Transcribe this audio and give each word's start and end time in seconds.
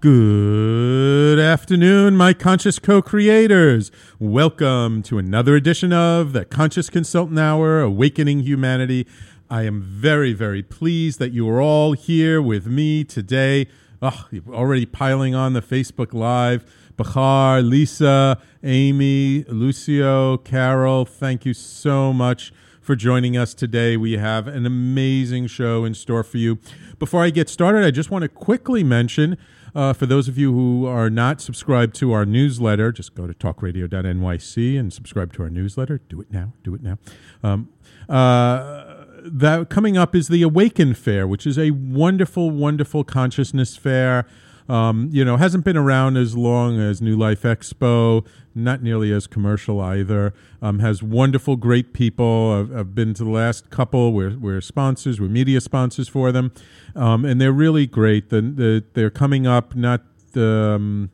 Good 0.00 1.38
afternoon, 1.38 2.16
my 2.16 2.32
conscious 2.32 2.78
co 2.78 3.02
creators. 3.02 3.92
Welcome 4.18 5.02
to 5.02 5.18
another 5.18 5.54
edition 5.56 5.92
of 5.92 6.32
the 6.32 6.46
Conscious 6.46 6.88
Consultant 6.88 7.38
Hour 7.38 7.82
Awakening 7.82 8.40
Humanity. 8.40 9.06
I 9.50 9.64
am 9.64 9.82
very, 9.82 10.32
very 10.32 10.62
pleased 10.62 11.18
that 11.18 11.32
you 11.32 11.46
are 11.50 11.60
all 11.60 11.92
here 11.92 12.40
with 12.40 12.66
me 12.66 13.04
today. 13.04 13.66
Oh, 14.00 14.26
already 14.48 14.86
piling 14.86 15.34
on 15.34 15.52
the 15.52 15.60
Facebook 15.60 16.14
Live. 16.14 16.64
Bahar, 16.96 17.60
Lisa, 17.60 18.40
Amy, 18.64 19.44
Lucio, 19.48 20.38
Carol, 20.38 21.04
thank 21.04 21.44
you 21.44 21.52
so 21.52 22.14
much 22.14 22.54
for 22.80 22.96
joining 22.96 23.36
us 23.36 23.52
today. 23.52 23.98
We 23.98 24.12
have 24.16 24.48
an 24.48 24.64
amazing 24.64 25.48
show 25.48 25.84
in 25.84 25.92
store 25.92 26.24
for 26.24 26.38
you. 26.38 26.58
Before 26.98 27.22
I 27.22 27.28
get 27.28 27.50
started, 27.50 27.84
I 27.84 27.90
just 27.90 28.10
want 28.10 28.22
to 28.22 28.30
quickly 28.30 28.82
mention 28.82 29.36
uh, 29.74 29.92
for 29.92 30.06
those 30.06 30.28
of 30.28 30.38
you 30.38 30.52
who 30.52 30.86
are 30.86 31.10
not 31.10 31.40
subscribed 31.40 31.94
to 31.96 32.12
our 32.12 32.24
newsletter, 32.24 32.92
just 32.92 33.14
go 33.14 33.26
to 33.26 33.34
talkradio.nyc 33.34 34.78
and 34.78 34.92
subscribe 34.92 35.32
to 35.34 35.42
our 35.42 35.50
newsletter. 35.50 36.00
Do 36.08 36.20
it 36.20 36.32
now. 36.32 36.52
Do 36.62 36.74
it 36.74 36.82
now. 36.82 36.98
Um, 37.42 37.68
uh, 38.08 39.04
that 39.22 39.68
coming 39.68 39.96
up 39.96 40.14
is 40.14 40.28
the 40.28 40.42
Awaken 40.42 40.94
Fair, 40.94 41.26
which 41.26 41.46
is 41.46 41.58
a 41.58 41.70
wonderful, 41.72 42.50
wonderful 42.50 43.04
consciousness 43.04 43.76
fair. 43.76 44.26
Um, 44.70 45.08
you 45.10 45.24
know, 45.24 45.36
hasn't 45.36 45.64
been 45.64 45.76
around 45.76 46.16
as 46.16 46.36
long 46.36 46.78
as 46.78 47.02
New 47.02 47.16
Life 47.16 47.42
Expo, 47.42 48.24
not 48.54 48.84
nearly 48.84 49.12
as 49.12 49.26
commercial 49.26 49.80
either. 49.80 50.32
Um, 50.62 50.78
has 50.78 51.02
wonderful, 51.02 51.56
great 51.56 51.92
people. 51.92 52.52
I've, 52.52 52.76
I've, 52.76 52.94
been 52.94 53.12
to 53.14 53.24
the 53.24 53.30
last 53.30 53.70
couple. 53.70 54.12
We're, 54.12 54.38
we're 54.38 54.60
sponsors, 54.60 55.20
we're 55.20 55.28
media 55.28 55.60
sponsors 55.60 56.06
for 56.06 56.30
them. 56.30 56.52
Um, 56.94 57.24
and 57.24 57.40
they're 57.40 57.50
really 57.50 57.88
great. 57.88 58.30
The, 58.30 58.42
the, 58.42 58.84
they're 58.92 59.10
coming 59.10 59.44
up, 59.44 59.74
not 59.74 60.02
the, 60.34 60.76
um, 60.76 61.10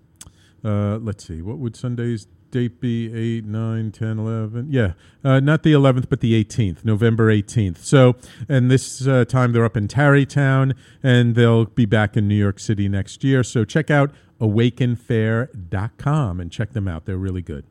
uh, 0.63 0.99
let's 0.99 1.27
see, 1.27 1.41
what 1.41 1.57
would 1.57 1.77
Sunday's 1.77 2.27
date 2.51 2.81
be 2.81 3.13
8, 3.39 3.45
9, 3.45 3.93
10, 3.93 4.19
11. 4.19 4.67
Yeah, 4.71 4.93
uh, 5.25 5.41
not 5.41 5.63
the 5.63 5.73
11th, 5.73 6.09
but 6.09 6.21
the 6.21 6.45
18th, 6.45 6.85
November 6.85 7.33
18th. 7.33 7.79
So, 7.79 8.17
and 8.49 8.71
this 8.71 9.07
uh, 9.07 9.25
time 9.25 9.53
they're 9.53 9.65
up 9.65 9.77
in 9.77 9.89
Tarrytown 9.89 10.75
and 11.03 11.35
they'll 11.35 11.67
be 11.67 11.87
back 11.87 12.17
in 12.17 12.29
New 12.29 12.35
York 12.35 12.59
City 12.59 12.89
next 12.89 13.25
year. 13.25 13.43
So 13.43 13.65
check 13.65 13.91
out 13.91 14.13
awakenfair.com 14.41 16.41
and 16.41 16.53
check 16.53 16.73
them 16.73 16.89
out. 16.89 17.07
They're 17.07 17.17
really 17.17 17.43
good. 17.43 17.65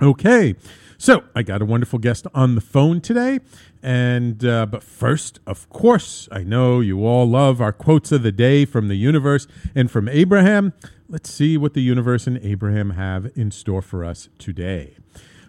Okay, 0.00 0.54
so 0.98 1.24
I 1.34 1.42
got 1.42 1.62
a 1.62 1.64
wonderful 1.64 2.00
guest 2.00 2.26
on 2.34 2.56
the 2.56 2.60
phone 2.60 3.00
today. 3.00 3.38
And, 3.82 4.44
uh, 4.44 4.66
but 4.66 4.84
first, 4.84 5.40
of 5.46 5.68
course, 5.68 6.28
I 6.30 6.44
know 6.44 6.80
you 6.80 7.04
all 7.04 7.28
love 7.28 7.60
our 7.60 7.72
quotes 7.72 8.12
of 8.12 8.22
the 8.22 8.30
day 8.30 8.64
from 8.64 8.86
the 8.86 8.94
universe 8.94 9.48
and 9.74 9.90
from 9.90 10.08
Abraham. 10.08 10.72
Let's 11.08 11.32
see 11.32 11.56
what 11.56 11.74
the 11.74 11.82
universe 11.82 12.26
and 12.28 12.38
Abraham 12.42 12.90
have 12.90 13.30
in 13.34 13.50
store 13.50 13.82
for 13.82 14.04
us 14.04 14.28
today. 14.38 14.96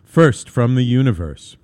First, 0.03 0.49
from 0.49 0.75
the 0.75 0.83
universe. 0.83 1.57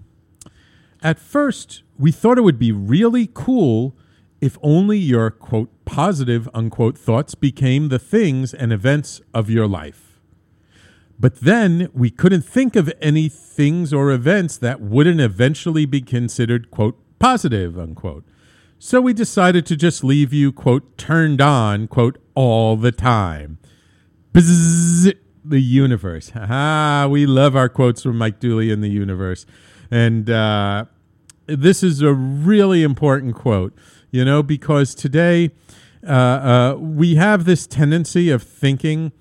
At 1.02 1.18
first, 1.18 1.84
we 1.98 2.12
thought 2.12 2.38
it 2.38 2.42
would 2.42 2.60
be 2.60 2.72
really 2.72 3.30
cool 3.34 3.96
if 4.42 4.58
only 4.62 4.98
your 4.98 5.32
quote 5.32 5.70
positive 5.86 6.48
unquote 6.54 6.98
thoughts 6.98 7.36
became 7.36 7.90
the 7.90 8.00
things 8.00 8.54
and 8.54 8.72
events 8.72 9.22
of 9.34 9.50
your 9.50 9.68
life. 9.68 10.09
But 11.20 11.42
then 11.42 11.90
we 11.94 12.10
couldn't 12.10 12.44
think 12.44 12.76
of 12.76 12.92
any 13.02 13.28
things 13.28 13.94
or 13.94 14.12
events 14.12 14.56
that 14.58 14.80
wouldn't 14.80 15.20
eventually 15.20 15.86
be 15.86 16.02
considered 16.02 16.72
quote 16.72 16.98
positive 17.20 17.78
unquote. 17.78 18.24
So 18.78 19.02
we 19.02 19.12
decided 19.14 19.66
to 19.66 19.76
just 19.76 20.04
leave 20.04 20.32
you 20.32 20.54
quote 20.54 20.98
turned 20.98 21.42
on 21.42 21.88
quote 21.88 22.18
all 22.36 22.78
the 22.78 22.94
time. 22.94 23.58
Bzzz, 24.34 25.14
the 25.44 25.60
universe. 25.60 26.30
Ha 26.30 27.08
we 27.10 27.26
love 27.26 27.56
our 27.56 27.68
quotes 27.68 28.04
from 28.04 28.18
Mike 28.18 28.40
Dooley 28.40 28.72
in 28.72 28.80
the 28.80 28.90
universe. 28.90 29.46
And 29.92 30.30
uh, 30.30 30.86
this 31.48 31.84
is 31.84 32.02
a 32.02 32.14
really 32.14 32.84
important 32.84 33.36
quote, 33.36 33.76
you 34.12 34.24
know, 34.24 34.42
because 34.42 34.96
today 34.96 35.50
uh, 36.08 36.12
uh, 36.12 36.76
we 36.80 37.16
have 37.16 37.44
this 37.44 37.68
tendency 37.68 38.30
of 38.30 38.42
thinking 38.42 39.12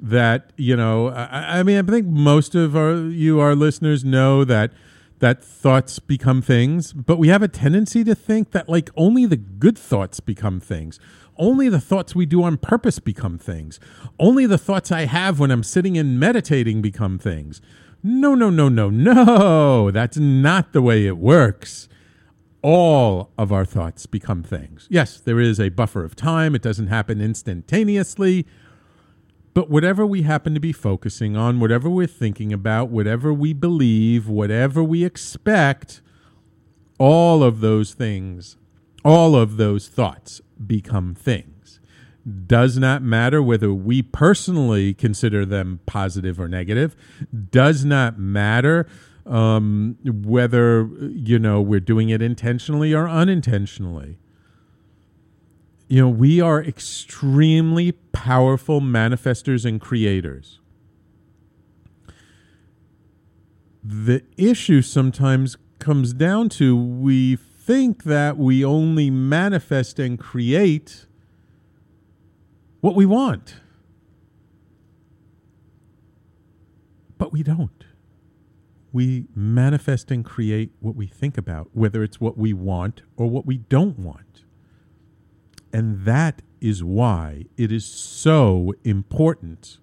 that, 0.00 0.52
you 0.56 0.76
know, 0.76 1.08
I, 1.08 1.60
I 1.60 1.62
mean, 1.62 1.78
I 1.78 1.82
think 1.82 2.06
most 2.06 2.54
of 2.54 2.76
our, 2.76 2.94
you, 2.94 3.40
our 3.40 3.54
listeners, 3.54 4.04
know 4.04 4.44
that 4.44 4.72
that 5.18 5.42
thoughts 5.42 5.98
become 5.98 6.42
things, 6.42 6.92
but 6.92 7.18
we 7.18 7.28
have 7.28 7.42
a 7.42 7.48
tendency 7.48 8.04
to 8.04 8.14
think 8.14 8.52
that 8.52 8.68
like 8.68 8.90
only 8.96 9.26
the 9.26 9.36
good 9.36 9.78
thoughts 9.78 10.20
become 10.20 10.60
things. 10.60 11.00
Only 11.36 11.68
the 11.68 11.80
thoughts 11.80 12.14
we 12.14 12.26
do 12.26 12.42
on 12.42 12.56
purpose 12.56 12.98
become 12.98 13.38
things. 13.38 13.78
Only 14.18 14.46
the 14.46 14.58
thoughts 14.58 14.90
I 14.90 15.06
have 15.06 15.38
when 15.38 15.50
I'm 15.50 15.62
sitting 15.62 15.96
and 15.96 16.18
meditating 16.18 16.82
become 16.82 17.18
things. 17.18 17.60
No, 18.02 18.34
no, 18.34 18.50
no, 18.50 18.68
no, 18.68 18.90
no. 18.90 19.90
That's 19.90 20.16
not 20.16 20.72
the 20.72 20.82
way 20.82 21.06
it 21.06 21.18
works. 21.18 21.88
All 22.60 23.30
of 23.38 23.52
our 23.52 23.64
thoughts 23.64 24.06
become 24.06 24.42
things. 24.42 24.88
Yes, 24.90 25.20
there 25.20 25.38
is 25.38 25.60
a 25.60 25.68
buffer 25.68 26.04
of 26.04 26.16
time, 26.16 26.56
it 26.56 26.62
doesn't 26.62 26.88
happen 26.88 27.20
instantaneously. 27.20 28.46
But 29.54 29.70
whatever 29.70 30.06
we 30.06 30.22
happen 30.22 30.54
to 30.54 30.60
be 30.60 30.72
focusing 30.72 31.36
on, 31.36 31.60
whatever 31.60 31.88
we're 31.88 32.06
thinking 32.06 32.52
about, 32.52 32.90
whatever 32.90 33.32
we 33.32 33.52
believe, 33.52 34.28
whatever 34.28 34.82
we 34.82 35.04
expect, 35.04 36.00
all 36.98 37.42
of 37.42 37.60
those 37.60 37.94
things, 37.94 38.56
all 39.04 39.34
of 39.34 39.56
those 39.56 39.88
thoughts 39.88 40.40
become 40.64 41.14
things. 41.14 41.80
Does 42.46 42.76
not 42.76 43.02
matter 43.02 43.42
whether 43.42 43.72
we 43.72 44.02
personally 44.02 44.92
consider 44.92 45.46
them 45.46 45.80
positive 45.86 46.38
or 46.38 46.48
negative. 46.48 46.94
Does 47.50 47.84
not 47.84 48.18
matter 48.18 48.86
um, 49.24 49.96
whether 50.04 50.88
you 51.00 51.38
know 51.38 51.60
we're 51.60 51.80
doing 51.80 52.10
it 52.10 52.22
intentionally 52.22 52.94
or 52.94 53.08
unintentionally. 53.08 54.18
You 55.88 56.02
know, 56.02 56.08
we 56.10 56.38
are 56.40 56.62
extremely 56.62 57.92
powerful 57.92 58.82
manifestors 58.82 59.64
and 59.64 59.80
creators. 59.80 60.60
The 63.82 64.22
issue 64.36 64.82
sometimes 64.82 65.56
comes 65.78 66.12
down 66.12 66.50
to 66.50 66.76
we 66.76 67.36
think 67.36 68.04
that 68.04 68.36
we 68.36 68.62
only 68.62 69.08
manifest 69.08 69.98
and 69.98 70.18
create 70.18 71.06
what 72.80 72.94
we 72.94 73.06
want. 73.06 73.56
But 77.16 77.32
we 77.32 77.42
don't. 77.42 77.84
We 78.92 79.26
manifest 79.34 80.10
and 80.10 80.22
create 80.22 80.70
what 80.80 80.96
we 80.96 81.06
think 81.06 81.38
about, 81.38 81.70
whether 81.72 82.02
it's 82.02 82.20
what 82.20 82.36
we 82.36 82.52
want 82.52 83.02
or 83.16 83.28
what 83.28 83.46
we 83.46 83.56
don't 83.56 83.98
want. 83.98 84.44
And 85.72 86.04
that 86.04 86.42
is 86.60 86.82
why 86.82 87.44
it 87.56 87.70
is 87.70 87.84
so 87.84 88.74
important 88.84 89.78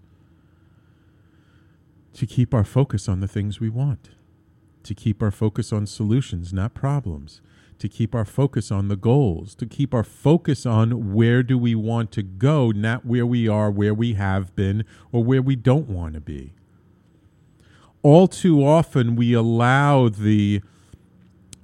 to 2.14 2.26
keep 2.26 2.54
our 2.54 2.64
focus 2.64 3.08
on 3.10 3.20
the 3.20 3.28
things 3.28 3.60
we 3.60 3.70
want, 3.70 4.10
to 4.84 4.94
keep 4.94 5.22
our 5.22 5.32
focus 5.32 5.74
on 5.74 5.86
solutions, 5.86 6.54
not 6.54 6.74
problems, 6.74 7.42
to 7.80 7.90
keep 7.90 8.16
our 8.16 8.26
focus 8.26 8.72
on 8.72 8.88
the 8.88 8.96
goals, 8.96 9.54
to 9.56 9.66
keep 9.66 9.94
our 9.94 10.04
focus 10.04 10.66
on 10.66 11.14
where 11.14 11.44
do 11.44 11.58
we 11.58 11.76
want 11.76 12.12
to 12.14 12.24
go, 12.24 12.72
not 12.72 13.06
where 13.06 13.26
we 13.26 13.48
are, 13.48 13.70
where 13.70 13.94
we 13.94 14.14
have 14.14 14.56
been, 14.56 14.86
or 15.12 15.24
where 15.24 15.42
we 15.42 15.56
don't 15.56 15.90
want 15.90 16.14
to 16.14 16.22
be. 16.22 16.54
All 18.02 18.28
too 18.28 18.66
often 18.66 19.16
we 19.16 19.34
allow 19.34 20.10
the 20.10 20.62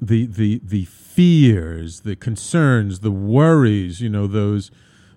the 0.02 0.26
the 0.26 0.62
the 0.64 0.86
fears, 0.86 2.02
the 2.02 2.16
concerns, 2.16 3.02
the 3.02 3.12
worries, 3.12 4.02
you 4.02 4.10
know, 4.10 4.28
those 4.28 4.72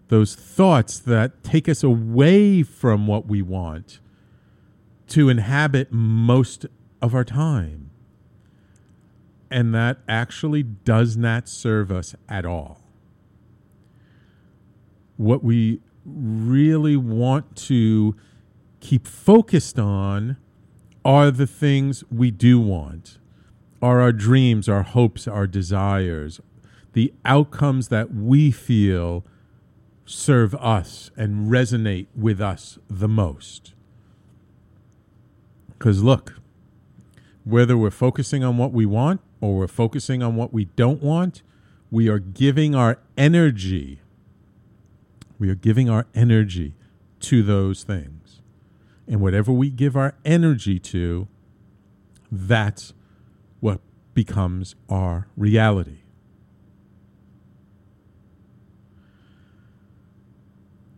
those 0.08 0.34
thoughts 0.34 0.98
that 1.00 1.42
take 1.42 1.68
us 1.68 1.82
away 1.82 2.62
from 2.62 3.06
what 3.06 3.26
we 3.26 3.40
want 3.40 4.00
to 5.08 5.28
inhabit 5.28 5.90
most 5.90 6.66
of 7.00 7.14
our 7.14 7.24
time 7.24 7.90
and 9.54 9.72
that 9.72 9.98
actually 10.08 10.64
does 10.64 11.16
not 11.16 11.48
serve 11.48 11.92
us 11.92 12.16
at 12.28 12.44
all. 12.44 12.80
What 15.16 15.44
we 15.44 15.80
really 16.04 16.96
want 16.96 17.54
to 17.68 18.16
keep 18.80 19.06
focused 19.06 19.78
on 19.78 20.36
are 21.04 21.30
the 21.30 21.46
things 21.46 22.02
we 22.10 22.32
do 22.32 22.58
want, 22.58 23.18
are 23.84 24.00
our 24.00 24.12
dreams, 24.12 24.66
our 24.66 24.82
hopes, 24.82 25.28
our 25.28 25.46
desires, 25.46 26.40
the 26.94 27.12
outcomes 27.22 27.88
that 27.88 28.14
we 28.14 28.50
feel 28.50 29.26
serve 30.06 30.54
us 30.54 31.10
and 31.18 31.50
resonate 31.50 32.06
with 32.16 32.40
us 32.40 32.78
the 32.88 33.08
most. 33.08 33.74
Because 35.68 36.02
look, 36.02 36.40
whether 37.44 37.76
we're 37.76 37.90
focusing 37.90 38.42
on 38.42 38.56
what 38.56 38.72
we 38.72 38.86
want 38.86 39.20
or 39.42 39.54
we're 39.54 39.66
focusing 39.66 40.22
on 40.22 40.34
what 40.34 40.50
we 40.50 40.64
don't 40.64 41.02
want, 41.02 41.42
we 41.90 42.08
are 42.08 42.18
giving 42.18 42.74
our 42.74 42.98
energy. 43.18 44.00
We 45.38 45.50
are 45.50 45.54
giving 45.54 45.90
our 45.90 46.06
energy 46.14 46.74
to 47.20 47.42
those 47.42 47.82
things. 47.82 48.40
And 49.06 49.20
whatever 49.20 49.52
we 49.52 49.68
give 49.68 49.94
our 49.94 50.14
energy 50.24 50.78
to, 50.78 51.28
that's 52.32 52.94
becomes 54.14 54.74
our 54.88 55.28
reality. 55.36 55.98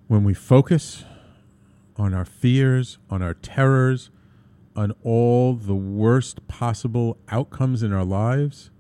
When 0.07 0.23
we 0.23 0.35
focus 0.35 1.05
on 1.97 2.15
our 2.15 2.25
fears, 2.25 2.99
on 3.11 3.23
our 3.23 3.35
terrors, 3.35 4.11
on 4.77 4.93
all 5.03 5.55
the 5.55 5.75
worst 5.75 6.47
possible 6.47 7.19
outcomes 7.29 7.83
in 7.83 7.93
our 7.93 8.05
lives, 8.05 8.71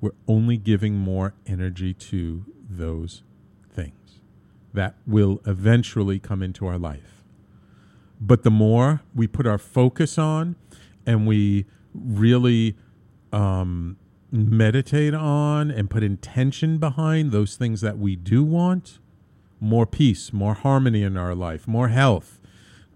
we're 0.00 0.10
only 0.28 0.56
giving 0.56 0.94
more 0.96 1.34
energy 1.46 1.94
to 1.94 2.44
those 2.68 3.22
things 3.70 4.20
that 4.74 4.96
will 5.06 5.40
eventually 5.46 6.18
come 6.18 6.42
into 6.42 6.66
our 6.66 6.78
life. 6.78 7.22
But 8.20 8.42
the 8.42 8.50
more 8.50 9.02
we 9.14 9.26
put 9.26 9.46
our 9.46 9.58
focus 9.58 10.18
on 10.18 10.56
and 11.06 11.26
we 11.26 11.66
really 11.94 12.76
um, 13.36 13.98
meditate 14.32 15.14
on 15.14 15.70
and 15.70 15.90
put 15.90 16.02
intention 16.02 16.78
behind 16.78 17.32
those 17.32 17.56
things 17.56 17.82
that 17.82 17.98
we 17.98 18.16
do 18.16 18.42
want, 18.42 18.98
more 19.60 19.86
peace, 19.86 20.32
more 20.32 20.54
harmony 20.54 21.02
in 21.02 21.16
our 21.16 21.34
life, 21.34 21.68
more 21.68 21.88
health, 21.88 22.40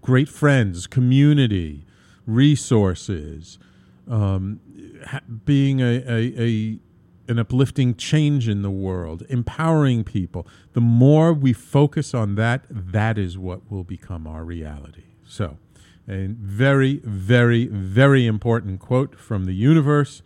great 0.01 0.27
friends, 0.27 0.87
community, 0.87 1.85
resources, 2.25 3.59
um, 4.09 4.59
ha- 5.05 5.21
being 5.45 5.79
a, 5.79 6.03
a, 6.07 6.41
a 6.41 6.79
an 7.27 7.39
uplifting 7.39 7.95
change 7.95 8.49
in 8.49 8.61
the 8.63 8.71
world, 8.71 9.23
empowering 9.29 10.03
people. 10.03 10.45
The 10.73 10.81
more 10.81 11.31
we 11.33 11.53
focus 11.53 12.13
on 12.13 12.35
that, 12.35 12.65
that 12.69 13.17
is 13.17 13.37
what 13.37 13.71
will 13.71 13.83
become 13.83 14.27
our 14.27 14.43
reality. 14.43 15.03
So, 15.23 15.57
a 16.11 16.27
very, 16.27 16.99
very, 17.03 17.67
very 17.67 18.27
important 18.27 18.79
quote 18.79 19.17
from 19.17 19.45
the 19.45 19.53
universe. 19.53 20.21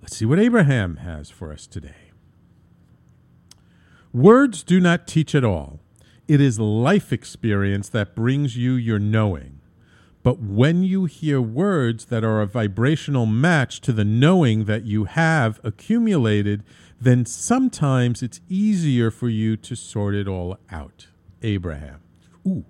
Let's 0.00 0.16
see 0.16 0.24
what 0.24 0.38
Abraham 0.38 0.96
has 0.96 1.30
for 1.30 1.52
us 1.52 1.66
today. 1.66 2.12
Words 4.12 4.62
do 4.62 4.80
not 4.80 5.06
teach 5.06 5.34
at 5.34 5.44
all. 5.44 5.80
It 6.26 6.40
is 6.40 6.58
life 6.58 7.12
experience 7.12 7.88
that 7.90 8.14
brings 8.14 8.56
you 8.56 8.72
your 8.72 8.98
knowing. 8.98 9.60
But 10.22 10.40
when 10.40 10.82
you 10.82 11.04
hear 11.04 11.40
words 11.40 12.06
that 12.06 12.24
are 12.24 12.40
a 12.40 12.46
vibrational 12.46 13.26
match 13.26 13.80
to 13.82 13.92
the 13.92 14.04
knowing 14.04 14.64
that 14.64 14.84
you 14.84 15.04
have 15.04 15.60
accumulated, 15.62 16.64
then 17.00 17.26
sometimes 17.26 18.22
it's 18.22 18.40
easier 18.48 19.10
for 19.10 19.28
you 19.28 19.56
to 19.58 19.76
sort 19.76 20.14
it 20.14 20.26
all 20.26 20.58
out. 20.70 21.08
Abraham. 21.42 22.00
Ooh, 22.46 22.64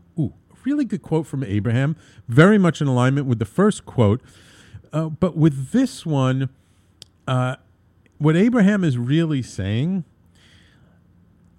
really 0.67 0.85
good 0.85 1.01
quote 1.01 1.27
from 1.27 1.43
Abraham, 1.45 1.97
very 2.29 2.59
much 2.59 2.81
in 2.83 2.89
alignment 2.89 3.27
with 3.27 3.39
the 3.39 3.47
first 3.47 3.87
quote. 3.87 4.21
Uh, 4.93 5.09
but 5.09 5.37
with 5.37 5.71
this 5.71 6.05
one, 6.05 6.51
uh, 7.27 7.57
what 8.19 8.37
Abraham 8.37 8.83
is 8.85 8.99
really 8.99 9.43
saying 9.43 10.05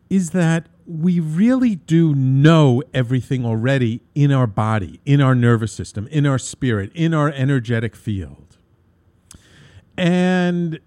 is 0.09 0.31
that 0.31 0.67
we 0.85 1.19
really 1.19 1.75
do 1.75 2.13
know 2.15 2.81
everything 2.93 3.45
already 3.45 4.01
in 4.15 4.31
our 4.31 4.47
body, 4.47 4.99
in 5.05 5.21
our 5.21 5.35
nervous 5.35 5.71
system, 5.71 6.07
in 6.07 6.25
our 6.25 6.39
spirit, 6.39 6.91
in 6.93 7.13
our 7.13 7.29
energetic 7.29 7.95
field. 7.95 8.57
And 9.97 10.79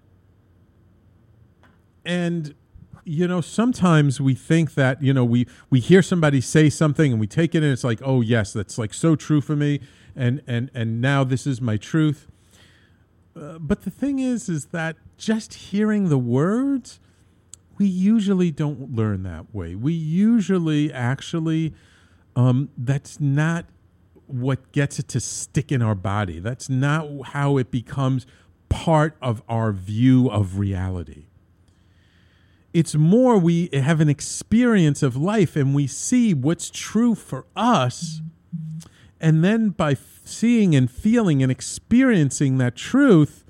and 2.03 2.55
you 3.03 3.27
know 3.27 3.41
sometimes 3.41 4.21
we 4.21 4.33
think 4.33 4.75
that 4.75 5.01
you 5.01 5.13
know 5.13 5.25
we 5.25 5.47
we 5.69 5.79
hear 5.79 6.01
somebody 6.01 6.41
say 6.41 6.69
something 6.69 7.11
and 7.11 7.19
we 7.19 7.27
take 7.27 7.55
it 7.55 7.63
and 7.63 7.71
it's 7.71 7.83
like 7.83 7.99
oh 8.03 8.21
yes 8.21 8.53
that's 8.53 8.77
like 8.77 8.93
so 8.93 9.15
true 9.15 9.41
for 9.41 9.55
me 9.55 9.79
and 10.15 10.41
and 10.47 10.69
and 10.73 11.01
now 11.01 11.23
this 11.23 11.47
is 11.47 11.59
my 11.59 11.77
truth 11.77 12.27
uh, 13.35 13.57
but 13.59 13.83
the 13.83 13.89
thing 13.89 14.19
is 14.19 14.49
is 14.49 14.67
that 14.67 14.95
just 15.17 15.53
hearing 15.53 16.09
the 16.09 16.17
words 16.17 16.99
we 17.81 17.87
usually 17.87 18.51
don't 18.51 18.95
learn 18.95 19.23
that 19.23 19.55
way. 19.55 19.73
We 19.73 19.93
usually 19.93 20.93
actually, 20.93 21.73
um, 22.35 22.69
that's 22.77 23.19
not 23.19 23.65
what 24.27 24.71
gets 24.71 24.99
it 24.99 25.07
to 25.07 25.19
stick 25.19 25.71
in 25.71 25.81
our 25.81 25.95
body. 25.95 26.37
That's 26.37 26.69
not 26.69 27.07
how 27.29 27.57
it 27.57 27.71
becomes 27.71 28.27
part 28.69 29.17
of 29.19 29.41
our 29.49 29.71
view 29.71 30.29
of 30.29 30.59
reality. 30.59 31.25
It's 32.73 32.95
more 32.95 33.37
we 33.37 33.69
have 33.73 33.99
an 33.99 34.09
experience 34.09 35.03
of 35.03 35.15
life 35.15 35.55
and 35.55 35.75
we 35.75 35.87
see 35.87 36.33
what's 36.33 36.69
true 36.69 37.15
for 37.15 37.45
us. 37.55 38.21
And 39.19 39.43
then 39.43 39.69
by 39.69 39.97
seeing 40.23 40.73
and 40.75 40.89
feeling 40.89 41.43
and 41.43 41.51
experiencing 41.51 42.57
that 42.57 42.75
truth, 42.75 43.43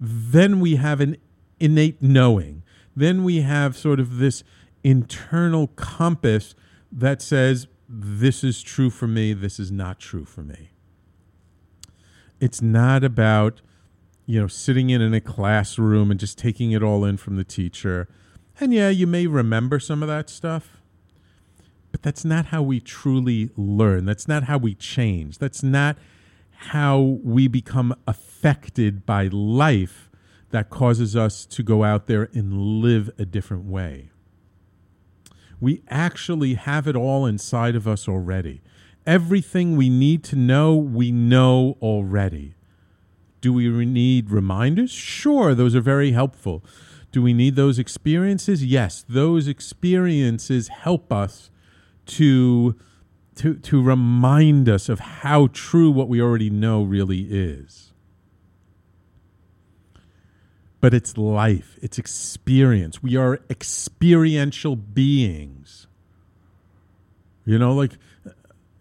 then 0.00 0.60
we 0.60 0.76
have 0.76 1.00
an 1.00 1.16
innate 1.58 2.02
knowing 2.02 2.62
then 2.96 3.22
we 3.22 3.42
have 3.42 3.76
sort 3.76 4.00
of 4.00 4.16
this 4.16 4.42
internal 4.82 5.68
compass 5.68 6.54
that 6.90 7.20
says, 7.20 7.68
this 7.88 8.42
is 8.42 8.62
true 8.62 8.88
for 8.88 9.06
me, 9.06 9.34
this 9.34 9.60
is 9.60 9.70
not 9.70 10.00
true 10.00 10.24
for 10.24 10.42
me. 10.42 10.70
It's 12.40 12.62
not 12.62 13.04
about, 13.04 13.60
you 14.24 14.40
know, 14.40 14.46
sitting 14.46 14.90
in, 14.90 15.02
in 15.02 15.12
a 15.12 15.20
classroom 15.20 16.10
and 16.10 16.18
just 16.18 16.38
taking 16.38 16.72
it 16.72 16.82
all 16.82 17.04
in 17.04 17.18
from 17.18 17.36
the 17.36 17.44
teacher. 17.44 18.08
And 18.58 18.72
yeah, 18.72 18.88
you 18.88 19.06
may 19.06 19.26
remember 19.26 19.78
some 19.78 20.02
of 20.02 20.08
that 20.08 20.30
stuff, 20.30 20.78
but 21.92 22.02
that's 22.02 22.24
not 22.24 22.46
how 22.46 22.62
we 22.62 22.80
truly 22.80 23.50
learn. 23.56 24.06
That's 24.06 24.26
not 24.26 24.44
how 24.44 24.58
we 24.58 24.74
change. 24.74 25.38
That's 25.38 25.62
not 25.62 25.96
how 26.58 27.18
we 27.22 27.48
become 27.48 27.94
affected 28.06 29.04
by 29.04 29.28
life 29.28 30.10
that 30.50 30.70
causes 30.70 31.14
us 31.14 31.44
to 31.44 31.62
go 31.62 31.84
out 31.84 32.06
there 32.06 32.30
and 32.32 32.80
live 32.80 33.10
a 33.18 33.26
different 33.26 33.64
way. 33.64 34.10
We 35.60 35.82
actually 35.88 36.54
have 36.54 36.86
it 36.86 36.96
all 36.96 37.26
inside 37.26 37.76
of 37.76 37.86
us 37.86 38.08
already. 38.08 38.62
Everything 39.06 39.76
we 39.76 39.88
need 39.88 40.24
to 40.24 40.36
know, 40.36 40.74
we 40.74 41.12
know 41.12 41.76
already. 41.82 42.54
Do 43.40 43.52
we 43.52 43.68
need 43.84 44.30
reminders? 44.30 44.90
Sure, 44.90 45.54
those 45.54 45.74
are 45.74 45.80
very 45.80 46.12
helpful. 46.12 46.64
Do 47.16 47.22
we 47.22 47.32
need 47.32 47.56
those 47.56 47.78
experiences? 47.78 48.62
Yes, 48.62 49.02
those 49.08 49.48
experiences 49.48 50.68
help 50.68 51.10
us 51.10 51.48
to, 52.04 52.76
to, 53.36 53.54
to 53.54 53.82
remind 53.82 54.68
us 54.68 54.90
of 54.90 55.00
how 55.00 55.46
true 55.54 55.90
what 55.90 56.10
we 56.10 56.20
already 56.20 56.50
know 56.50 56.82
really 56.82 57.22
is 57.30 57.94
but 60.82 60.92
it's 60.92 61.16
life, 61.16 61.78
it's 61.80 61.98
experience. 61.98 63.02
We 63.02 63.16
are 63.16 63.40
experiential 63.48 64.76
beings. 64.76 65.86
You 67.46 67.58
know, 67.58 67.72
like 67.72 67.92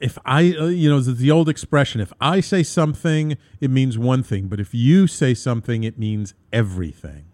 if 0.01 0.17
I, 0.25 0.41
you 0.41 0.89
know, 0.89 0.99
the 0.99 1.31
old 1.31 1.47
expression 1.47 2.01
if 2.01 2.11
I 2.19 2.41
say 2.41 2.63
something, 2.63 3.37
it 3.61 3.71
means 3.71 3.97
one 3.97 4.23
thing, 4.23 4.49
but 4.49 4.59
if 4.59 4.73
you 4.73 5.07
say 5.07 5.33
something, 5.33 5.85
it 5.85 5.97
means 5.97 6.33
everything. 6.51 7.27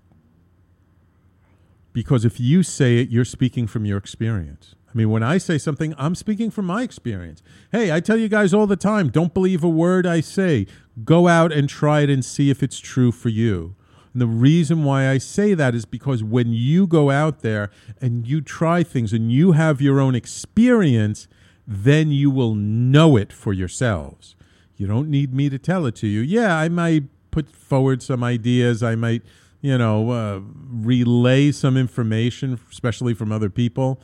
Because 1.93 2.25
if 2.25 2.39
you 2.39 2.63
say 2.63 3.00
it, 3.00 3.10
you're 3.10 3.25
speaking 3.25 3.67
from 3.67 3.86
your 3.86 3.98
experience. 3.98 4.75
I 4.93 4.98
mean, 4.98 5.10
when 5.10 5.24
I 5.24 5.38
say 5.38 5.57
something, 5.57 5.93
I'm 5.98 6.15
speaking 6.15 6.51
from 6.51 6.65
my 6.65 6.83
experience. 6.83 7.41
Hey, 7.71 7.91
I 7.91 8.01
tell 8.01 8.17
you 8.17 8.27
guys 8.27 8.53
all 8.53 8.67
the 8.67 8.75
time 8.75 9.10
don't 9.10 9.33
believe 9.33 9.63
a 9.63 9.69
word 9.69 10.05
I 10.05 10.19
say. 10.19 10.67
Go 11.05 11.27
out 11.27 11.53
and 11.53 11.69
try 11.69 12.01
it 12.01 12.10
and 12.10 12.25
see 12.25 12.50
if 12.50 12.62
it's 12.62 12.79
true 12.79 13.12
for 13.12 13.29
you. 13.29 13.75
And 14.13 14.21
the 14.21 14.27
reason 14.27 14.83
why 14.83 15.10
I 15.10 15.17
say 15.17 15.53
that 15.53 15.74
is 15.74 15.86
because 15.86 16.24
when 16.24 16.51
you 16.51 16.88
go 16.88 17.10
out 17.10 17.39
there 17.39 17.71
and 18.01 18.27
you 18.27 18.41
try 18.41 18.83
things 18.83 19.13
and 19.13 19.31
you 19.31 19.53
have 19.53 19.81
your 19.81 20.01
own 20.01 20.15
experience, 20.15 21.29
then 21.65 22.12
you 22.12 22.29
will 22.29 22.53
know 22.53 23.15
it 23.15 23.31
for 23.31 23.53
yourselves. 23.53 24.36
You 24.75 24.88
don't 24.88 25.10
need 25.10 25.33
me 25.33 25.50
to 25.50 25.57
tell 25.57 25.86
it 25.86 25.95
to 25.98 26.07
you. 26.07 26.19
Yeah, 26.19 26.57
I 26.57 26.67
might 26.67 27.03
put 27.31 27.50
forward 27.50 28.03
some 28.03 28.24
ideas. 28.24 28.83
I 28.83 28.95
might, 28.95 29.21
you 29.62 29.77
know, 29.77 30.10
uh, 30.12 30.41
relay 30.70 31.51
some 31.51 31.77
information, 31.77 32.60
especially 32.72 33.13
from 33.13 33.32
other 33.32 33.50
people. 33.50 34.01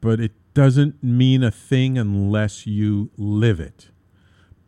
But 0.00 0.20
it 0.20 0.32
doesn't 0.54 1.02
mean 1.02 1.42
a 1.42 1.50
thing 1.50 1.98
unless 1.98 2.66
you 2.66 3.10
live 3.16 3.60
it. 3.60 3.90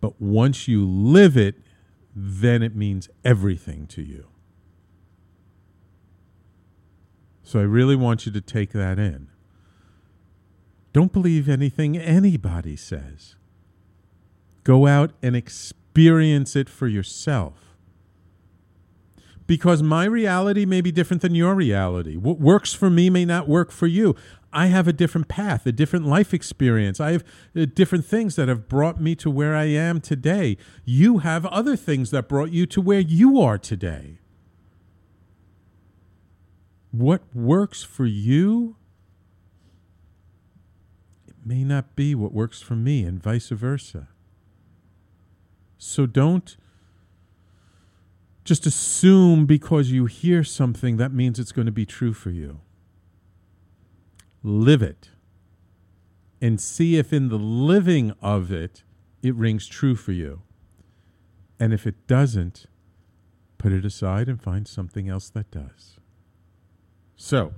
But 0.00 0.20
once 0.20 0.66
you 0.66 0.84
live 0.86 1.36
it, 1.36 1.56
then 2.14 2.62
it 2.62 2.74
means 2.74 3.08
everything 3.24 3.86
to 3.88 4.02
you. 4.02 4.26
So 7.42 7.60
I 7.60 7.64
really 7.64 7.96
want 7.96 8.26
you 8.26 8.32
to 8.32 8.40
take 8.40 8.72
that 8.72 8.98
in. 8.98 9.28
Don't 10.92 11.12
believe 11.12 11.48
anything 11.48 11.96
anybody 11.96 12.76
says. 12.76 13.36
Go 14.64 14.86
out 14.86 15.12
and 15.22 15.34
experience 15.34 16.54
it 16.54 16.68
for 16.68 16.86
yourself. 16.86 17.61
Because 19.52 19.82
my 19.82 20.06
reality 20.06 20.64
may 20.64 20.80
be 20.80 20.90
different 20.90 21.20
than 21.20 21.34
your 21.34 21.54
reality. 21.54 22.16
What 22.16 22.40
works 22.40 22.72
for 22.72 22.88
me 22.88 23.10
may 23.10 23.26
not 23.26 23.46
work 23.46 23.70
for 23.70 23.86
you. 23.86 24.16
I 24.50 24.68
have 24.68 24.88
a 24.88 24.94
different 24.94 25.28
path, 25.28 25.66
a 25.66 25.72
different 25.72 26.06
life 26.06 26.32
experience. 26.32 27.00
I 27.00 27.12
have 27.12 27.24
uh, 27.54 27.66
different 27.74 28.06
things 28.06 28.34
that 28.36 28.48
have 28.48 28.66
brought 28.66 28.98
me 28.98 29.14
to 29.16 29.28
where 29.28 29.54
I 29.54 29.64
am 29.64 30.00
today. 30.00 30.56
You 30.86 31.18
have 31.18 31.44
other 31.44 31.76
things 31.76 32.10
that 32.12 32.30
brought 32.30 32.50
you 32.50 32.64
to 32.64 32.80
where 32.80 33.00
you 33.00 33.42
are 33.42 33.58
today. 33.58 34.20
What 36.90 37.20
works 37.34 37.82
for 37.82 38.06
you 38.06 38.76
it 41.28 41.34
may 41.44 41.62
not 41.62 41.94
be 41.94 42.14
what 42.14 42.32
works 42.32 42.62
for 42.62 42.74
me, 42.74 43.04
and 43.04 43.22
vice 43.22 43.50
versa. 43.50 44.08
So 45.76 46.06
don't 46.06 46.56
just 48.44 48.66
assume 48.66 49.46
because 49.46 49.90
you 49.90 50.06
hear 50.06 50.42
something 50.42 50.96
that 50.96 51.12
means 51.12 51.38
it's 51.38 51.52
going 51.52 51.66
to 51.66 51.72
be 51.72 51.86
true 51.86 52.12
for 52.12 52.30
you 52.30 52.60
live 54.42 54.82
it 54.82 55.10
and 56.40 56.60
see 56.60 56.96
if 56.96 57.12
in 57.12 57.28
the 57.28 57.38
living 57.38 58.12
of 58.20 58.50
it 58.50 58.82
it 59.22 59.34
rings 59.36 59.66
true 59.66 59.94
for 59.94 60.12
you. 60.12 60.42
And 61.60 61.72
if 61.72 61.86
it 61.86 62.08
doesn't, 62.08 62.66
put 63.56 63.72
it 63.72 63.84
aside 63.84 64.28
and 64.28 64.42
find 64.42 64.66
something 64.66 65.08
else 65.08 65.30
that 65.30 65.50
does. 65.52 65.98
So, 67.14 67.54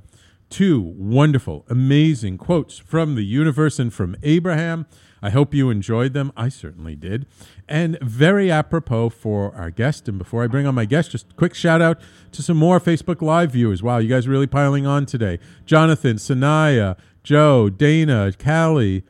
two 0.51 0.79
wonderful, 0.83 1.65
amazing 1.71 2.37
quotes 2.37 2.77
from 2.77 3.15
the 3.15 3.25
universe 3.25 3.79
and 3.79 3.93
from 3.93 4.15
Abraham. 4.23 4.87
I 5.25 5.31
hope 5.31 5.55
you 5.55 5.71
enjoyed 5.71 6.13
them. 6.13 6.33
I 6.37 6.51
certainly 6.51 6.95
did. 6.95 7.25
And 7.67 7.99
very 8.03 8.51
apropos 8.51 9.09
for 9.09 9.55
our 9.55 9.71
guest. 9.71 10.07
And 10.07 10.19
before 10.19 10.45
I 10.45 10.49
bring 10.49 10.67
on 10.67 10.75
my 10.75 10.85
guest, 10.85 11.13
just 11.13 11.31
a 11.31 11.35
quick 11.35 11.55
shout 11.55 11.81
out 11.81 11.99
to 12.33 12.43
some 12.43 12.59
more 12.59 12.79
Facebook 12.79 13.23
Live 13.23 13.53
viewers. 13.53 13.83
Wow, 13.83 13.97
you 13.99 14.09
guys 14.11 14.27
are 14.27 14.31
really 14.31 14.47
piling 14.47 14.87
on 14.87 15.07
today. 15.07 15.39
Jonathan, 15.65 16.17
Sanaya, 16.17 16.99
Joe, 17.23 17.71
Dana, 17.71 18.33
Callie, 18.39 19.03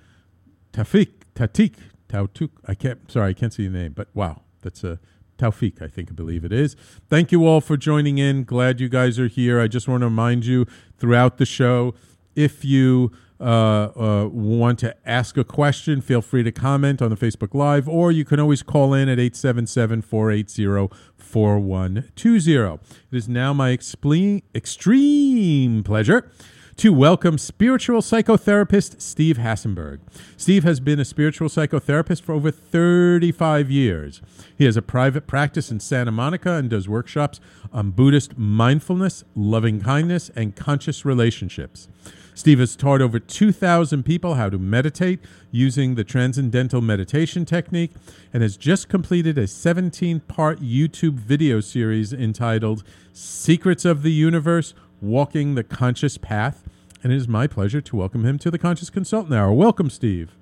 Tafik, 0.73 1.15
Tatik, 1.35 1.75
Tautuk. 2.09 2.51
I 2.65 2.77
can't, 2.77 3.11
sorry, 3.11 3.31
I 3.31 3.33
can't 3.33 3.53
see 3.53 3.65
your 3.65 3.73
name, 3.73 3.93
but 3.93 4.07
wow, 4.15 4.43
that's 4.63 4.85
a. 4.85 5.01
Taufik, 5.37 5.83
I 5.83 5.89
think 5.89 6.11
I 6.11 6.15
believe 6.15 6.45
it 6.45 6.53
is. 6.53 6.77
Thank 7.11 7.33
you 7.33 7.45
all 7.45 7.61
for 7.61 7.77
joining 7.77 8.19
in. 8.19 8.45
Glad 8.45 8.79
you 8.79 8.89
guys 8.89 9.19
are 9.19 9.27
here. 9.27 9.61
I 9.61 9.67
just 9.67 9.89
want 9.89 10.03
to 10.03 10.07
remind 10.07 10.47
you 10.47 10.65
throughout 10.97 11.39
the 11.39 11.45
show 11.45 11.93
if 12.37 12.65
you 12.65 13.11
uh, 13.41 13.45
uh, 13.45 14.29
want 14.33 14.79
to 14.81 14.97
ask 15.05 15.37
a 15.37 15.45
question, 15.45 16.01
feel 16.01 16.23
free 16.23 16.43
to 16.43 16.53
comment 16.53 17.03
on 17.03 17.11
the 17.11 17.17
Facebook 17.17 17.55
Live, 17.55 17.89
or 17.89 18.13
you 18.13 18.25
can 18.25 18.39
always 18.39 18.63
call 18.63 18.95
in 18.95 19.09
at 19.09 19.19
877 19.19 20.03
480 20.03 20.95
4120. 21.17 22.81
It 23.11 23.17
is 23.17 23.29
now 23.29 23.53
my 23.53 23.73
extreme 23.73 25.83
pleasure 25.83 26.31
to 26.77 26.93
welcome 26.93 27.39
spiritual 27.39 28.01
psychotherapist 28.01 29.01
Steve 29.01 29.39
Hasenberg. 29.39 30.01
Steve 30.37 30.65
has 30.65 30.81
been 30.81 30.99
a 30.99 31.05
spiritual 31.05 31.49
psychotherapist 31.49 32.23
for 32.23 32.33
over 32.33 32.51
35 32.51 33.71
years. 33.71 34.21
He 34.57 34.65
has 34.65 34.77
a 34.77 34.83
private 34.83 35.27
practice 35.27 35.71
in 35.71 35.81
Santa 35.81 36.11
Monica 36.11 36.55
and 36.55 36.69
does 36.69 36.89
workshops 36.89 37.41
on 37.73 37.93
Buddhist 37.93 38.37
mindfulness, 38.37 39.25
loving 39.35 39.81
kindness, 39.81 40.31
and 40.35 40.57
conscious 40.57 41.05
relationships. 41.05 41.89
Steve 42.35 42.59
has 42.59 42.75
taught 42.75 43.01
over 43.01 43.21
2,000 43.21 44.03
people 44.03 44.35
how 44.35 44.51
to 44.51 44.59
meditate 44.59 45.21
using 45.53 45.95
the 45.95 46.03
Transcendental 46.03 46.81
Meditation 46.81 47.45
Technique 47.45 47.93
and 48.33 48.43
has 48.43 48.57
just 48.57 48.89
completed 48.89 49.39
a 49.39 49.47
17 49.47 50.19
part 50.21 50.61
YouTube 50.61 51.15
video 51.15 51.61
series 51.61 52.13
entitled 52.13 52.83
Secrets 53.13 53.85
of 53.85 54.03
the 54.03 54.11
Universe 54.11 54.75
Walking 55.01 55.55
the 55.55 55.63
Conscious 55.63 56.19
Path. 56.19 56.65
And 57.05 57.13
it 57.13 57.17
is 57.17 57.29
my 57.29 57.47
pleasure 57.47 57.81
to 57.81 57.97
welcome 57.97 58.25
him 58.25 58.39
to 58.41 58.51
the 58.51 58.59
Conscious 58.59 58.91
Consultant 58.91 59.35
Hour. 59.35 59.53
Welcome, 59.53 59.89
Steve. 59.89 60.33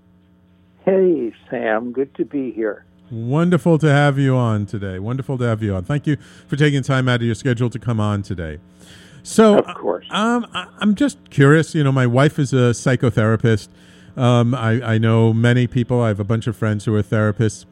Hey, 0.87 1.35
Sam. 1.51 1.93
Good 1.93 2.15
to 2.15 2.25
be 2.25 2.53
here. 2.53 2.87
Wonderful 3.11 3.77
to 3.79 3.91
have 3.91 4.19
you 4.19 4.35
on 4.35 4.65
today. 4.65 4.99
Wonderful 4.99 5.37
to 5.37 5.45
have 5.45 5.63
you 5.63 5.75
on. 5.75 5.85
Thank 5.85 6.07
you 6.07 6.17
for 6.49 6.57
taking 6.57 6.83
time 6.83 7.09
out 7.11 7.17
of 7.17 7.27
your 7.27 7.35
schedule 7.35 7.69
to 7.69 7.79
come 7.79 8.01
on 8.01 8.23
today. 8.23 8.59
So, 9.23 9.59
of 9.59 9.77
course, 9.77 10.07
um, 10.11 10.47
I, 10.53 10.67
am 10.81 10.95
just 10.95 11.31
curious. 11.31 11.75
You 11.75 11.85
know, 11.85 11.93
my 11.93 12.07
wife 12.07 12.39
is 12.39 12.53
a 12.53 12.73
psychotherapist. 12.73 13.69
Um, 14.17 14.55
I, 14.55 14.95
I 14.95 14.99
know 14.99 15.33
many 15.33 15.67
people. 15.67 16.01
I 16.01 16.09
have 16.09 16.21
a 16.21 16.25
bunch 16.25 16.47
of 16.47 16.57
friends 16.57 16.85
who 16.85 16.95
are 16.97 17.03
therapists. 17.03 17.65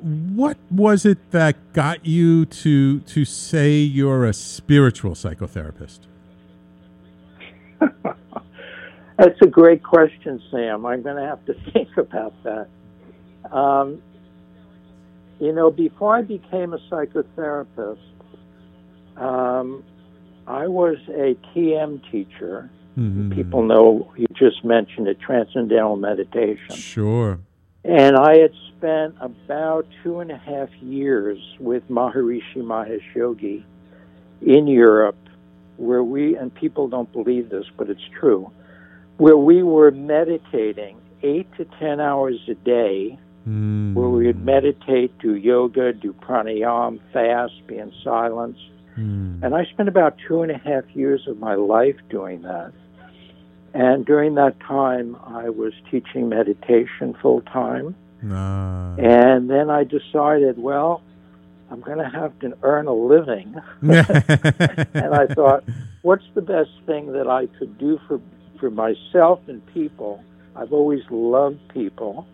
What 0.00 0.56
was 0.70 1.04
it 1.04 1.30
that 1.30 1.72
got 1.72 2.04
you 2.06 2.46
to 2.46 3.00
to 3.00 3.24
say 3.24 3.76
you're 3.78 4.24
a 4.24 4.32
spiritual 4.32 5.12
psychotherapist? 5.12 6.00
That's 9.20 9.40
a 9.42 9.46
great 9.46 9.82
question, 9.82 10.42
Sam. 10.50 10.86
I'm 10.86 11.02
going 11.02 11.16
to 11.16 11.26
have 11.26 11.44
to 11.44 11.54
think 11.72 11.96
about 11.96 12.34
that. 12.42 12.68
Um, 13.52 14.02
you 15.38 15.52
know, 15.52 15.70
before 15.70 16.16
I 16.16 16.22
became 16.22 16.72
a 16.74 16.78
psychotherapist, 16.90 17.98
um, 19.16 19.84
I 20.50 20.66
was 20.66 20.96
a 21.08 21.36
TM 21.54 22.02
teacher. 22.10 22.68
Mm-hmm. 22.98 23.32
People 23.32 23.62
know 23.62 24.12
you 24.16 24.26
just 24.34 24.64
mentioned 24.64 25.06
it, 25.06 25.20
transcendental 25.20 25.94
meditation. 25.94 26.74
Sure. 26.74 27.38
And 27.84 28.16
I 28.16 28.38
had 28.38 28.52
spent 28.76 29.14
about 29.20 29.86
two 30.02 30.18
and 30.18 30.32
a 30.32 30.36
half 30.36 30.68
years 30.82 31.38
with 31.60 31.88
Maharishi 31.88 32.56
Mahesh 32.56 33.14
Yogi 33.14 33.64
in 34.42 34.66
Europe, 34.66 35.28
where 35.76 36.02
we, 36.02 36.36
and 36.36 36.52
people 36.52 36.88
don't 36.88 37.10
believe 37.12 37.48
this, 37.48 37.66
but 37.76 37.88
it's 37.88 38.08
true, 38.18 38.50
where 39.18 39.36
we 39.36 39.62
were 39.62 39.92
meditating 39.92 41.00
eight 41.22 41.46
to 41.58 41.64
ten 41.78 42.00
hours 42.00 42.40
a 42.48 42.54
day, 42.54 43.16
mm. 43.48 43.94
where 43.94 44.08
we 44.08 44.26
would 44.26 44.44
meditate, 44.44 45.16
do 45.20 45.36
yoga, 45.36 45.92
do 45.92 46.12
pranayama, 46.12 46.98
fast, 47.12 47.54
be 47.68 47.78
in 47.78 47.92
silence 48.02 48.58
Mm. 48.96 49.42
And 49.42 49.54
I 49.54 49.64
spent 49.66 49.88
about 49.88 50.16
two 50.26 50.42
and 50.42 50.50
a 50.50 50.58
half 50.58 50.84
years 50.94 51.26
of 51.26 51.38
my 51.38 51.54
life 51.54 51.96
doing 52.08 52.42
that. 52.42 52.72
And 53.72 54.04
during 54.04 54.34
that 54.34 54.58
time, 54.60 55.16
I 55.24 55.48
was 55.48 55.72
teaching 55.90 56.28
meditation 56.28 57.14
full 57.22 57.40
time. 57.42 57.94
Ah. 58.28 58.96
And 58.96 59.48
then 59.48 59.70
I 59.70 59.84
decided, 59.84 60.58
well, 60.58 61.02
I'm 61.70 61.80
going 61.80 61.98
to 61.98 62.08
have 62.08 62.36
to 62.40 62.56
earn 62.62 62.88
a 62.88 62.92
living. 62.92 63.54
and 63.82 65.14
I 65.14 65.26
thought, 65.26 65.64
what's 66.02 66.24
the 66.34 66.42
best 66.42 66.70
thing 66.84 67.12
that 67.12 67.28
I 67.28 67.46
could 67.58 67.78
do 67.78 68.00
for, 68.08 68.20
for 68.58 68.70
myself 68.70 69.40
and 69.46 69.64
people? 69.72 70.24
I've 70.56 70.72
always 70.72 71.02
loved 71.10 71.60
people. 71.72 72.26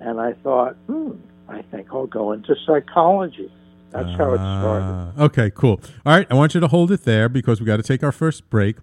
And 0.00 0.20
I 0.20 0.34
thought, 0.34 0.74
hmm, 0.86 1.12
I 1.48 1.62
think 1.62 1.88
I'll 1.92 2.06
go 2.06 2.32
into 2.32 2.54
psychology. 2.66 3.50
That's 3.94 4.10
how 4.18 4.32
it 4.32 4.38
started. 4.38 5.12
Ah, 5.16 5.24
okay, 5.24 5.50
cool. 5.54 5.80
All 6.04 6.16
right, 6.16 6.26
I 6.28 6.34
want 6.34 6.54
you 6.54 6.60
to 6.60 6.66
hold 6.66 6.90
it 6.90 7.04
there 7.04 7.28
because 7.28 7.60
we 7.60 7.66
got 7.66 7.76
to 7.76 7.82
take 7.84 8.02
our 8.02 8.10
first 8.10 8.48
break. 8.50 8.76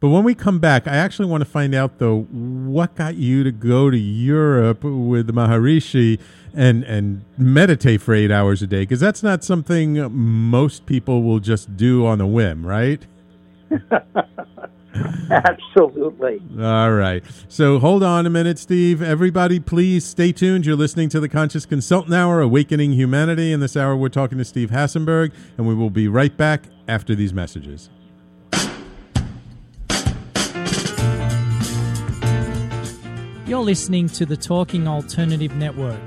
But 0.00 0.08
when 0.08 0.24
we 0.24 0.34
come 0.34 0.58
back, 0.58 0.88
I 0.88 0.96
actually 0.96 1.28
want 1.28 1.42
to 1.42 1.48
find 1.48 1.74
out 1.74 1.98
though 1.98 2.22
what 2.22 2.94
got 2.94 3.16
you 3.16 3.44
to 3.44 3.52
go 3.52 3.90
to 3.90 3.96
Europe 3.96 4.82
with 4.82 5.26
the 5.26 5.32
Maharishi 5.32 6.18
and 6.54 6.84
and 6.84 7.24
meditate 7.36 8.00
for 8.00 8.14
eight 8.14 8.30
hours 8.30 8.62
a 8.62 8.66
day 8.66 8.82
because 8.82 9.00
that's 9.00 9.22
not 9.22 9.44
something 9.44 9.94
most 10.12 10.86
people 10.86 11.22
will 11.22 11.40
just 11.40 11.76
do 11.76 12.06
on 12.06 12.20
a 12.20 12.26
whim, 12.26 12.66
right? 12.66 13.06
Absolutely. 15.30 16.40
All 16.60 16.92
right. 16.92 17.24
So 17.48 17.78
hold 17.78 18.02
on 18.02 18.26
a 18.26 18.30
minute, 18.30 18.58
Steve. 18.58 19.02
Everybody, 19.02 19.58
please 19.58 20.04
stay 20.04 20.32
tuned. 20.32 20.66
You're 20.66 20.76
listening 20.76 21.08
to 21.10 21.20
the 21.20 21.28
Conscious 21.28 21.66
Consultant 21.66 22.14
Hour, 22.14 22.40
Awakening 22.40 22.92
Humanity. 22.92 23.52
In 23.52 23.60
this 23.60 23.76
hour, 23.76 23.96
we're 23.96 24.08
talking 24.08 24.38
to 24.38 24.44
Steve 24.44 24.70
Hasenberg, 24.70 25.32
and 25.58 25.66
we 25.66 25.74
will 25.74 25.90
be 25.90 26.08
right 26.08 26.36
back 26.36 26.64
after 26.88 27.14
these 27.14 27.32
messages. 27.32 27.90
You're 33.46 33.62
listening 33.62 34.08
to 34.08 34.24
the 34.24 34.36
Talking 34.36 34.88
Alternative 34.88 35.54
Network. 35.54 36.00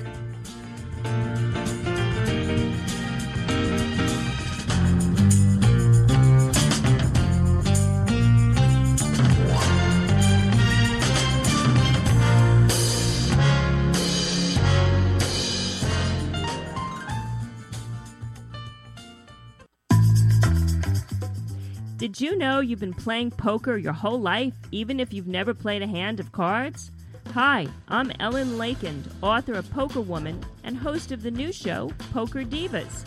Did 22.07 22.21
you 22.21 22.37
know 22.37 22.61
you've 22.61 22.79
been 22.79 22.93
playing 22.93 23.31
poker 23.31 23.75
your 23.75 23.91
whole 23.91 24.21
life, 24.21 24.53
even 24.71 25.01
if 25.01 25.13
you've 25.13 25.27
never 25.27 25.53
played 25.53 25.81
a 25.81 25.87
hand 25.87 26.21
of 26.21 26.31
cards? 26.31 26.89
Hi, 27.33 27.67
I'm 27.89 28.13
Ellen 28.21 28.57
Leikind, 28.57 29.11
author 29.21 29.55
of 29.55 29.69
Poker 29.71 29.99
Woman 29.99 30.41
and 30.63 30.77
host 30.77 31.11
of 31.11 31.21
the 31.21 31.31
new 31.31 31.51
show, 31.51 31.91
Poker 32.13 32.45
Divas. 32.45 33.03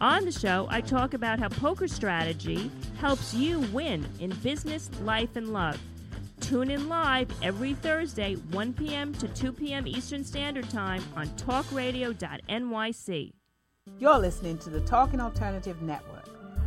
On 0.00 0.24
the 0.24 0.32
show, 0.32 0.66
I 0.70 0.80
talk 0.80 1.14
about 1.14 1.38
how 1.38 1.50
poker 1.50 1.86
strategy 1.86 2.68
helps 2.98 3.32
you 3.32 3.60
win 3.72 4.04
in 4.18 4.30
business, 4.42 4.90
life, 5.02 5.36
and 5.36 5.52
love. 5.52 5.80
Tune 6.40 6.72
in 6.72 6.88
live 6.88 7.30
every 7.44 7.74
Thursday, 7.74 8.34
1 8.34 8.72
p.m. 8.72 9.14
to 9.14 9.28
2 9.28 9.52
p.m. 9.52 9.86
Eastern 9.86 10.24
Standard 10.24 10.68
Time 10.68 11.04
on 11.14 11.28
talkradio.nyc. 11.28 13.32
You're 14.00 14.18
listening 14.18 14.58
to 14.58 14.70
the 14.70 14.80
Talking 14.80 15.20
Alternative 15.20 15.80
Network. 15.80 16.31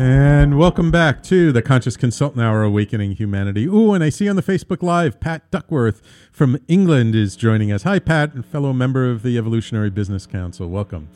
And 0.00 0.56
welcome 0.56 0.90
back 0.90 1.22
to 1.24 1.52
the 1.52 1.60
Conscious 1.60 1.94
Consultant 1.94 2.42
Hour 2.42 2.62
Awakening 2.62 3.16
Humanity. 3.16 3.66
Ooh, 3.66 3.92
and 3.92 4.02
I 4.02 4.08
see 4.08 4.30
on 4.30 4.36
the 4.36 4.42
Facebook 4.42 4.82
Live, 4.82 5.20
Pat 5.20 5.50
Duckworth 5.50 6.00
from 6.32 6.58
England 6.68 7.14
is 7.14 7.36
joining 7.36 7.70
us. 7.70 7.82
Hi, 7.82 7.98
Pat, 7.98 8.32
and 8.32 8.46
fellow 8.46 8.72
member 8.72 9.10
of 9.10 9.22
the 9.22 9.36
Evolutionary 9.36 9.90
Business 9.90 10.24
Council. 10.24 10.70
Welcome. 10.70 11.10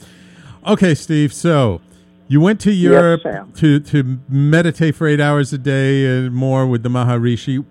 Okay, 0.67 0.95
Steve, 0.95 1.33
so 1.33 1.81
you 2.29 2.43
went 2.43 2.61
to 2.61 2.73
Europe 2.73 3.23
yes, 3.25 3.47
to, 3.55 3.81
to 3.81 4.19
meditate 4.29 4.97
for 4.97 5.07
eight 5.07 5.19
hours 5.19 5.55
a 5.55 5.59
day 5.59 6.05
and 6.05 6.35
more 6.35 6.67
with 6.67 6.83
the 6.83 6.91
Maharishi. 6.91 7.65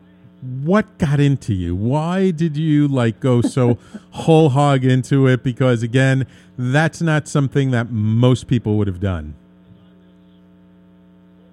What 0.64 0.98
got 0.98 1.20
into 1.20 1.54
you? 1.54 1.76
Why 1.76 2.32
did 2.32 2.58
you 2.58 2.88
like 2.88 3.20
go 3.20 3.44
so 3.44 3.78
whole 4.10 4.50
hog 4.50 4.84
into 4.84 5.28
it? 5.28 5.44
Because 5.44 5.84
again, 5.84 6.26
that's 6.58 7.04
not 7.04 7.28
something 7.28 7.70
that 7.70 7.92
most 7.92 8.48
people 8.48 8.78
would 8.80 8.88
have 8.88 9.00
done. 9.00 9.36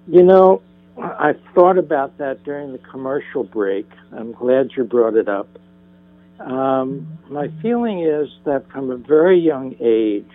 You 0.07 0.23
know, 0.23 0.61
I 0.97 1.33
thought 1.53 1.77
about 1.77 2.17
that 2.17 2.43
during 2.43 2.71
the 2.71 2.79
commercial 2.79 3.43
break. 3.43 3.89
I'm 4.11 4.33
glad 4.33 4.71
you 4.75 4.83
brought 4.83 5.15
it 5.15 5.29
up. 5.29 5.47
Um, 6.39 7.19
my 7.29 7.49
feeling 7.61 8.03
is 8.03 8.29
that 8.45 8.69
from 8.71 8.89
a 8.89 8.97
very 8.97 9.39
young 9.39 9.75
age, 9.79 10.31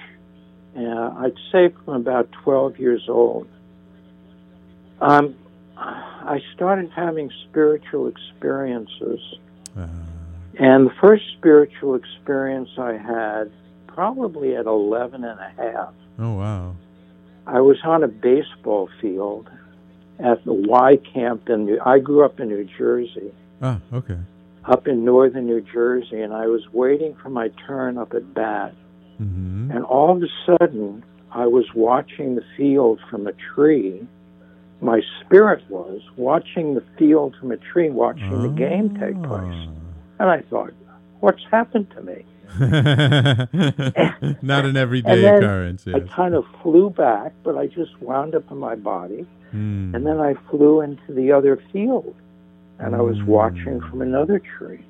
uh, 0.76 1.14
I'd 1.18 1.36
say 1.50 1.74
from 1.84 1.94
about 1.94 2.30
12 2.44 2.78
years 2.78 3.04
old, 3.08 3.48
um, 5.00 5.34
I 5.76 6.40
started 6.54 6.90
having 6.94 7.30
spiritual 7.48 8.08
experiences. 8.08 9.20
Uh. 9.76 9.88
And 10.58 10.86
the 10.86 10.94
first 11.00 11.24
spiritual 11.36 11.96
experience 11.96 12.70
I 12.78 12.94
had, 12.94 13.50
probably 13.86 14.56
at 14.56 14.66
11 14.66 15.22
and 15.24 15.38
a 15.38 15.52
half. 15.56 15.92
Oh, 16.18 16.32
wow. 16.34 16.76
I 17.46 17.60
was 17.60 17.78
on 17.84 18.02
a 18.02 18.08
baseball 18.08 18.88
field 19.00 19.50
at 20.18 20.44
the 20.44 20.52
Y 20.52 20.98
camp 21.12 21.48
in 21.48 21.66
New, 21.66 21.80
I 21.84 21.98
grew 21.98 22.24
up 22.24 22.40
in 22.40 22.48
New 22.48 22.64
Jersey. 22.78 23.32
Ah, 23.62 23.80
okay. 23.92 24.18
Up 24.64 24.88
in 24.88 25.04
northern 25.04 25.46
New 25.46 25.60
Jersey, 25.60 26.20
and 26.20 26.32
I 26.32 26.46
was 26.46 26.62
waiting 26.72 27.14
for 27.22 27.28
my 27.28 27.48
turn 27.66 27.98
up 27.98 28.14
at 28.14 28.34
bat. 28.34 28.74
Mm-hmm. 29.20 29.70
And 29.70 29.84
all 29.84 30.16
of 30.16 30.22
a 30.22 30.28
sudden, 30.44 31.04
I 31.30 31.46
was 31.46 31.66
watching 31.74 32.34
the 32.34 32.44
field 32.56 33.00
from 33.10 33.26
a 33.26 33.32
tree. 33.32 34.06
My 34.80 35.00
spirit 35.20 35.62
was 35.70 36.02
watching 36.16 36.74
the 36.74 36.82
field 36.98 37.34
from 37.40 37.52
a 37.52 37.56
tree, 37.56 37.90
watching 37.90 38.32
oh. 38.32 38.42
the 38.42 38.48
game 38.48 38.96
take 38.98 39.16
Ah. 39.24 39.28
place. 39.28 39.68
And 40.18 40.30
I 40.30 40.40
thought, 40.50 40.72
what's 41.20 41.42
happened 41.50 41.90
to 41.90 42.02
me? 42.02 42.24
Not 44.42 44.64
an 44.64 44.76
everyday 44.76 45.20
then 45.20 45.36
occurrence. 45.36 45.84
Yes. 45.86 45.96
I 45.96 46.00
kind 46.14 46.34
of 46.34 46.44
flew 46.62 46.90
back, 46.90 47.32
but 47.42 47.56
I 47.56 47.66
just 47.66 48.00
wound 48.00 48.34
up 48.34 48.50
in 48.50 48.56
my 48.58 48.74
body. 48.76 49.26
Mm. 49.56 49.94
And 49.94 50.06
then 50.06 50.20
I 50.20 50.34
flew 50.50 50.80
into 50.82 51.12
the 51.12 51.32
other 51.32 51.56
field 51.72 52.14
and 52.78 52.94
I 52.94 53.00
was 53.00 53.16
Mm. 53.18 53.26
watching 53.26 53.80
from 53.80 54.02
another 54.02 54.38
tree. 54.38 54.84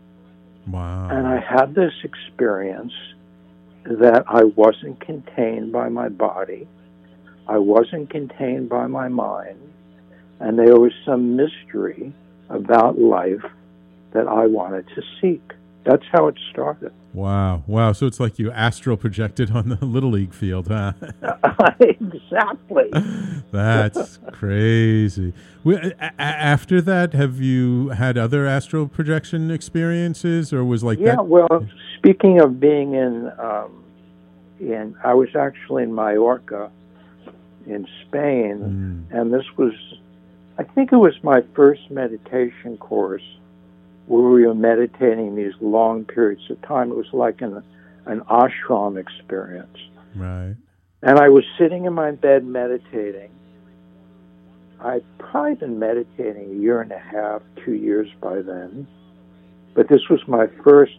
wow. 0.71 1.09
And 1.09 1.27
I 1.29 1.39
had 1.39 1.75
this 1.77 1.95
experience 2.03 2.93
that 3.85 4.25
I 4.27 4.43
wasn't 4.43 4.99
contained 4.99 5.71
by 5.71 5.89
my 5.89 6.09
body, 6.09 6.67
I 7.47 7.59
wasn't 7.59 8.11
contained 8.11 8.69
by 8.69 8.89
my 8.89 9.07
mind, 9.07 9.61
and 10.41 10.59
there 10.59 10.81
was 10.81 10.93
some 11.05 11.37
mystery 11.37 12.13
about 12.49 12.99
life 12.99 13.45
that 14.11 14.27
I 14.27 14.47
wanted 14.47 14.87
to 14.97 15.03
seek. 15.21 15.53
That's 15.87 16.03
how 16.11 16.27
it 16.27 16.37
started. 16.51 16.93
Wow, 17.15 17.63
wow! 17.69 17.93
So 17.93 18.07
it's 18.07 18.19
like 18.19 18.39
you 18.41 18.51
astral 18.51 18.97
projected 18.97 19.53
on 19.53 19.69
the 19.69 19.77
little 19.85 20.11
league 20.11 20.35
field, 20.35 20.67
huh? 20.69 20.93
exactly. 21.81 22.91
That's 23.53 24.19
crazy. 24.33 25.33
We, 25.65 25.77
a- 25.77 25.95
a- 26.01 26.21
after 26.21 26.81
that, 26.83 27.13
have 27.15 27.41
you 27.41 27.91
had 27.91 28.19
other 28.19 28.47
astral 28.47 28.89
projection 28.89 29.51
experiences, 29.51 30.53
or 30.53 30.65
was 30.65 30.83
like 30.85 30.99
yeah, 30.99 31.17
that? 31.17 31.27
well, 31.27 31.67
speaking 31.97 32.41
of 32.41 32.59
being 32.61 32.95
in, 32.95 33.31
um, 33.39 33.85
in 34.61 34.97
I 35.05 35.15
was 35.15 35.35
actually 35.37 35.85
in 35.85 35.95
Mallorca, 35.95 36.71
in 37.67 37.87
Spain, 38.07 39.07
Mm. 39.11 39.17
and 39.21 39.33
this 39.33 39.45
was, 39.57 39.73
I 40.59 40.65
think 40.65 40.93
it 40.93 40.97
was 40.97 41.15
my 41.23 41.43
first 41.55 41.91
meditation 41.91 42.77
course, 42.77 43.23
where 44.07 44.31
we 44.31 44.47
were 44.47 44.55
meditating 44.55 45.35
these 45.35 45.55
long 45.61 46.05
periods 46.05 46.49
of 46.51 46.61
time. 46.63 46.91
It 46.91 46.97
was 46.97 47.13
like 47.13 47.41
an 47.41 47.63
an 48.07 48.21
ashram 48.31 48.97
experience, 48.97 49.77
Right. 50.15 50.55
and 51.03 51.19
I 51.19 51.29
was 51.29 51.45
sitting 51.59 51.87
in 51.87 51.93
my 51.93 52.13
bed 52.13 52.45
meditating. 52.47 53.31
I'd 54.81 55.05
probably 55.19 55.57
been 55.57 55.79
meditating 55.81 56.51
a 56.51 56.55
year 56.55 56.81
and 56.81 56.93
a 56.93 56.99
half, 56.99 57.43
two 57.65 57.73
years 57.75 58.09
by 58.21 58.43
then. 58.43 58.87
But 59.75 59.89
this 59.89 60.09
was 60.09 60.21
my 60.29 60.47
first 60.63 60.99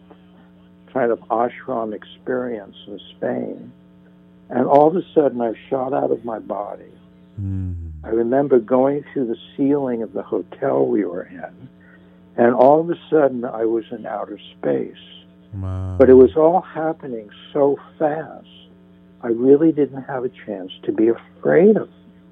kind 0.92 1.10
of 1.10 1.20
ashram 1.30 1.94
experience 1.94 2.76
in 2.86 3.00
Spain. 3.16 3.72
And 4.50 4.66
all 4.66 4.88
of 4.88 4.96
a 4.96 5.02
sudden, 5.14 5.40
I 5.40 5.52
shot 5.70 5.92
out 5.92 6.10
of 6.10 6.24
my 6.24 6.38
body. 6.38 6.92
Mm. 7.40 7.92
I 8.04 8.08
remember 8.08 8.58
going 8.58 9.04
through 9.12 9.26
the 9.26 9.36
ceiling 9.56 10.02
of 10.02 10.12
the 10.12 10.22
hotel 10.22 10.86
we 10.86 11.04
were 11.04 11.22
in, 11.24 11.68
and 12.38 12.54
all 12.54 12.80
of 12.80 12.88
a 12.88 12.98
sudden, 13.10 13.44
I 13.44 13.64
was 13.64 13.84
in 13.90 14.06
outer 14.06 14.38
space. 14.56 14.96
Wow. 15.54 15.96
But 15.98 16.08
it 16.08 16.14
was 16.14 16.36
all 16.36 16.60
happening 16.60 17.30
so 17.52 17.76
fast, 17.98 18.46
I 19.22 19.28
really 19.28 19.72
didn't 19.72 20.04
have 20.04 20.24
a 20.24 20.28
chance 20.28 20.70
to 20.84 20.92
be 20.92 21.08
afraid 21.08 21.76
of, 21.76 21.90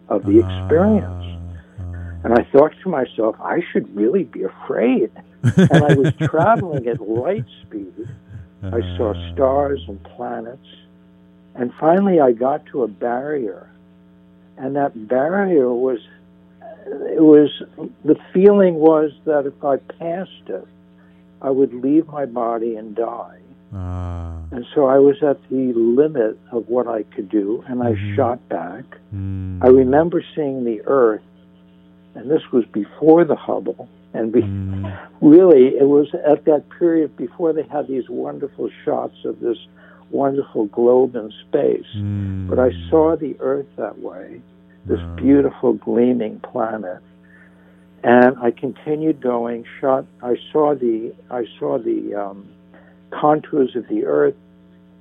of 0.09 0.25
the 0.25 0.38
experience. 0.38 1.25
Ah, 1.81 2.21
And 2.23 2.35
I 2.35 2.45
thought 2.53 2.73
to 2.85 2.88
myself, 2.88 3.35
I 3.40 3.61
should 3.73 3.95
really 3.97 4.23
be 4.23 4.45
afraid. 4.45 5.11
and 5.42 5.85
I 5.85 5.95
was 5.95 6.14
traveling 6.21 6.87
at 6.87 7.01
light 7.01 7.47
speed. 7.62 8.09
I 8.62 8.81
saw 8.97 9.12
ah. 9.16 9.33
stars 9.33 9.83
and 9.88 10.01
planets. 10.05 10.69
And 11.57 11.73
finally, 11.81 12.21
I 12.21 12.31
got 12.31 12.64
to 12.66 12.85
a 12.85 12.88
barrier. 12.88 13.69
And 14.57 14.77
that 14.77 15.09
barrier 15.09 15.73
was, 15.73 15.99
it 16.87 17.22
was, 17.22 17.51
the 18.05 18.16
feeling 18.33 18.77
was 18.77 19.11
that 19.25 19.46
if 19.46 19.64
I 19.64 19.77
passed 19.77 20.49
it, 20.49 20.66
I 21.42 21.51
would 21.51 21.75
leave 21.75 22.07
my 22.09 22.25
body 22.27 22.77
and 22.77 22.94
die. 22.94 23.38
Ah. 23.75 24.35
And 24.53 24.64
so 24.75 24.87
I 24.87 24.99
was 24.99 25.22
at 25.22 25.38
the 25.51 25.72
limit 25.75 26.38
of 26.53 26.68
what 26.68 26.87
I 26.87 27.03
could 27.03 27.29
do, 27.29 27.62
and 27.66 27.83
I 27.83 27.92
Mhm. 27.94 28.14
shot 28.14 28.49
back. 28.49 28.85
Mm. 29.14 29.59
I 29.62 29.68
remember 29.68 30.22
seeing 30.35 30.64
the 30.64 30.83
Earth, 30.87 31.22
and 32.14 32.31
this 32.31 32.42
was 32.53 32.64
before 32.66 33.25
the 33.25 33.35
Hubble, 33.35 33.88
and 34.14 34.33
be, 34.33 34.42
Mm. 34.42 34.96
really 35.20 35.77
it 35.77 35.88
was 35.88 36.09
at 36.14 36.44
that 36.44 36.68
period 36.79 37.16
before 37.16 37.53
they 37.53 37.64
had 37.64 37.88
these 37.88 38.09
wonderful 38.09 38.70
shots 38.85 39.25
of 39.25 39.40
this 39.40 39.59
wonderful 40.11 40.66
globe 40.66 41.16
in 41.16 41.31
space. 41.49 41.85
Mm. 41.96 42.49
But 42.49 42.61
I 42.61 42.70
saw 42.88 43.16
the 43.16 43.37
Earth 43.40 43.66
that 43.77 43.99
way, 43.99 44.40
this 44.87 45.01
beautiful 45.16 45.72
gleaming 45.75 46.40
planet, 46.40 47.03
and 48.03 48.37
I 48.38 48.51
continued 48.51 49.20
going. 49.20 49.64
Shot. 49.81 50.07
I 50.22 50.37
saw 50.53 50.75
the. 50.75 51.14
I 51.31 51.44
saw 51.59 51.79
the 51.79 52.14
um, 52.14 52.49
contours 53.11 53.75
of 53.75 53.88
the 53.88 54.05
Earth. 54.05 54.37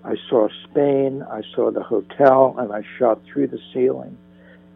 I 0.03 0.15
saw 0.29 0.47
Spain. 0.69 1.23
I 1.29 1.41
saw 1.55 1.71
the 1.71 1.83
hotel, 1.83 2.55
and 2.57 2.73
I 2.73 2.83
shot 2.97 3.21
through 3.25 3.47
the 3.47 3.59
ceiling, 3.73 4.17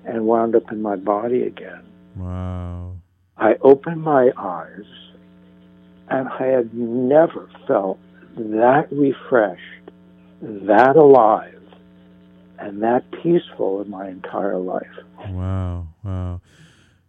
and 0.06 0.26
wound 0.26 0.56
up 0.56 0.72
in 0.72 0.82
my 0.82 0.95
body 0.95 1.43
again. 1.43 1.84
Wow. 2.15 2.93
I 3.38 3.56
opened 3.62 4.02
my 4.02 4.32
eyes, 4.38 4.86
and 6.10 6.28
I 6.28 6.45
had 6.45 6.74
never 6.74 7.50
felt 7.67 8.00
that 8.36 8.88
refreshed, 8.91 9.91
that 10.41 10.95
alive, 10.95 11.59
and 12.60 12.84
that 12.84 13.10
peaceful 13.12 13.82
in 13.82 13.89
my 13.89 14.08
entire 14.10 14.58
life. 14.58 14.88
Wow. 15.30 15.88
Wow. 16.04 16.41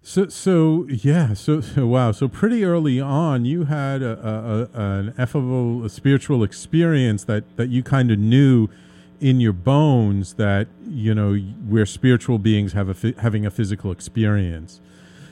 So, 0.02 0.28
so 0.28 0.86
yeah, 0.88 1.34
so, 1.34 1.60
so 1.60 1.86
wow, 1.86 2.12
so 2.12 2.26
pretty 2.26 2.64
early 2.64 2.98
on, 3.00 3.44
you 3.44 3.64
had 3.64 4.02
a, 4.02 4.18
a, 4.26 4.80
a 4.80 4.98
an 4.98 5.12
effable 5.12 5.90
spiritual 5.90 6.42
experience 6.42 7.24
that 7.24 7.56
that 7.56 7.68
you 7.68 7.82
kind 7.82 8.10
of 8.10 8.18
knew 8.18 8.68
in 9.20 9.40
your 9.40 9.52
bones 9.52 10.34
that 10.34 10.68
you 10.88 11.14
know 11.14 11.38
we're 11.68 11.84
spiritual 11.84 12.38
beings 12.38 12.72
have 12.72 12.88
a 12.88 13.14
having 13.20 13.44
a 13.44 13.50
physical 13.50 13.92
experience. 13.92 14.80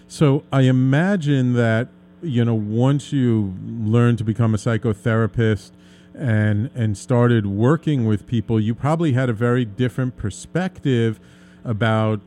So 0.06 0.44
I 0.52 0.62
imagine 0.62 1.54
that 1.54 1.88
you 2.22 2.44
know 2.44 2.54
once 2.54 3.10
you 3.10 3.54
learn 3.66 4.16
to 4.16 4.24
become 4.24 4.54
a 4.54 4.58
psychotherapist 4.58 5.70
and 6.18 6.70
and 6.74 6.98
started 6.98 7.46
working 7.46 8.06
with 8.06 8.26
people, 8.26 8.58
you 8.60 8.74
probably 8.74 9.12
had 9.12 9.28
a 9.28 9.32
very 9.32 9.64
different 9.64 10.16
perspective 10.16 11.20
about 11.64 12.20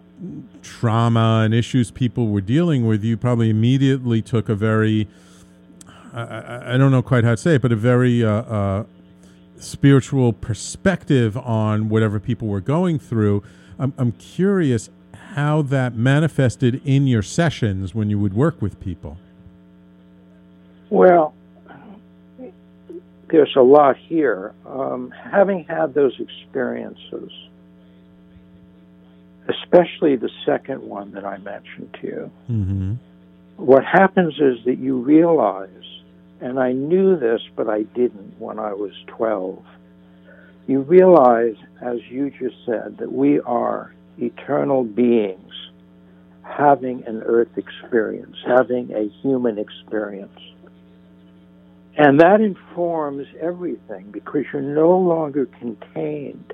trauma 0.62 1.42
and 1.44 1.54
issues 1.54 1.92
people 1.92 2.28
were 2.28 2.42
dealing 2.42 2.86
with. 2.86 3.04
You 3.04 3.18
probably 3.18 3.50
immediately 3.50 4.22
took 4.22 4.50
a 4.50 4.56
very 4.56 5.08
I, 6.14 6.74
I, 6.74 6.78
don't 6.78 6.92
know 6.92 7.02
quite 7.02 7.24
how 7.24 7.32
to 7.32 7.38
say 7.38 7.56
it, 7.56 7.62
but 7.62 7.72
a 7.72 7.76
very 7.78 8.24
uh, 8.24 8.30
uh, 8.30 8.84
spiritual 9.58 10.34
perspective 10.34 11.38
on 11.38 11.88
whatever 11.88 12.20
people 12.20 12.50
were 12.50 12.60
going 12.60 13.00
through. 13.00 13.44
I'm, 13.80 13.94
I'm 13.98 14.12
curious 14.14 14.90
how 15.36 15.62
that 15.64 15.96
manifested 15.96 16.82
in 16.86 17.08
your 17.08 17.22
sessions 17.22 17.96
when 17.96 18.10
you 18.10 18.20
would 18.20 18.34
work 18.34 18.62
with 18.62 18.80
people. 18.82 19.18
Well, 20.90 21.34
there's 23.32 23.56
a 23.56 23.62
lot 23.62 23.98
here. 23.98 24.54
Um, 24.66 25.12
having 25.12 25.64
had 25.66 25.94
those 25.94 26.20
experiences, 26.20 27.32
especially 29.50 30.16
the 30.16 30.30
second 30.46 30.82
one 30.82 31.12
that 31.12 31.26
I 31.26 31.38
mentioned 31.38 31.98
to 32.02 32.08
you, 32.08 32.32
Mm-hmm. 32.50 32.94
what 33.58 33.84
happens 33.86 34.36
is 34.40 34.64
that 34.66 34.78
you 34.78 34.98
realize, 34.98 35.70
and 36.40 36.60
I 36.60 36.72
knew 36.74 37.18
this, 37.18 37.42
but 37.56 37.70
I 37.70 37.84
didn't 37.84 38.40
when 38.40 38.60
I 38.60 38.74
was 38.74 38.92
12, 39.08 39.64
you 40.68 40.82
realize, 40.82 41.56
as 41.82 41.98
you 42.10 42.30
just 42.32 42.56
said, 42.66 42.98
that 43.00 43.12
we 43.12 43.40
are 43.42 43.94
eternal 44.18 44.84
beings 44.84 45.54
having 46.44 47.04
an 47.08 47.24
earth 47.24 47.58
experience, 47.58 48.36
having 48.46 48.92
a 48.94 49.08
human 49.22 49.58
experience. 49.58 50.38
And 51.98 52.20
that 52.22 52.40
informs 52.42 53.28
everything 53.40 54.12
because 54.12 54.46
you're 54.52 54.62
no 54.62 54.98
longer 54.98 55.46
contained 55.46 56.54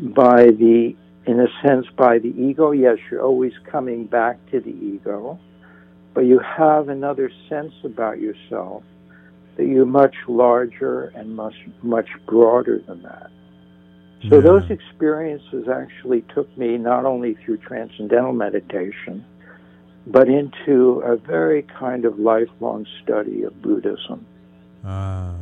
by 0.00 0.46
the, 0.46 0.94
in 1.26 1.40
a 1.40 1.46
sense, 1.66 1.86
by 1.96 2.18
the 2.18 2.28
ego. 2.28 2.72
Yes, 2.72 2.98
you're 3.10 3.22
always 3.22 3.52
coming 3.70 4.06
back 4.06 4.38
to 4.50 4.60
the 4.60 4.70
ego, 4.70 5.38
but 6.14 6.22
you 6.22 6.40
have 6.40 6.88
another 6.88 7.30
sense 7.48 7.72
about 7.84 8.20
yourself 8.20 8.82
that 9.56 9.66
you're 9.66 9.86
much 9.86 10.14
larger 10.26 11.12
and 11.14 11.34
much, 11.34 11.54
much 11.82 12.08
broader 12.26 12.78
than 12.78 13.02
that. 13.02 13.30
So 14.28 14.36
Yeah. 14.36 14.40
those 14.40 14.70
experiences 14.70 15.68
actually 15.68 16.22
took 16.34 16.56
me 16.58 16.76
not 16.76 17.04
only 17.04 17.34
through 17.34 17.58
transcendental 17.58 18.32
meditation, 18.32 19.24
but 20.10 20.28
into 20.28 21.00
a 21.04 21.16
very 21.16 21.62
kind 21.62 22.04
of 22.04 22.18
lifelong 22.18 22.86
study 23.02 23.42
of 23.42 23.60
Buddhism. 23.62 24.24
Ah, 24.84 25.34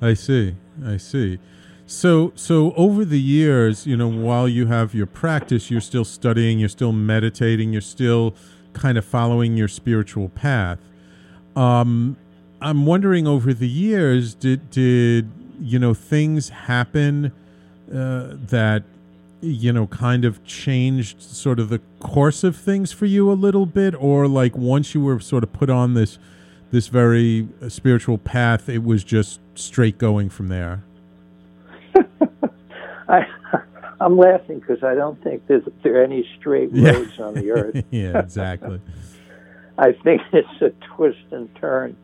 I 0.00 0.14
see. 0.14 0.56
I 0.84 0.96
see. 0.96 1.38
So, 1.86 2.32
so 2.36 2.72
over 2.74 3.04
the 3.04 3.20
years, 3.20 3.86
you 3.86 3.96
know, 3.96 4.08
while 4.08 4.48
you 4.48 4.66
have 4.66 4.94
your 4.94 5.06
practice, 5.06 5.70
you're 5.70 5.80
still 5.80 6.04
studying, 6.04 6.58
you're 6.58 6.68
still 6.68 6.92
meditating, 6.92 7.72
you're 7.72 7.80
still 7.80 8.34
kind 8.72 8.96
of 8.96 9.04
following 9.04 9.56
your 9.56 9.68
spiritual 9.68 10.28
path. 10.28 10.78
Um, 11.56 12.16
I'm 12.62 12.86
wondering 12.86 13.26
over 13.26 13.52
the 13.52 13.68
years, 13.68 14.34
did 14.34 14.70
did 14.70 15.30
you 15.60 15.78
know 15.78 15.94
things 15.94 16.50
happen 16.50 17.32
uh, 17.92 18.36
that 18.48 18.84
you 19.40 19.72
know 19.72 19.86
kind 19.86 20.24
of 20.24 20.44
changed 20.44 21.22
sort 21.22 21.58
of 21.58 21.68
the 21.68 21.80
course 22.00 22.44
of 22.44 22.56
things 22.56 22.92
for 22.92 23.06
you 23.06 23.30
a 23.30 23.34
little 23.34 23.66
bit, 23.66 23.94
or 23.94 24.26
like 24.28 24.56
once 24.56 24.94
you 24.94 25.00
were 25.00 25.20
sort 25.20 25.42
of 25.42 25.52
put 25.52 25.70
on 25.70 25.94
this 25.94 26.18
this 26.70 26.88
very 26.88 27.48
uh, 27.62 27.68
spiritual 27.68 28.18
path, 28.18 28.68
it 28.68 28.84
was 28.84 29.02
just 29.02 29.40
straight 29.54 29.98
going 29.98 30.28
from 30.30 30.48
there. 30.48 30.82
I, 33.08 33.26
I'm 34.00 34.16
laughing 34.16 34.60
because 34.60 34.82
I 34.84 34.94
don't 34.94 35.20
think 35.22 35.46
there's, 35.48 35.64
there 35.82 36.00
are 36.00 36.04
any 36.04 36.28
straight 36.38 36.70
Yeah. 36.72 36.92
roads 36.92 37.18
on 37.18 37.34
the 37.34 37.50
earth. 37.50 37.84
yeah, 37.90 38.18
exactly. 38.20 38.80
I 39.78 39.92
think 39.92 40.22
it's 40.32 40.62
a 40.62 40.70
twist 40.94 41.18
and 41.32 41.52
turn 41.56 41.96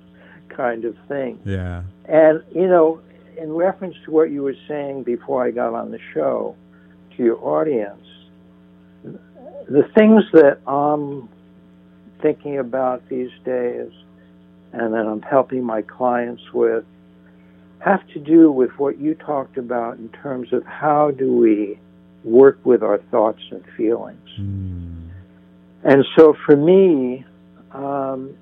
kind 0.49 0.85
of 0.85 0.97
thing. 1.09 1.39
Yeah. 1.45 1.83
And, 2.07 2.43
you 2.53 2.67
know, 2.67 3.01
in 3.39 3.53
reference 3.53 3.95
to 4.05 4.11
what 4.11 4.31
you 4.31 4.43
were 4.43 4.57
saying 4.67 5.05
before 5.05 5.45
I 5.45 5.51
got 5.53 5.75
on 5.75 5.91
the 5.93 6.01
show 6.13 6.57
to 7.17 7.23
your 7.23 7.39
audience, 7.43 8.05
the 9.03 9.89
things 9.95 10.25
that 10.33 10.59
I'm 10.67 11.29
thinking 12.23 12.59
about 12.59 13.09
these 13.09 13.31
days 13.45 13.91
and 14.73 14.95
that 14.95 15.07
I'm 15.07 15.23
helping 15.23 15.65
my 15.65 15.83
clients 15.83 16.43
with 16.53 16.85
have 17.81 18.07
to 18.09 18.19
do 18.19 18.51
with 18.51 18.71
what 18.79 18.99
you 18.99 19.15
talked 19.15 19.59
about 19.59 19.99
in 19.99 20.09
terms 20.09 20.53
of 20.53 20.65
how 20.65 21.11
do 21.11 21.37
we 21.37 21.79
work 22.25 22.59
with 22.65 22.83
our 22.83 22.99
thoughts 22.99 23.43
and 23.51 23.65
feelings. 23.77 24.29
Mm. 24.39 25.11
And 25.85 26.05
so 26.17 26.37
for 26.45 26.57
me, 26.57 27.25
um, 27.73 28.35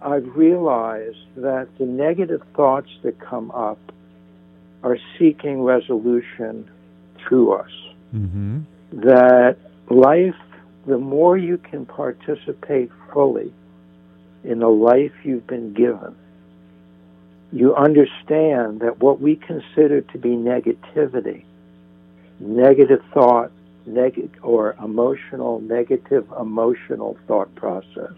I've 0.00 0.36
realized 0.36 1.18
that 1.36 1.68
the 1.78 1.84
negative 1.84 2.42
thoughts 2.54 2.88
that 3.02 3.20
come 3.20 3.50
up 3.50 3.78
are 4.82 4.96
seeking 5.18 5.62
resolution 5.62 6.70
through 7.18 7.52
us. 7.52 7.70
Mm-hmm. 8.14 8.60
That 8.92 9.56
life, 9.90 10.34
the 10.86 10.98
more 10.98 11.36
you 11.36 11.58
can 11.58 11.86
participate 11.86 12.90
fully 13.12 13.52
in 14.44 14.60
the 14.60 14.68
life 14.68 15.12
you've 15.24 15.46
been 15.46 15.74
given, 15.74 16.14
you 17.52 17.74
understand 17.74 18.80
that 18.80 18.98
what 19.00 19.20
we 19.20 19.36
consider 19.36 20.00
to 20.00 20.18
be 20.18 20.30
negativity, 20.30 21.44
negative 22.40 23.02
thought, 23.12 23.50
neg- 23.86 24.38
or 24.42 24.74
emotional, 24.82 25.60
negative 25.60 26.26
emotional 26.38 27.16
thought 27.26 27.54
process, 27.54 28.12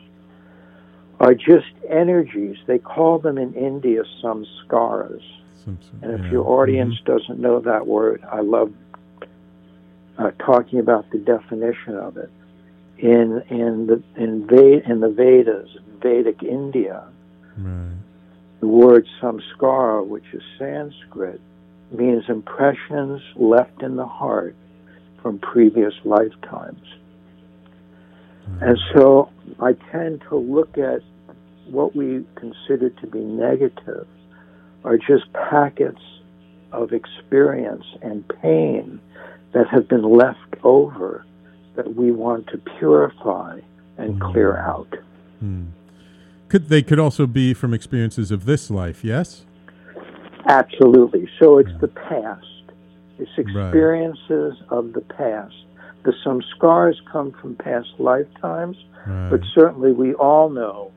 are 1.20 1.34
just 1.34 1.68
energies. 1.88 2.56
They 2.66 2.78
call 2.78 3.18
them 3.18 3.38
in 3.38 3.54
India 3.54 4.02
samskaras. 4.22 5.22
Some, 5.64 5.78
And 6.02 6.14
if 6.14 6.22
yeah. 6.22 6.30
your 6.30 6.48
audience 6.48 6.98
doesn't 7.04 7.38
know 7.38 7.60
that 7.60 7.86
word, 7.86 8.24
I 8.30 8.40
love 8.40 8.72
uh, 10.20 10.30
talking 10.32 10.78
about 10.78 11.10
the 11.10 11.18
definition 11.18 11.96
of 11.96 12.16
it. 12.16 12.30
In 12.98 13.42
in 13.48 13.86
the 13.86 14.02
in, 14.16 14.46
Ved, 14.46 14.84
in 14.86 15.00
the 15.00 15.08
Vedas, 15.08 15.70
Vedic 16.02 16.42
India. 16.42 17.04
Right. 17.56 17.96
the 18.60 18.66
word 18.66 19.06
samskara, 19.20 20.06
which 20.06 20.24
is 20.32 20.42
Sanskrit, 20.58 21.40
means 21.90 22.24
impressions 22.28 23.22
left 23.36 23.82
in 23.82 23.96
the 23.96 24.06
heart 24.06 24.54
from 25.22 25.38
previous 25.38 25.94
lifetimes. 26.04 26.86
And 28.60 28.78
so 28.94 29.30
I 29.60 29.74
tend 29.92 30.22
to 30.28 30.36
look 30.36 30.76
at 30.76 31.02
what 31.66 31.94
we 31.94 32.24
consider 32.34 32.90
to 32.90 33.06
be 33.06 33.20
negative 33.20 34.06
are 34.84 34.96
just 34.96 35.32
packets 35.32 36.02
of 36.72 36.92
experience 36.92 37.84
and 38.02 38.26
pain 38.42 39.00
that 39.52 39.66
have 39.68 39.88
been 39.88 40.02
left 40.02 40.54
over 40.62 41.24
that 41.76 41.94
we 41.94 42.12
want 42.12 42.46
to 42.48 42.58
purify 42.78 43.60
and 43.98 44.20
clear 44.20 44.56
out. 44.58 44.94
Hmm. 45.40 45.66
Could 46.48 46.68
they 46.68 46.82
could 46.82 46.98
also 46.98 47.26
be 47.26 47.54
from 47.54 47.72
experiences 47.74 48.30
of 48.30 48.44
this 48.44 48.70
life? 48.70 49.04
Yes. 49.04 49.44
Absolutely. 50.46 51.28
So 51.38 51.58
it's 51.58 51.70
the 51.80 51.88
past. 51.88 52.46
It's 53.18 53.30
experiences 53.36 54.54
of 54.70 54.92
the 54.94 55.02
past. 55.02 55.54
The 56.04 56.14
some 56.24 56.42
scars 56.56 57.00
come 57.12 57.32
from 57.40 57.54
past 57.56 57.88
lifetimes, 57.98 58.76
Right. 59.06 59.30
but 59.30 59.40
certainly 59.54 59.92
we 59.92 60.14
all 60.14 60.48
know 60.48 60.92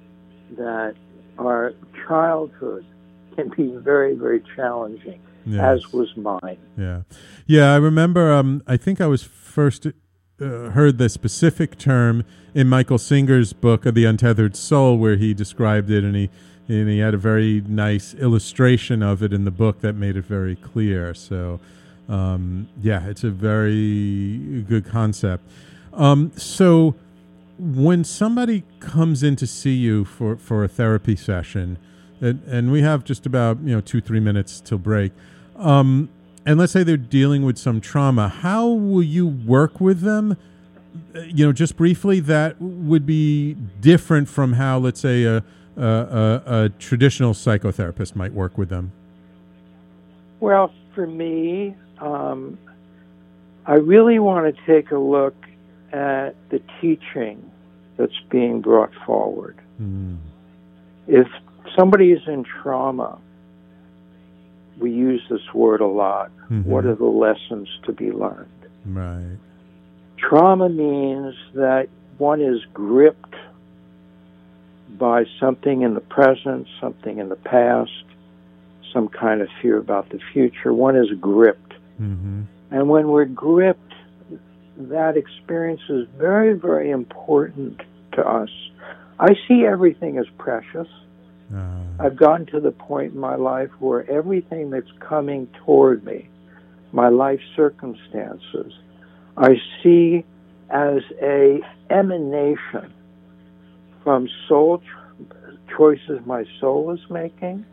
that 0.58 0.96
our 1.38 1.74
childhood 2.08 2.86
can 3.36 3.50
be 3.50 3.76
very, 3.76 4.16
very 4.16 4.42
challenging, 4.56 5.20
Yes. 5.45 5.62
as 5.62 5.93
was 5.93 6.15
mine. 6.15 6.58
Yeah, 6.77 7.01
yeah. 7.45 7.73
I 7.73 7.77
remember. 7.77 8.32
Um, 8.32 8.63
I 8.67 8.77
think 8.77 9.01
I 9.01 9.08
was 9.08 9.23
first 9.23 9.86
uh, 9.86 10.71
heard 10.71 10.97
the 10.97 11.10
specific 11.10 11.77
term 11.77 12.25
in 12.53 12.67
Michael 12.67 12.97
Singer's 12.97 13.53
book 13.53 13.86
of 13.86 13.95
the 13.95 14.06
Untethered 14.06 14.56
Soul, 14.56 14.97
where 14.97 15.15
he 15.15 15.34
described 15.34 15.89
it, 15.91 16.03
and 16.03 16.15
he 16.15 16.29
and 16.67 16.89
he 16.89 16.99
had 16.99 17.13
a 17.13 17.17
very 17.17 17.62
nice 17.67 18.13
illustration 18.15 19.03
of 19.03 19.21
it 19.21 19.34
in 19.34 19.43
the 19.43 19.51
book 19.51 19.82
that 19.82 19.93
made 19.93 20.15
it 20.15 20.25
very 20.25 20.56
clear. 20.56 21.13
So, 21.13 21.60
um, 22.08 22.69
yeah, 22.82 23.08
it's 23.08 23.23
a 23.23 23.29
very 23.29 24.63
good 24.67 24.86
concept. 24.86 25.43
Um, 25.91 26.32
so, 26.36 26.95
when 27.60 28.03
somebody 28.03 28.63
comes 28.79 29.23
in 29.23 29.36
to 29.38 29.45
see 29.45 29.75
you 29.75 30.06
for, 30.06 30.38
for 30.38 30.63
a 30.63 30.67
therapy 30.67 31.15
session, 31.15 31.77
and, 32.21 32.41
and 32.47 32.71
we 32.71 32.82
have 32.82 33.03
just 33.03 33.25
about 33.25 33.60
you 33.62 33.75
know 33.75 33.82
two 33.82 34.01
three 34.01 34.19
minutes 34.19 34.62
till 34.62 34.77
break, 34.77 35.12
um, 35.58 36.10
and 36.46 36.60
let's 36.60 36.72
say 36.72 36.84
they're 36.84 36.98
dealing 36.98 37.44
with 37.46 37.58
some 37.58 37.80
trauma, 37.82 38.28
how 38.28 38.68
will 38.68 39.04
you 39.04 39.28
work 39.28 39.80
with 39.80 40.02
them? 40.02 40.38
Uh, 41.16 41.22
You 41.22 41.46
know, 41.46 41.54
just 41.54 41.78
briefly, 41.78 42.20
that 42.22 42.62
would 42.62 43.06
be 43.06 43.56
different 43.82 44.28
from 44.30 44.54
how, 44.54 44.78
let's 44.78 45.00
say, 45.00 45.24
a, 45.24 45.44
a, 45.78 45.82
a, 45.82 46.44
a 46.46 46.70
traditional 46.80 47.34
psychotherapist 47.34 48.16
might 48.16 48.34
work 48.34 48.58
with 48.58 48.70
them. 48.70 48.92
Well, 50.39 50.72
for 50.94 51.08
me, 51.08 51.76
um, 52.00 52.58
I 53.66 53.76
really 53.76 54.20
want 54.20 54.54
to 54.54 54.66
take 54.66 54.92
a 54.92 54.98
look 54.98 55.36
at 55.94 56.36
the 56.50 56.62
teaching 56.82 57.50
that's 57.98 58.20
being 58.30 58.60
brought 58.62 58.92
forward. 59.06 59.58
Mm. 59.82 60.18
If 61.08 61.28
somebody 61.78 62.12
is 62.12 62.28
in 62.28 62.44
trauma, 62.44 63.18
we 64.80 64.92
use 64.92 65.22
this 65.30 65.54
word 65.54 65.82
a 65.82 65.88
lot. 65.88 66.32
Mhm. 66.50 66.66
What 66.66 66.86
are 66.86 66.96
the 66.96 67.06
lessons 67.06 67.70
to 67.84 67.92
be 67.92 68.12
learned? 68.12 68.48
Right. 68.86 69.38
Trauma 70.18 70.70
means 70.70 71.36
that 71.54 71.90
one 72.18 72.42
is 72.42 72.64
gripped 72.74 73.36
by 74.98 75.26
something 75.40 75.82
in 75.82 75.94
the 75.94 76.02
present, 76.02 76.68
something 76.80 77.18
in 77.18 77.30
the 77.30 77.36
past, 77.36 77.92
some 78.92 79.08
kind 79.08 79.42
of 79.42 79.50
fear 79.62 79.78
about 79.78 80.10
the 80.10 80.20
future. 80.32 80.74
One 80.74 80.96
is 80.96 81.10
gripped. 81.20 81.74
Mm-hmm. 82.02 82.42
And 82.72 82.90
when 82.90 83.08
we're 83.08 83.26
gripped, 83.26 83.94
that 84.78 85.18
experience 85.18 85.82
is 85.90 86.08
very, 86.18 86.54
very 86.54 86.90
important 86.90 87.82
to 88.14 88.28
us. 88.28 88.50
I 89.20 89.36
see 89.48 89.66
everything 89.66 90.18
as 90.18 90.26
precious. 90.38 90.88
Uh, 91.54 91.84
I've 92.00 92.16
gotten 92.16 92.46
to 92.48 92.60
the 92.60 92.72
point 92.72 93.13
in 93.13 93.20
my 93.20 93.36
life 93.36 93.70
where 93.80 94.10
everything 94.10 94.70
that's 94.70 94.92
coming 95.00 95.48
toward 95.66 96.04
me, 96.04 96.28
my 96.92 97.10
life 97.10 97.39
circumstances, 97.56 98.74
I 99.38 99.56
see 99.82 100.26
as 100.70 101.02
a 101.22 101.60
emanation 101.89 102.94
from 104.04 104.28
soul 104.48 104.80
ch- 104.80 104.84
choices 105.78 106.20
my 106.26 106.46
soul 106.60 106.92
is 106.92 107.00
making, 107.10 107.66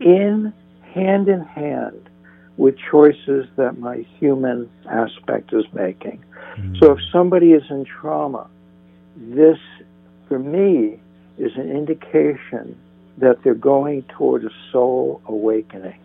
in 0.00 0.52
hand 0.94 1.28
in 1.28 1.42
hand 1.42 2.08
with 2.56 2.76
choices 2.90 3.46
that 3.56 3.78
my 3.78 4.04
human 4.18 4.68
aspect 4.88 5.52
is 5.52 5.64
making. 5.72 6.22
So 6.78 6.92
if 6.92 6.98
somebody 7.12 7.52
is 7.52 7.62
in 7.70 7.84
trauma, 7.84 8.48
this, 9.16 9.58
for 10.28 10.38
me, 10.38 11.00
is 11.40 11.56
an 11.56 11.70
indication 11.70 12.78
that 13.18 13.42
they're 13.42 13.54
going 13.54 14.02
toward 14.04 14.44
a 14.44 14.50
soul 14.70 15.20
awakening. 15.26 15.98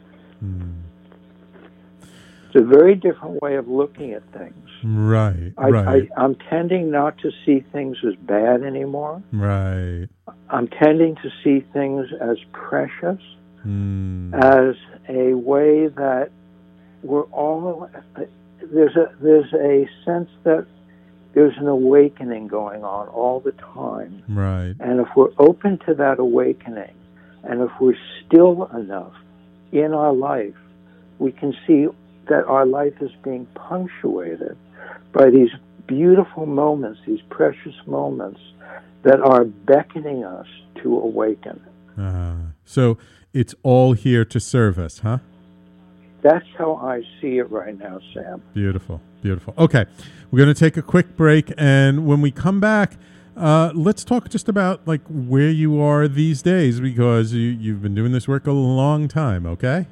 It's 2.48 2.56
a 2.56 2.62
very 2.64 2.96
different 2.96 3.42
way 3.42 3.56
of 3.56 3.68
looking 3.68 4.14
at 4.14 4.24
things. 4.32 4.70
Right. 4.84 5.52
I, 5.58 5.70
right. 5.70 6.10
I, 6.18 6.22
I'm 6.24 6.36
tending 6.36 6.90
not 6.92 7.18
to 7.20 7.32
see 7.46 7.60
things 7.72 7.98
as 8.08 8.16
bad 8.16 8.64
anymore. 8.64 9.22
right. 9.32 10.08
I'm 10.50 10.68
tending 10.68 11.16
to 11.18 11.30
see 11.44 11.62
things 11.74 12.08
as 12.22 12.38
precious, 12.52 13.20
Mm. 13.66 14.32
as 14.36 14.76
a 15.10 15.34
way 15.34 15.88
that 15.88 16.30
we're 17.02 17.24
all. 17.24 17.90
There's 18.62 18.96
a 18.96 19.12
there's 19.20 19.52
a 19.54 19.90
sense 20.06 20.30
that 20.44 20.68
there's 21.36 21.58
an 21.58 21.68
awakening 21.68 22.48
going 22.48 22.84
on 22.84 23.10
all 23.10 23.42
the 23.42 23.52
time. 23.52 24.24
Right. 24.28 24.74
And 24.80 25.02
if 25.02 25.08
we're 25.16 25.34
open 25.38 25.78
to 25.86 25.94
that 25.94 26.18
awakening, 26.18 26.96
and 27.44 27.62
if 27.62 27.70
we're 27.80 27.98
still 28.26 28.66
enough 28.74 29.14
in 29.72 29.94
our 29.94 30.14
life, 30.14 30.56
we 31.20 31.34
can 31.34 31.54
see 31.68 31.88
that 32.30 32.46
our 32.46 32.66
life 32.66 32.94
is 33.02 33.12
being 33.22 33.46
punctuated 33.54 34.58
by 35.12 35.30
these 35.30 35.50
beautiful 35.88 36.46
moments, 36.46 37.02
these 37.06 37.22
precious 37.30 37.76
moments 37.86 38.40
that 39.04 39.20
are 39.20 39.44
beckoning 39.44 40.24
us 40.24 40.48
to 40.82 40.98
awaken. 40.98 41.62
Uh, 42.00 42.54
so 42.64 42.98
it's 43.34 43.54
all 43.62 43.92
here 43.92 44.24
to 44.24 44.40
serve 44.40 44.80
us, 44.80 45.00
huh? 45.00 45.20
That's 46.26 46.48
how 46.58 46.78
I 46.78 47.04
see 47.22 47.38
it 47.38 47.52
right 47.52 47.78
now, 47.78 48.00
Sam. 48.12 48.42
Beautiful, 48.56 49.00
beautiful. 49.22 49.54
Okay, 49.60 49.86
we're 50.32 50.40
going 50.40 50.52
to 50.52 50.60
take 50.60 50.76
a 50.76 50.82
quick 50.82 51.16
break, 51.16 51.54
and 51.56 52.08
when 52.08 52.20
we 52.20 52.32
come 52.32 52.60
back, 52.60 52.94
uh, 53.38 53.72
let's 53.76 54.04
talk 54.04 54.28
just 54.30 54.50
about 54.50 54.88
like 54.88 55.02
where 55.08 55.52
you 55.52 55.80
are 55.80 56.08
these 56.08 56.42
days 56.42 56.80
because 56.80 57.34
you, 57.34 57.42
you've 57.42 57.84
been 57.84 57.94
doing 57.94 58.12
this 58.12 58.28
work 58.28 58.48
a 58.48 58.52
long 58.52 59.08
time. 59.08 59.46
Okay. 59.46 59.86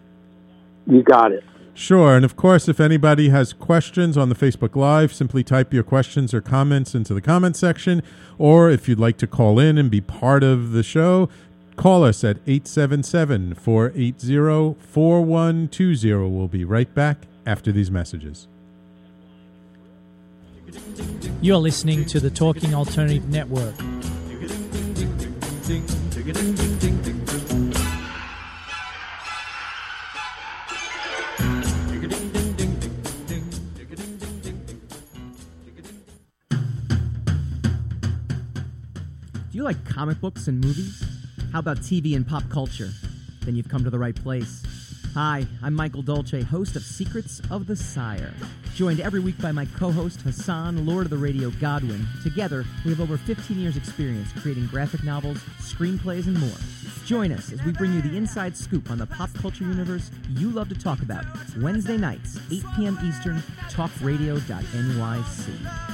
You 0.87 1.03
got 1.03 1.31
it. 1.33 1.43
Sure, 1.75 2.15
and 2.15 2.25
of 2.25 2.35
course, 2.35 2.67
if 2.67 2.79
anybody 2.79 3.29
has 3.29 3.53
questions 3.53 4.17
on 4.17 4.29
the 4.29 4.35
Facebook 4.35 4.75
Live, 4.75 5.13
simply 5.13 5.43
type 5.43 5.71
your 5.71 5.83
questions 5.83 6.33
or 6.33 6.41
comments 6.41 6.95
into 6.95 7.13
the 7.13 7.21
comment 7.21 7.55
section. 7.55 8.01
Or 8.39 8.71
if 8.71 8.89
you'd 8.89 8.99
like 8.99 9.17
to 9.17 9.27
call 9.27 9.59
in 9.59 9.77
and 9.77 9.91
be 9.91 10.01
part 10.01 10.41
of 10.41 10.71
the 10.71 10.81
show, 10.81 11.29
call 11.75 12.03
us 12.03 12.23
at 12.23 12.37
877 12.47 13.55
480 13.55 14.75
4120. 14.79 16.29
We'll 16.29 16.47
be 16.47 16.65
right 16.65 16.93
back 16.93 17.27
after 17.45 17.71
these 17.71 17.91
messages. 17.91 18.47
You're 21.41 21.57
listening 21.57 22.05
to 22.05 22.19
the 22.19 22.29
Talking 22.29 22.73
Alternative 22.73 23.27
Network. 23.27 23.75
Do 39.51 39.57
you 39.57 39.63
like 39.63 39.85
comic 39.85 40.19
books 40.19 40.47
and 40.47 40.59
movies? 40.59 41.22
How 41.53 41.59
about 41.59 41.77
TV 41.77 42.15
and 42.15 42.27
pop 42.27 42.49
culture? 42.49 42.89
Then 43.41 43.55
you've 43.55 43.69
come 43.69 43.83
to 43.83 43.91
the 43.91 43.99
right 43.99 44.15
place. 44.15 44.63
Hi, 45.13 45.45
I'm 45.61 45.75
Michael 45.75 46.01
Dolce, 46.01 46.41
host 46.41 46.75
of 46.75 46.81
Secrets 46.81 47.43
of 47.51 47.67
the 47.67 47.75
Sire. 47.75 48.33
Joined 48.73 48.99
every 48.99 49.19
week 49.19 49.37
by 49.37 49.51
my 49.51 49.67
co 49.77 49.91
host 49.91 50.21
Hassan, 50.21 50.87
Lord 50.87 51.05
of 51.05 51.11
the 51.11 51.17
Radio 51.17 51.51
Godwin. 51.61 52.07
Together, 52.23 52.65
we 52.83 52.89
have 52.89 53.01
over 53.01 53.19
15 53.19 53.59
years' 53.59 53.77
experience 53.77 54.29
creating 54.41 54.65
graphic 54.65 55.03
novels, 55.03 55.37
screenplays, 55.59 56.25
and 56.25 56.39
more. 56.39 56.57
Join 57.05 57.31
us 57.31 57.51
as 57.51 57.63
we 57.63 57.71
bring 57.71 57.93
you 57.93 58.01
the 58.01 58.17
inside 58.17 58.57
scoop 58.57 58.89
on 58.89 58.97
the 58.97 59.05
pop 59.05 59.31
culture 59.35 59.63
universe 59.63 60.09
you 60.29 60.49
love 60.49 60.69
to 60.69 60.75
talk 60.75 61.03
about. 61.03 61.23
Wednesday 61.59 61.97
nights, 61.97 62.39
8 62.51 62.63
p.m. 62.75 62.97
Eastern, 63.03 63.43
talkradio.nyc. 63.69 65.93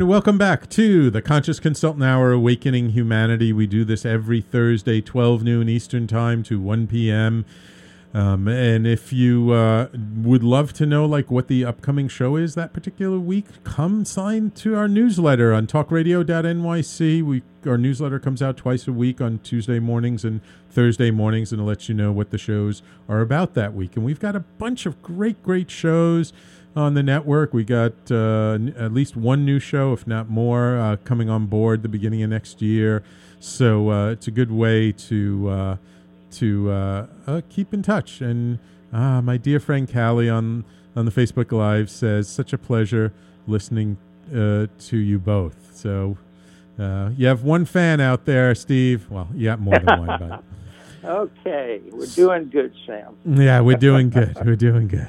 And 0.00 0.08
welcome 0.08 0.38
back 0.38 0.70
to 0.70 1.10
the 1.10 1.20
Conscious 1.20 1.60
Consultant 1.60 2.02
Hour 2.02 2.32
Awakening 2.32 2.92
Humanity. 2.92 3.52
We 3.52 3.66
do 3.66 3.84
this 3.84 4.06
every 4.06 4.40
Thursday, 4.40 5.02
12 5.02 5.42
noon 5.42 5.68
Eastern 5.68 6.06
Time 6.06 6.42
to 6.44 6.58
1 6.58 6.86
p.m. 6.86 7.44
Um, 8.14 8.48
and 8.48 8.86
if 8.86 9.12
you 9.12 9.50
uh, 9.50 9.88
would 10.22 10.42
love 10.42 10.72
to 10.72 10.86
know 10.86 11.04
like 11.04 11.30
what 11.30 11.48
the 11.48 11.66
upcoming 11.66 12.08
show 12.08 12.36
is 12.36 12.54
that 12.54 12.72
particular 12.72 13.18
week, 13.18 13.44
come 13.62 14.06
sign 14.06 14.52
to 14.52 14.74
our 14.74 14.88
newsletter 14.88 15.52
on 15.52 15.66
talkradio.nyc. 15.66 17.22
We 17.22 17.42
our 17.66 17.76
newsletter 17.76 18.18
comes 18.18 18.40
out 18.40 18.56
twice 18.56 18.88
a 18.88 18.92
week 18.92 19.20
on 19.20 19.40
Tuesday 19.40 19.80
mornings 19.80 20.24
and 20.24 20.40
Thursday 20.70 21.10
mornings, 21.10 21.52
and 21.52 21.60
it 21.60 21.64
lets 21.64 21.90
you 21.90 21.94
know 21.94 22.10
what 22.10 22.30
the 22.30 22.38
shows 22.38 22.82
are 23.06 23.20
about 23.20 23.52
that 23.52 23.74
week. 23.74 23.96
And 23.96 24.04
we've 24.06 24.18
got 24.18 24.34
a 24.34 24.40
bunch 24.40 24.86
of 24.86 25.02
great, 25.02 25.42
great 25.42 25.70
shows 25.70 26.32
on 26.76 26.94
the 26.94 27.02
network. 27.02 27.52
We 27.52 27.64
got 27.64 27.92
uh, 28.10 28.52
n- 28.54 28.74
at 28.78 28.92
least 28.92 29.16
one 29.16 29.44
new 29.44 29.58
show, 29.58 29.92
if 29.92 30.06
not 30.06 30.28
more, 30.28 30.78
uh, 30.78 30.96
coming 31.04 31.28
on 31.28 31.46
board 31.46 31.82
the 31.82 31.88
beginning 31.88 32.22
of 32.22 32.30
next 32.30 32.62
year. 32.62 33.02
So 33.40 33.90
uh, 33.90 34.10
it's 34.10 34.26
a 34.28 34.30
good 34.30 34.50
way 34.52 34.92
to 34.92 35.48
uh, 35.48 35.76
to 36.32 36.70
uh, 36.70 37.06
uh, 37.26 37.40
keep 37.48 37.72
in 37.74 37.82
touch. 37.82 38.20
And 38.20 38.58
uh, 38.92 39.20
my 39.22 39.36
dear 39.36 39.60
friend 39.60 39.90
Callie 39.90 40.28
on 40.28 40.64
on 40.96 41.04
the 41.06 41.10
Facebook 41.12 41.50
Live 41.52 41.90
says, 41.90 42.28
"Such 42.28 42.52
a 42.52 42.58
pleasure 42.58 43.12
listening 43.46 43.96
uh, 44.34 44.66
to 44.78 44.96
you 44.96 45.18
both." 45.18 45.74
So 45.74 46.18
uh, 46.78 47.10
you 47.16 47.26
have 47.26 47.42
one 47.42 47.64
fan 47.64 48.00
out 48.00 48.26
there, 48.26 48.54
Steve. 48.54 49.06
Well, 49.10 49.28
you 49.34 49.44
got 49.46 49.60
more 49.60 49.78
than 49.78 50.06
one, 50.06 50.18
but 50.18 50.44
Okay, 51.02 51.80
we're 51.92 52.04
doing 52.06 52.50
good, 52.50 52.74
Sam. 52.86 53.16
yeah, 53.24 53.60
we're 53.60 53.78
doing 53.78 54.10
good. 54.10 54.36
We're 54.44 54.54
doing 54.56 54.86
good. 54.86 55.08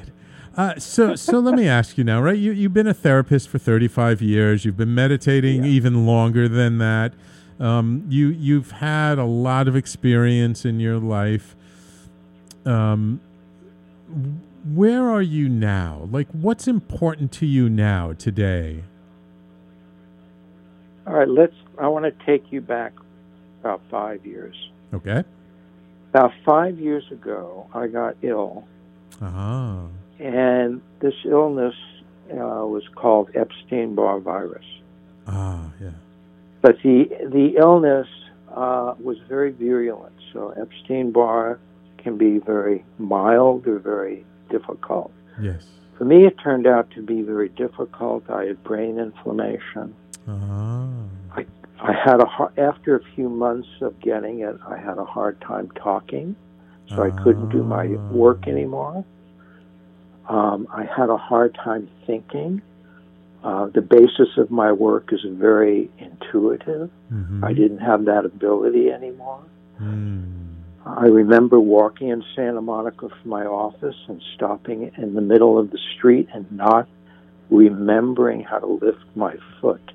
Uh, 0.56 0.78
so, 0.78 1.16
so 1.16 1.38
let 1.38 1.54
me 1.54 1.66
ask 1.66 1.96
you 1.96 2.04
now, 2.04 2.20
right? 2.20 2.36
You, 2.36 2.52
you've 2.52 2.74
been 2.74 2.86
a 2.86 2.94
therapist 2.94 3.48
for 3.48 3.58
35 3.58 4.20
years. 4.20 4.64
You've 4.64 4.76
been 4.76 4.94
meditating 4.94 5.64
even 5.64 6.06
longer 6.06 6.48
than 6.48 6.78
that. 6.78 7.14
Um, 7.58 8.04
you, 8.08 8.28
you've 8.28 8.72
had 8.72 9.18
a 9.18 9.24
lot 9.24 9.66
of 9.66 9.76
experience 9.76 10.64
in 10.64 10.78
your 10.78 10.98
life. 10.98 11.56
Um, 12.66 13.20
where 14.74 15.08
are 15.08 15.22
you 15.22 15.48
now? 15.48 16.08
Like, 16.10 16.28
what's 16.32 16.68
important 16.68 17.32
to 17.32 17.46
you 17.46 17.68
now, 17.68 18.12
today? 18.12 18.84
All 21.06 21.14
right, 21.14 21.28
let's. 21.28 21.54
I 21.78 21.88
want 21.88 22.04
to 22.04 22.26
take 22.26 22.52
you 22.52 22.60
back 22.60 22.92
about 23.60 23.80
five 23.90 24.24
years. 24.24 24.54
Okay. 24.92 25.24
About 26.10 26.32
five 26.44 26.78
years 26.78 27.04
ago, 27.10 27.66
I 27.74 27.86
got 27.86 28.16
ill, 28.22 28.64
Ah. 29.20 29.86
And 30.22 30.80
this 31.00 31.14
illness 31.24 31.74
uh, 32.30 32.64
was 32.66 32.84
called 32.94 33.30
Epstein-Barr 33.34 34.20
virus. 34.20 34.64
Ah, 35.26 35.70
yeah. 35.80 35.90
But 36.60 36.76
the 36.82 37.08
the 37.26 37.56
illness 37.58 38.06
uh, 38.54 38.94
was 39.00 39.18
very 39.28 39.50
virulent. 39.50 40.14
So 40.32 40.50
Epstein-Barr 40.50 41.58
can 41.98 42.16
be 42.16 42.38
very 42.38 42.84
mild 42.98 43.66
or 43.66 43.78
very 43.78 44.24
difficult. 44.48 45.12
Yes. 45.40 45.66
For 45.98 46.04
me, 46.04 46.26
it 46.26 46.38
turned 46.38 46.66
out 46.66 46.90
to 46.92 47.02
be 47.02 47.22
very 47.22 47.48
difficult. 47.48 48.28
I 48.30 48.44
had 48.46 48.62
brain 48.62 48.98
inflammation. 48.98 49.94
Ah. 50.28 50.88
I 51.36 51.46
I 51.80 51.92
had 51.92 52.20
a 52.20 52.26
har- 52.26 52.52
after 52.56 52.94
a 52.96 53.02
few 53.14 53.28
months 53.28 53.68
of 53.80 53.98
getting 54.00 54.40
it, 54.40 54.56
I 54.66 54.76
had 54.76 54.98
a 54.98 55.04
hard 55.04 55.40
time 55.40 55.68
talking, 55.74 56.36
so 56.88 57.02
I 57.02 57.10
couldn't 57.22 57.48
do 57.48 57.64
my 57.64 57.86
work 58.12 58.46
anymore. 58.46 59.04
Um, 60.28 60.68
I 60.72 60.84
had 60.84 61.08
a 61.10 61.16
hard 61.16 61.54
time 61.54 61.88
thinking. 62.06 62.62
Uh, 63.42 63.66
the 63.66 63.80
basis 63.80 64.28
of 64.36 64.50
my 64.50 64.70
work 64.70 65.12
is 65.12 65.20
very 65.26 65.90
intuitive. 65.98 66.90
Mm-hmm. 67.12 67.44
I 67.44 67.52
didn't 67.52 67.78
have 67.80 68.04
that 68.04 68.24
ability 68.24 68.90
anymore. 68.90 69.42
Hmm. 69.78 70.42
I 70.86 71.06
remember 71.06 71.60
walking 71.60 72.08
in 72.08 72.24
Santa 72.34 72.60
Monica 72.60 73.08
from 73.08 73.30
my 73.30 73.44
office 73.44 73.96
and 74.08 74.22
stopping 74.34 74.92
in 74.96 75.14
the 75.14 75.20
middle 75.20 75.58
of 75.58 75.70
the 75.70 75.78
street 75.96 76.28
and 76.32 76.50
not 76.52 76.88
remembering 77.50 78.42
how 78.42 78.58
to 78.58 78.66
lift 78.66 79.04
my 79.14 79.36
foot. 79.60 79.92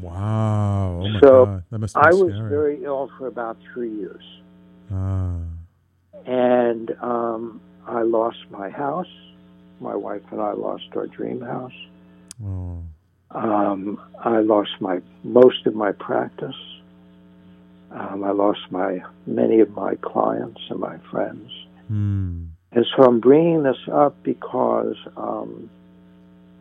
Wow. 0.00 1.00
Oh 1.02 1.08
my 1.08 1.20
so 1.20 1.46
God. 1.46 1.64
That 1.70 1.78
must 1.78 1.96
I 1.96 2.10
was 2.10 2.32
scary. 2.32 2.48
very 2.48 2.84
ill 2.84 3.10
for 3.16 3.26
about 3.26 3.56
three 3.72 3.94
years. 3.94 4.24
Ah. 4.92 5.36
And 6.26 6.90
um, 7.00 7.60
I 7.86 8.02
lost 8.02 8.38
my 8.50 8.70
house. 8.70 9.06
My 9.80 9.94
wife 9.94 10.22
and 10.30 10.40
I 10.40 10.52
lost 10.52 10.84
our 10.96 11.06
dream 11.06 11.40
house. 11.40 11.72
Oh. 12.44 12.82
Um, 13.30 14.00
I 14.20 14.40
lost 14.40 14.70
my 14.80 15.00
most 15.24 15.66
of 15.66 15.74
my 15.74 15.92
practice. 15.92 16.56
Um, 17.90 18.24
I 18.24 18.30
lost 18.30 18.60
my 18.70 19.02
many 19.26 19.60
of 19.60 19.70
my 19.70 19.96
clients 19.96 20.60
and 20.70 20.78
my 20.80 20.98
friends. 21.10 21.50
Hmm. 21.88 22.44
And 22.72 22.86
so 22.96 23.04
I'm 23.04 23.20
bringing 23.20 23.62
this 23.62 23.76
up 23.92 24.16
because 24.22 24.96
um, 25.16 25.70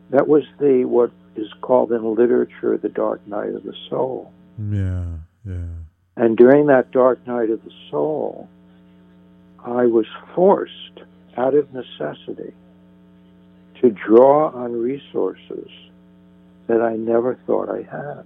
that 0.09 0.27
was 0.27 0.43
the 0.59 0.85
what 0.85 1.11
is 1.35 1.47
called 1.61 1.91
in 1.91 2.15
literature 2.15 2.77
the 2.77 2.89
dark 2.89 3.25
night 3.27 3.49
of 3.49 3.63
the 3.63 3.75
soul. 3.89 4.31
Yeah. 4.59 5.05
Yeah. 5.45 5.65
And 6.15 6.37
during 6.37 6.67
that 6.67 6.91
dark 6.91 7.25
night 7.25 7.49
of 7.49 7.63
the 7.63 7.71
soul, 7.89 8.47
I 9.59 9.85
was 9.85 10.05
forced 10.35 11.01
out 11.35 11.55
of 11.55 11.73
necessity 11.73 12.53
to 13.83 13.89
draw 13.89 14.49
on 14.49 14.71
resources 14.71 15.69
that 16.67 16.81
I 16.81 16.95
never 16.95 17.37
thought 17.45 17.69
I 17.69 17.81
had. 17.81 18.23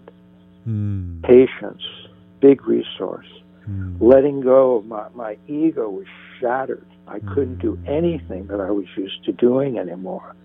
Hmm. 0.65 1.21
Patience, 1.21 1.81
big 2.39 2.67
resource. 2.67 3.25
Hmm. 3.65 3.97
Letting 3.99 4.41
go 4.41 4.77
of 4.77 4.85
my, 4.85 5.07
my 5.15 5.37
ego 5.47 5.89
was 5.89 6.05
shattered. 6.39 6.85
I 7.07 7.17
hmm. 7.17 7.33
couldn't 7.33 7.59
do 7.59 7.79
anything 7.87 8.47
that 8.47 8.61
I 8.61 8.69
was 8.69 8.85
used 8.95 9.23
to 9.25 9.31
doing 9.31 9.79
anymore. 9.79 10.35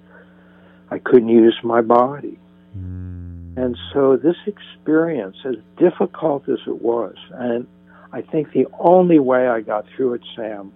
I 0.91 0.99
couldn't 0.99 1.28
use 1.28 1.59
my 1.62 1.82
body. 1.82 2.39
Hmm. 2.72 3.53
And 3.59 3.76
so 3.93 4.16
this 4.16 4.36
experience, 4.47 5.36
as 5.45 5.57
difficult 5.76 6.49
as 6.49 6.61
it 6.66 6.80
was, 6.80 7.16
and 7.32 7.66
I 8.14 8.22
think 8.22 8.53
the 8.53 8.66
only 8.78 9.18
way 9.18 9.47
I 9.47 9.61
got 9.61 9.84
through 9.95 10.14
it, 10.14 10.22
Sam, 10.34 10.72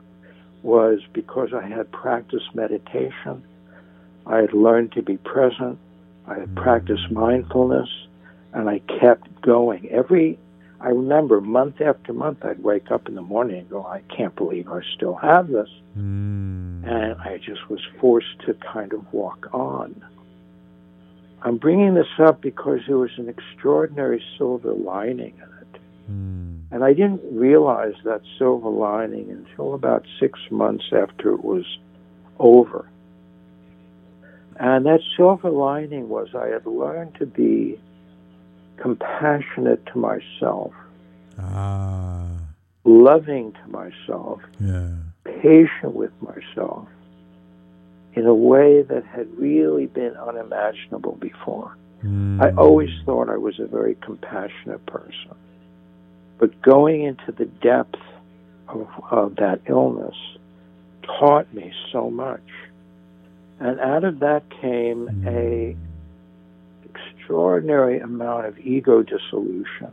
was 0.62 1.00
because 1.14 1.54
I 1.54 1.66
had 1.66 1.90
practiced 1.90 2.54
meditation. 2.54 3.42
I 4.26 4.38
had 4.38 4.52
learned 4.52 4.92
to 4.92 5.02
be 5.02 5.16
present. 5.18 5.78
I 6.26 6.40
had 6.40 6.54
practiced 6.56 7.10
mindfulness, 7.10 7.88
and 8.52 8.68
I 8.68 8.80
kept 9.00 9.40
going. 9.42 9.88
Every, 9.90 10.38
I 10.80 10.88
remember 10.88 11.40
month 11.40 11.80
after 11.80 12.12
month, 12.12 12.44
I'd 12.44 12.62
wake 12.62 12.90
up 12.90 13.08
in 13.08 13.14
the 13.14 13.22
morning 13.22 13.60
and 13.60 13.70
go, 13.70 13.86
I 13.86 14.02
can't 14.14 14.34
believe 14.34 14.68
I 14.68 14.80
still 14.96 15.14
have 15.14 15.48
this. 15.48 15.68
Hmm. 15.94 16.84
And 16.84 17.20
I 17.20 17.38
just 17.38 17.68
was 17.68 17.80
forced 18.00 18.38
to 18.46 18.54
kind 18.54 18.92
of 18.92 19.12
walk 19.12 19.48
on. 19.52 20.04
I'm 21.42 21.58
bringing 21.58 21.94
this 21.94 22.06
up 22.18 22.40
because 22.40 22.80
there 22.88 22.98
was 22.98 23.10
an 23.18 23.28
extraordinary 23.28 24.22
silver 24.36 24.72
lining 24.72 25.34
in 25.36 25.42
it. 25.42 25.80
And 26.72 26.84
I 26.84 26.92
didn't 26.92 27.22
realize 27.30 27.94
that 28.04 28.22
silver 28.38 28.68
lining 28.68 29.30
until 29.30 29.74
about 29.74 30.04
six 30.18 30.40
months 30.50 30.84
after 30.92 31.32
it 31.32 31.44
was 31.44 31.64
over. 32.38 32.88
And 34.58 34.86
that 34.86 35.00
silver 35.16 35.50
lining 35.50 36.08
was 36.08 36.28
I 36.34 36.48
had 36.48 36.66
learned 36.66 37.14
to 37.16 37.26
be 37.26 37.78
compassionate 38.78 39.84
to 39.86 39.98
myself, 39.98 40.72
Ah. 41.38 42.26
loving 42.84 43.52
to 43.52 43.70
myself, 43.70 44.40
Yeah. 44.60 44.88
patient 45.24 45.94
with 45.94 46.12
myself 46.22 46.88
in 48.14 48.26
a 48.26 48.34
way 48.34 48.82
that 48.82 49.04
had 49.04 49.26
really 49.38 49.86
been 49.86 50.14
unimaginable 50.16 51.16
before. 51.20 51.76
Mm. 52.02 52.40
I 52.42 52.50
always 52.56 52.90
thought 53.04 53.28
I 53.28 53.36
was 53.36 53.58
a 53.58 53.66
very 53.66 53.94
compassionate 53.96 54.84
person. 54.86 55.34
But 56.38 56.60
going 56.62 57.02
into 57.02 57.32
the 57.32 57.46
depth 57.46 58.00
of, 58.68 58.86
of 59.10 59.36
that 59.36 59.60
illness 59.66 60.16
taught 61.02 61.52
me 61.52 61.72
so 61.92 62.10
much. 62.10 62.42
And 63.58 63.80
out 63.80 64.04
of 64.04 64.18
that 64.20 64.42
came 64.60 65.24
a 65.26 65.76
extraordinary 66.84 67.98
amount 68.00 68.46
of 68.46 68.58
ego 68.58 69.02
dissolution 69.02 69.90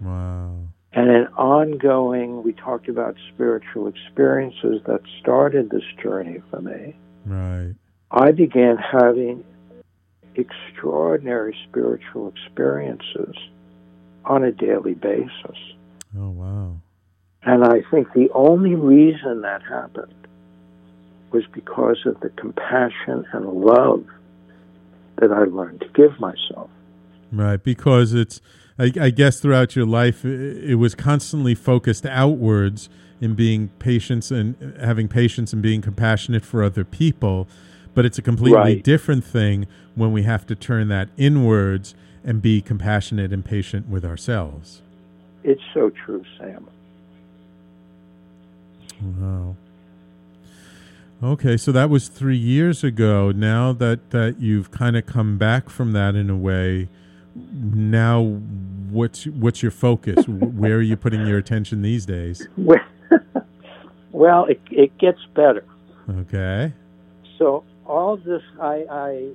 Wow. 0.00 0.56
and 0.92 1.10
an 1.10 1.26
ongoing 1.36 2.42
we 2.42 2.52
talked 2.52 2.88
about 2.88 3.14
spiritual 3.32 3.86
experiences 3.86 4.80
that 4.86 5.00
started 5.20 5.70
this 5.70 5.84
journey 6.02 6.42
for 6.50 6.60
me 6.60 6.96
Right. 7.26 7.74
i 8.10 8.32
began 8.32 8.78
having 8.78 9.44
extraordinary 10.34 11.56
spiritual 11.68 12.28
experiences 12.34 13.36
on 14.24 14.42
a 14.42 14.50
daily 14.52 14.94
basis 14.94 15.58
Oh 16.18 16.30
wow. 16.30 16.76
and 17.42 17.64
i 17.64 17.82
think 17.90 18.12
the 18.14 18.30
only 18.34 18.74
reason 18.74 19.42
that 19.42 19.62
happened 19.62 20.14
was 21.32 21.44
because 21.52 21.98
of 22.06 22.18
the 22.20 22.28
compassion 22.30 23.24
and 23.32 23.46
love 23.46 24.04
that 25.18 25.32
i 25.32 25.44
learned 25.44 25.80
to 25.80 25.88
give 25.94 26.18
myself 26.20 26.70
Right, 27.34 27.62
because 27.64 28.12
it's, 28.12 28.42
I, 28.78 28.92
I 29.00 29.08
guess, 29.08 29.40
throughout 29.40 29.74
your 29.74 29.86
life, 29.86 30.22
it, 30.22 30.72
it 30.72 30.74
was 30.74 30.94
constantly 30.94 31.54
focused 31.54 32.04
outwards 32.04 32.90
in 33.22 33.32
being 33.34 33.68
patience 33.78 34.30
and 34.30 34.54
having 34.78 35.08
patience 35.08 35.54
and 35.54 35.62
being 35.62 35.80
compassionate 35.80 36.44
for 36.44 36.62
other 36.62 36.84
people. 36.84 37.48
But 37.94 38.04
it's 38.04 38.18
a 38.18 38.22
completely 38.22 38.58
Right. 38.58 38.84
different 38.84 39.24
thing 39.24 39.66
when 39.94 40.12
we 40.12 40.24
have 40.24 40.46
to 40.48 40.54
turn 40.54 40.88
that 40.88 41.08
inwards 41.16 41.94
and 42.22 42.42
be 42.42 42.60
compassionate 42.60 43.32
and 43.32 43.42
patient 43.42 43.88
with 43.88 44.04
ourselves. 44.04 44.82
it's 45.42 45.62
so 45.72 45.88
true 46.04 46.22
sam 46.38 46.68
Wow. 49.00 49.56
Okay, 51.22 51.56
so 51.56 51.70
that 51.70 51.88
was 51.88 52.08
three 52.08 52.36
years 52.36 52.82
ago. 52.82 53.30
Now 53.30 53.72
that, 53.74 54.10
that 54.10 54.40
you've 54.40 54.72
kind 54.72 54.96
of 54.96 55.06
come 55.06 55.38
back 55.38 55.70
from 55.70 55.92
that 55.92 56.16
in 56.16 56.28
a 56.28 56.36
way, 56.36 56.88
now 57.36 58.22
what's 58.90 59.26
what's 59.26 59.62
your 59.62 59.70
focus? 59.70 60.26
Where 60.28 60.76
are 60.76 60.82
you 60.82 60.96
putting 60.96 61.24
your 61.26 61.38
attention 61.38 61.82
these 61.82 62.06
days? 62.06 62.48
Well, 62.56 62.80
well, 64.10 64.46
it, 64.46 64.60
it 64.72 64.98
gets 64.98 65.20
better. 65.34 65.64
Okay. 66.10 66.72
So 67.38 67.62
all 67.86 68.16
this, 68.16 68.42
I, 68.60 68.84
I 68.90 69.32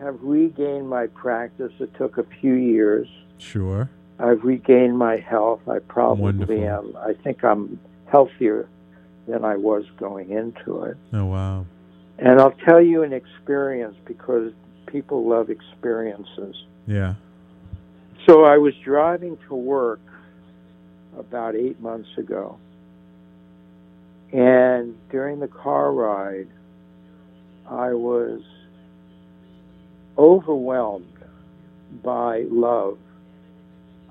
have 0.00 0.18
regained 0.20 0.88
my 0.88 1.06
practice. 1.06 1.72
It 1.78 1.94
took 1.94 2.18
a 2.18 2.24
few 2.40 2.54
years. 2.54 3.06
Sure. 3.38 3.88
I've 4.18 4.42
regained 4.42 4.98
my 4.98 5.18
health. 5.18 5.60
I 5.68 5.78
probably 5.78 6.24
Wonderful. 6.24 6.64
am. 6.64 6.96
I 6.96 7.12
think 7.22 7.44
I'm 7.44 7.78
healthier 8.10 8.68
than 9.28 9.44
I 9.44 9.56
was 9.56 9.84
going 9.98 10.30
into 10.30 10.82
it. 10.84 10.96
Oh 11.12 11.26
wow. 11.26 11.66
And 12.18 12.40
I'll 12.40 12.56
tell 12.66 12.80
you 12.80 13.02
an 13.02 13.12
experience 13.12 13.96
because 14.04 14.52
people 14.86 15.28
love 15.28 15.50
experiences. 15.50 16.56
Yeah. 16.86 17.14
So 18.26 18.44
I 18.44 18.58
was 18.58 18.74
driving 18.84 19.38
to 19.48 19.54
work 19.54 20.00
about 21.16 21.54
eight 21.54 21.80
months 21.80 22.08
ago. 22.16 22.58
And 24.32 24.96
during 25.10 25.40
the 25.40 25.48
car 25.48 25.92
ride, 25.92 26.48
I 27.66 27.92
was 27.92 28.42
overwhelmed 30.16 31.16
by 32.02 32.44
love. 32.50 32.98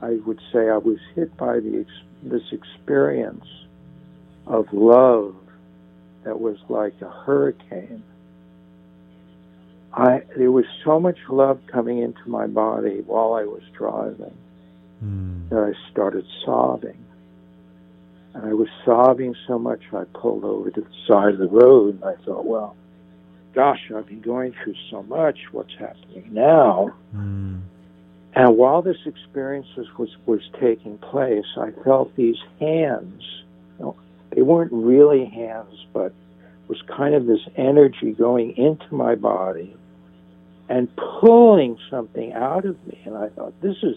I 0.02 0.18
would 0.26 0.40
say 0.54 0.70
I 0.70 0.78
was 0.78 1.00
hit 1.16 1.36
by 1.38 1.60
the 1.60 1.86
this 2.24 2.42
experience 2.52 3.46
of 4.48 4.68
love 4.72 5.36
that 6.24 6.40
was 6.40 6.58
like 6.70 6.94
a 7.02 7.10
hurricane. 7.10 8.04
I 9.94 10.22
there 10.38 10.52
was 10.52 10.66
so 10.84 11.00
much 11.00 11.18
love 11.30 11.60
coming 11.72 12.00
into 12.00 12.28
my 12.28 12.48
body 12.48 13.02
while 13.06 13.34
I 13.34 13.44
was 13.44 13.64
driving 13.78 14.38
Hmm. 15.00 15.48
that 15.50 15.60
I 15.60 15.92
started 15.92 16.26
sobbing. 16.44 16.98
And 18.34 18.46
I 18.46 18.54
was 18.54 18.68
sobbing 18.84 19.36
so 19.48 19.60
much 19.60 19.82
I 19.94 20.06
pulled 20.06 20.44
over 20.44 20.72
to 20.72 20.82
the 20.82 20.88
side 21.08 21.34
of 21.34 21.40
the 21.40 21.48
road 21.48 21.96
and 21.96 22.04
I 22.04 22.16
thought, 22.24 22.46
well, 22.46 22.76
gosh, 23.54 23.92
I've 23.96 24.08
been 24.08 24.22
going 24.22 24.54
through 24.64 24.76
so 24.90 25.04
much. 25.04 25.38
What's 25.52 25.74
happening 25.80 26.30
now? 26.32 26.94
Hmm. 27.12 27.60
And 28.34 28.58
while 28.58 28.82
this 28.84 28.98
experience 29.06 29.68
was, 29.76 29.88
was, 29.98 30.16
was 30.28 30.42
taking 30.60 30.98
place, 31.00 31.46
I 31.58 31.72
felt 31.84 32.16
these 32.16 32.38
hands. 32.60 33.24
You 33.80 33.86
know, 33.86 33.96
they 34.38 34.44
weren't 34.44 34.72
really 34.72 35.26
hands, 35.26 35.84
but 35.94 36.14
was 36.68 36.80
kind 36.96 37.16
of 37.16 37.26
this 37.26 37.40
energy 37.56 38.12
going 38.14 38.56
into 38.56 38.94
my 38.94 39.16
body 39.16 39.76
and 40.70 40.88
pulling 40.96 41.80
something 41.90 42.34
out 42.34 42.64
of 42.64 42.76
me. 42.86 43.00
And 43.06 43.18
I 43.18 43.30
thought, 43.30 43.60
this 43.62 43.78
is 43.82 43.96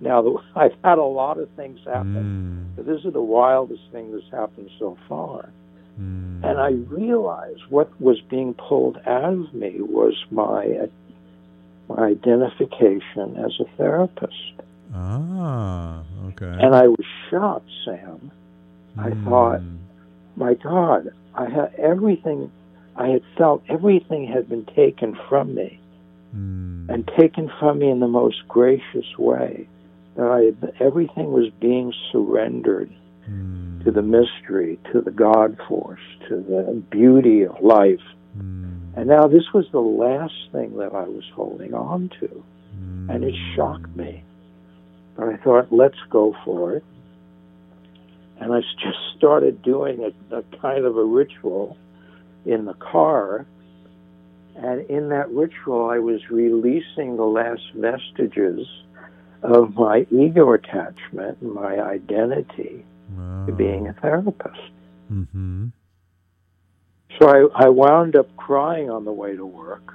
now 0.00 0.22
the, 0.22 0.38
I've 0.56 0.74
had 0.82 0.96
a 0.96 1.04
lot 1.04 1.36
of 1.38 1.50
things 1.50 1.78
happen, 1.84 2.14
Hmm. 2.14 2.76
but 2.76 2.86
this 2.86 3.04
is 3.04 3.12
the 3.12 3.20
wildest 3.20 3.82
thing 3.92 4.12
that's 4.12 4.30
happened 4.30 4.70
so 4.78 4.96
far. 5.10 5.50
Hmm. 5.96 6.42
And 6.42 6.58
I 6.58 6.70
realized 6.70 7.60
what 7.68 7.90
was 8.00 8.18
being 8.30 8.54
pulled 8.54 8.96
out 9.06 9.34
of 9.34 9.52
me 9.52 9.76
was 9.82 10.14
my 10.30 10.88
my 11.88 12.06
identification 12.06 13.36
as 13.44 13.52
a 13.60 13.64
therapist. 13.76 14.52
Ah. 14.94 16.02
Okay. 16.28 16.46
And 16.64 16.74
I 16.74 16.86
was 16.88 17.04
shocked, 17.28 17.68
Sam. 17.84 18.30
I 18.96 19.10
Hmm. 19.10 19.24
thought, 19.28 19.60
my 20.36 20.54
God, 20.54 21.10
I 21.34 21.48
had 21.48 21.74
everything. 21.76 22.50
I 22.96 23.08
had 23.08 23.22
felt 23.36 23.62
everything 23.68 24.26
had 24.26 24.48
been 24.48 24.64
taken 24.66 25.16
from 25.28 25.54
me, 25.54 25.78
Hmm. 26.32 26.88
and 26.88 27.06
taken 27.18 27.50
from 27.58 27.78
me 27.78 27.90
in 27.90 28.00
the 28.00 28.08
most 28.08 28.46
gracious 28.48 29.18
way. 29.18 29.66
That 30.16 30.26
I 30.30 30.40
had, 30.44 30.74
everything 30.80 31.32
was 31.32 31.50
being 31.60 31.92
surrendered 32.10 32.90
Hmm. 33.26 33.80
to 33.84 33.90
the 33.90 34.02
mystery, 34.02 34.78
to 34.92 35.00
the 35.00 35.10
God 35.10 35.56
force, 35.68 36.00
to 36.28 36.36
the 36.36 36.82
beauty 36.90 37.42
of 37.42 37.60
life. 37.62 38.02
Hmm. 38.36 38.64
And 38.96 39.08
now 39.08 39.26
this 39.26 39.52
was 39.54 39.66
the 39.70 39.80
last 39.80 40.50
thing 40.52 40.76
that 40.76 40.94
I 40.94 41.04
was 41.04 41.24
holding 41.34 41.74
on 41.74 42.10
to. 42.20 42.42
And 43.08 43.24
it 43.24 43.34
shocked 43.54 43.94
me. 43.96 44.22
But 45.16 45.28
I 45.28 45.36
thought, 45.36 45.72
let's 45.72 45.98
go 46.10 46.34
for 46.44 46.76
it. 46.76 46.84
And 48.42 48.52
I 48.52 48.60
just 48.60 48.98
started 49.16 49.62
doing 49.62 50.02
a, 50.02 50.36
a 50.36 50.42
kind 50.60 50.84
of 50.84 50.96
a 50.96 51.04
ritual 51.04 51.76
in 52.44 52.64
the 52.64 52.74
car. 52.74 53.46
And 54.56 54.90
in 54.90 55.10
that 55.10 55.30
ritual, 55.30 55.88
I 55.88 56.00
was 56.00 56.28
releasing 56.28 57.16
the 57.16 57.24
last 57.24 57.62
vestiges 57.72 58.66
of 59.44 59.76
my 59.76 60.06
ego 60.10 60.52
attachment 60.54 61.38
and 61.40 61.52
my 61.52 61.80
identity 61.80 62.84
to 63.46 63.52
being 63.52 63.86
a 63.86 63.92
therapist. 63.92 64.72
Mm-hmm. 65.12 65.68
So 67.20 67.28
I, 67.28 67.66
I 67.66 67.68
wound 67.68 68.16
up 68.16 68.34
crying 68.36 68.90
on 68.90 69.04
the 69.04 69.12
way 69.12 69.36
to 69.36 69.46
work. 69.46 69.94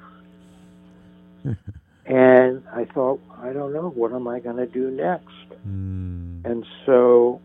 and 2.06 2.64
I 2.74 2.86
thought, 2.86 3.20
I 3.42 3.52
don't 3.52 3.74
know, 3.74 3.90
what 3.90 4.14
am 4.14 4.28
I 4.30 4.40
going 4.40 4.58
to 4.58 4.68
do 4.68 4.90
next? 4.90 5.28
Hmm. 5.64 6.42
And 6.46 6.66
so 6.86 7.42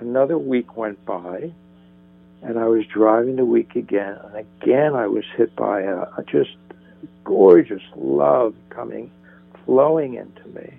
another 0.00 0.38
week 0.38 0.76
went 0.76 1.04
by, 1.04 1.52
and 2.42 2.58
I 2.58 2.66
was 2.66 2.84
driving 2.86 3.36
the 3.36 3.44
week 3.44 3.76
again, 3.76 4.18
and 4.24 4.36
again 4.36 4.94
I 4.94 5.06
was 5.06 5.24
hit 5.36 5.54
by 5.56 5.82
a, 5.82 6.02
a 6.16 6.24
just 6.26 6.56
gorgeous 7.24 7.82
love 7.96 8.54
coming, 8.70 9.10
flowing 9.64 10.14
into 10.14 10.46
me. 10.48 10.74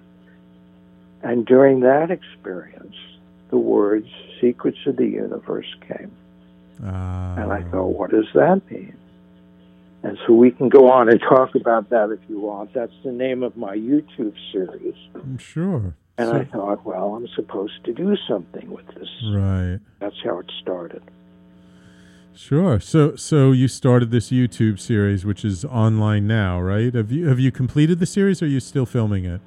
And 1.24 1.46
during 1.46 1.82
that 1.82 2.12
experience, 2.12 2.96
the 3.50 3.58
words 3.58 4.08
"secrets 4.40 4.78
of 4.86 4.98
the 4.98 5.08
universe" 5.08 5.74
came. 5.88 6.12
Ah. 6.84 7.36
And 7.38 7.52
I 7.52 7.64
thought, 7.64 7.88
what 7.88 8.12
does 8.12 8.28
that 8.34 8.70
mean? 8.70 8.96
And 10.04 10.18
so 10.26 10.34
we 10.34 10.52
can 10.52 10.70
go 10.70 10.92
on 10.92 11.10
and 11.10 11.20
talk 11.20 11.56
about 11.56 11.90
that 11.90 12.12
if 12.12 12.20
you 12.30 12.40
want. 12.40 12.74
That's 12.74 12.94
the 13.04 13.12
name 13.12 13.42
of 13.42 13.58
my 13.58 13.76
YouTube 13.76 14.36
series. 14.52 14.96
I'm 15.16 15.38
sure. 15.38 15.96
And 16.18 16.30
So- 16.30 16.36
I 16.36 16.44
thought, 16.46 16.86
well, 16.86 17.16
I'm 17.16 17.28
supposed 17.36 17.84
to 17.86 17.94
do 17.94 18.16
something 18.28 18.72
with 18.72 18.88
this. 18.96 19.10
Right. 19.32 19.80
That's 20.00 20.16
how 20.24 20.40
it 20.40 20.52
started. 20.62 21.02
Sure. 22.34 22.80
So 22.80 23.16
so 23.16 23.52
you 23.52 23.68
started 23.68 24.12
this 24.12 24.30
YouTube 24.30 24.80
series 24.80 25.26
which 25.26 25.44
is 25.44 25.66
online 25.66 26.28
now, 26.28 26.62
right? 26.62 26.94
Have 26.94 27.12
you 27.12 27.28
have 27.28 27.40
you 27.40 27.52
completed 27.52 27.98
the 28.00 28.06
series 28.06 28.42
or 28.44 28.46
are 28.46 28.48
you 28.50 28.60
still 28.60 28.86
filming 28.86 29.26
it? 29.26 29.42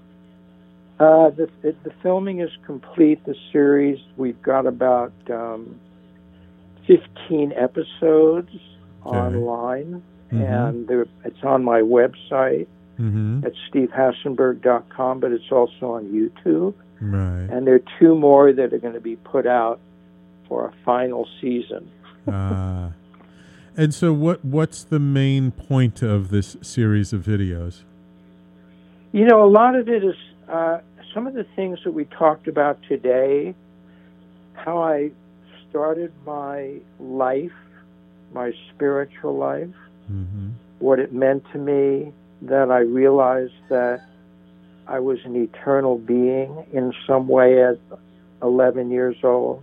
Uh, 0.98 1.30
the, 1.30 1.48
it, 1.62 1.82
the 1.84 1.92
filming 2.02 2.40
is 2.40 2.50
complete. 2.66 3.24
The 3.24 3.36
series 3.52 3.98
we've 4.16 4.40
got 4.42 4.66
about 4.66 5.12
um, 5.30 5.76
15 6.86 7.52
episodes 7.52 8.50
online, 9.04 10.02
Mhm. 10.32 10.42
and 10.66 10.90
it's 11.24 11.42
on 11.42 11.64
my 11.64 11.80
website 11.80 12.66
Mm-hmm. 13.00 13.46
at 13.46 13.52
stevehasenberg.com, 13.72 15.20
but 15.20 15.32
it's 15.32 15.50
also 15.50 15.92
on 15.92 16.06
YouTube. 16.06 16.74
Right. 17.00 17.48
And 17.50 17.66
there 17.66 17.76
are 17.76 17.82
two 17.98 18.14
more 18.14 18.52
that 18.52 18.74
are 18.74 18.78
going 18.78 18.92
to 18.94 19.00
be 19.00 19.16
put 19.16 19.46
out 19.46 19.80
for 20.46 20.66
a 20.66 20.72
final 20.84 21.26
season. 21.40 21.90
Ah. 22.28 22.90
and 23.76 23.94
so, 23.94 24.12
what 24.12 24.44
what's 24.44 24.82
the 24.84 24.98
main 24.98 25.50
point 25.50 26.02
of 26.02 26.28
this 26.28 26.56
series 26.60 27.12
of 27.14 27.22
videos? 27.24 27.80
You 29.12 29.24
know, 29.24 29.42
a 29.44 29.48
lot 29.48 29.74
of 29.74 29.88
it 29.88 30.04
is 30.04 30.14
uh, 30.48 30.80
some 31.14 31.26
of 31.26 31.32
the 31.34 31.44
things 31.56 31.78
that 31.84 31.92
we 31.92 32.04
talked 32.04 32.46
about 32.48 32.78
today, 32.86 33.54
how 34.52 34.82
I 34.82 35.10
started 35.70 36.12
my 36.26 36.74
life, 36.98 37.56
my 38.34 38.52
spiritual 38.74 39.36
life, 39.36 39.74
Mm-hmm. 40.12 40.50
what 40.80 40.98
it 40.98 41.12
meant 41.12 41.44
to 41.52 41.58
me, 41.58 42.12
that 42.42 42.70
I 42.70 42.80
realized 42.80 43.52
that 43.68 44.02
I 44.86 44.98
was 44.98 45.18
an 45.24 45.36
eternal 45.36 45.98
being 45.98 46.66
in 46.72 46.92
some 47.06 47.28
way 47.28 47.62
at 47.62 47.78
11 48.42 48.90
years 48.90 49.16
old. 49.22 49.62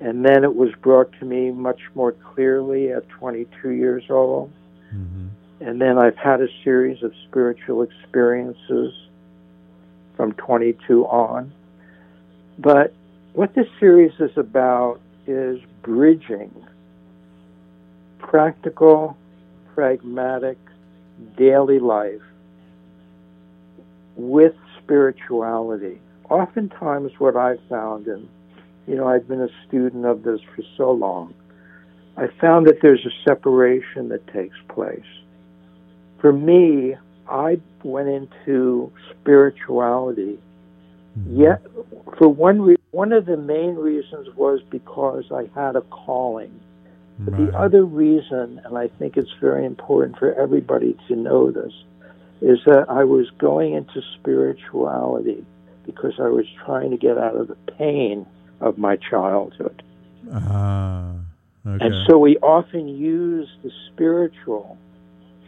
And 0.00 0.24
then 0.24 0.44
it 0.44 0.54
was 0.54 0.70
brought 0.80 1.12
to 1.18 1.24
me 1.24 1.50
much 1.50 1.80
more 1.94 2.12
clearly 2.12 2.92
at 2.92 3.08
22 3.08 3.70
years 3.70 4.04
old. 4.10 4.52
Mm-hmm. 4.94 5.28
And 5.60 5.80
then 5.80 5.98
I've 5.98 6.16
had 6.16 6.40
a 6.40 6.48
series 6.62 7.02
of 7.02 7.12
spiritual 7.28 7.82
experiences 7.82 8.94
from 10.16 10.32
22 10.34 11.04
on. 11.06 11.52
But 12.58 12.92
what 13.32 13.54
this 13.54 13.66
series 13.80 14.12
is 14.20 14.36
about 14.36 15.00
is 15.26 15.60
bridging 15.82 16.54
practical, 18.18 19.16
pragmatic, 19.74 20.58
daily 21.36 21.78
life 21.78 22.22
with 24.16 24.54
spirituality. 24.82 26.00
Oftentimes, 26.28 27.12
what 27.18 27.36
I've 27.36 27.60
found, 27.68 28.06
and 28.06 28.28
you 28.86 28.96
know, 28.96 29.06
I've 29.06 29.28
been 29.28 29.40
a 29.40 29.48
student 29.66 30.04
of 30.04 30.22
this 30.22 30.40
for 30.54 30.62
so 30.76 30.90
long, 30.90 31.34
I 32.16 32.26
found 32.40 32.66
that 32.66 32.80
there's 32.82 33.06
a 33.06 33.12
separation 33.24 34.08
that 34.08 34.26
takes 34.28 34.56
place. 34.68 35.00
For 36.20 36.32
me, 36.32 36.96
I 37.28 37.60
went 37.84 38.08
into 38.08 38.92
spirituality. 39.10 40.38
Mm-hmm. 41.18 41.40
Yet, 41.40 41.62
for 42.18 42.28
one, 42.28 42.62
re- 42.62 42.76
one 42.90 43.12
of 43.12 43.26
the 43.26 43.36
main 43.36 43.76
reasons 43.76 44.34
was 44.34 44.60
because 44.70 45.30
I 45.30 45.48
had 45.54 45.76
a 45.76 45.82
calling. 45.82 46.58
But 47.18 47.36
the 47.36 47.58
other 47.58 47.84
reason, 47.84 48.60
and 48.64 48.78
I 48.78 48.88
think 48.88 49.16
it's 49.16 49.32
very 49.40 49.66
important 49.66 50.18
for 50.18 50.32
everybody 50.34 50.96
to 51.08 51.16
know 51.16 51.50
this, 51.50 51.72
is 52.40 52.58
that 52.66 52.86
I 52.88 53.04
was 53.04 53.28
going 53.38 53.74
into 53.74 54.00
spirituality 54.20 55.44
because 55.84 56.14
I 56.20 56.28
was 56.28 56.46
trying 56.64 56.90
to 56.90 56.96
get 56.96 57.18
out 57.18 57.34
of 57.34 57.48
the 57.48 57.56
pain 57.76 58.26
of 58.60 58.78
my 58.78 58.96
childhood. 58.96 59.82
Ah. 60.32 61.12
Okay. 61.66 61.84
And 61.84 61.94
so 62.08 62.18
we 62.18 62.36
often 62.38 62.88
use 62.88 63.48
the 63.62 63.70
spiritual 63.92 64.78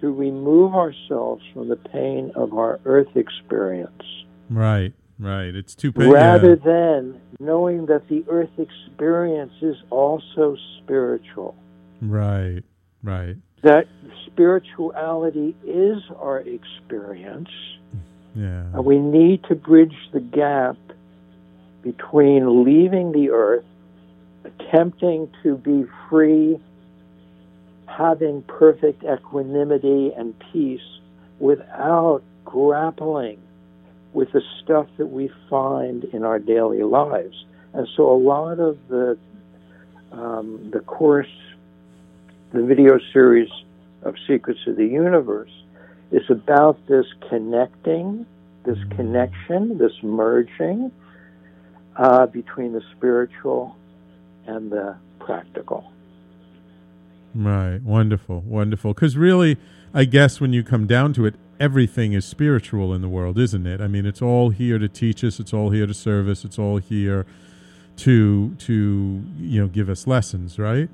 to 0.01 0.13
remove 0.13 0.75
ourselves 0.75 1.43
from 1.55 1.69
the 1.69 1.77
pain 1.77 2.33
of 2.35 2.53
our 2.53 2.81
earth 2.85 3.17
experience 3.17 4.03
right. 4.51 4.93
Right. 5.21 5.55
It's 5.55 5.75
too 5.75 5.93
pain. 5.93 6.11
rather 6.11 6.55
yeah. 6.55 6.65
than 6.65 7.21
knowing 7.39 7.87
that 7.87 8.09
the 8.09 8.25
earth 8.29 8.59
experience 8.59 9.53
is 9.61 9.77
also 9.91 10.57
spiritual. 10.79 11.55
Right. 12.01 12.63
Right. 13.03 13.37
That 13.63 13.87
spirituality 14.27 15.55
is 15.67 15.99
our 16.19 16.39
experience, 16.39 17.51
Yeah. 18.35 18.65
and 18.73 18.85
we 18.85 18.99
need 18.99 19.45
to 19.45 19.55
bridge 19.55 19.97
the 20.13 20.21
gap 20.21 20.77
between 21.83 22.65
leaving 22.65 23.13
the 23.13 23.31
earth, 23.31 23.65
attempting 24.45 25.29
to 25.43 25.57
be 25.59 25.85
free, 26.09 26.59
having 27.87 28.43
perfect 28.43 29.05
equanimity 29.05 30.13
and 30.17 30.35
peace 30.53 30.81
without 31.39 32.23
grappling 32.47 33.39
with 34.13 34.33
the 34.33 34.43
stuff 34.63 34.87
that 34.99 35.07
we 35.07 35.31
find 35.49 36.05
in 36.05 36.25
our 36.25 36.39
daily 36.39 36.83
lives. 36.83 37.45
And 37.73 37.87
so 37.97 38.11
a 38.11 38.19
lot 38.19 38.59
of 38.59 38.79
the 38.89 39.19
um, 40.13 40.71
the 40.73 40.81
course, 40.81 41.31
the 42.53 42.65
video 42.65 42.99
series 43.13 43.49
of 44.03 44.17
Secrets 44.27 44.61
of 44.67 44.77
the 44.77 44.87
Universe 44.87 45.53
is 46.11 46.29
about 46.29 46.85
this 46.89 47.07
connecting, 47.29 48.27
this 48.65 48.79
connection, 48.97 49.79
this 49.79 49.93
merging 50.03 50.91
uh, 51.97 52.27
between 52.27 52.73
the 52.73 52.83
spiritual 52.97 53.77
and 54.47 54.73
the 54.73 54.97
practical. 55.21 55.93
Right. 57.35 57.81
Wonderful. 57.83 58.41
Wonderful. 58.41 58.95
Because 58.95 59.17
really, 59.17 59.57
I 59.95 60.05
guess 60.05 60.41
when 60.41 60.53
you 60.53 60.65
come 60.65 60.87
down 60.87 61.13
to 61.13 61.27
it, 61.27 61.37
everything 61.61 62.15
is 62.15 62.25
spiritual 62.25 62.93
in 62.95 63.03
the 63.03 63.09
world, 63.09 63.39
isn't 63.39 63.67
it? 63.67 63.81
I 63.81 63.87
mean, 63.87 64.07
it's 64.07 64.23
all 64.23 64.51
here 64.51 64.79
to 64.79 64.89
teach 64.89 65.23
us. 65.23 65.39
It's 65.39 65.53
all 65.53 65.71
here 65.71 65.87
to 65.87 65.95
serve 65.95 66.27
us. 66.27 66.45
It's 66.45 66.59
all 66.59 66.79
here 66.79 67.27
to 67.99 68.55
to 68.55 69.23
you 69.39 69.61
know 69.61 69.69
give 69.69 69.89
us 69.89 70.07
lessons, 70.07 70.59
right? 70.59 70.89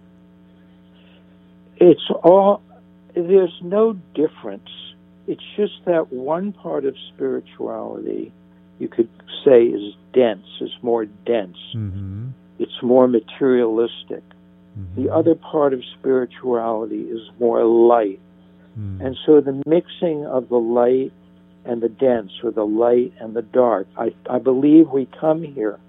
It's 1.76 2.10
all, 2.24 2.62
there's 3.14 3.56
no 3.62 3.92
difference. 4.14 4.68
It's 5.26 5.44
just 5.56 5.84
that 5.84 6.12
one 6.12 6.52
part 6.52 6.84
of 6.84 6.96
spirituality 7.14 8.32
you 8.78 8.88
could 8.88 9.08
say 9.44 9.64
is 9.64 9.94
dense, 10.12 10.46
is 10.60 10.70
more 10.82 11.04
dense. 11.04 11.58
Mm-hmm. 11.74 12.28
It's 12.58 12.82
more 12.82 13.06
materialistic. 13.06 14.22
The 14.94 15.10
other 15.10 15.34
part 15.34 15.72
of 15.72 15.82
spirituality 15.98 17.02
is 17.02 17.30
more 17.40 17.64
light. 17.64 18.20
Hmm. 18.77 19.01
And 19.01 19.16
so 19.24 19.41
the 19.41 19.62
mixing 19.66 20.27
of 20.27 20.49
the 20.49 20.59
light 20.59 21.12
and 21.64 21.83
the 21.83 21.89
dense, 21.89 22.31
or 22.45 22.53
the 22.53 22.66
light 22.66 23.12
and 23.18 23.35
the 23.35 23.43
dark, 23.43 23.89
I, 23.97 24.14
I 24.31 24.39
believe 24.39 24.89
we 24.89 25.09
come 25.18 25.43
here. 25.43 25.81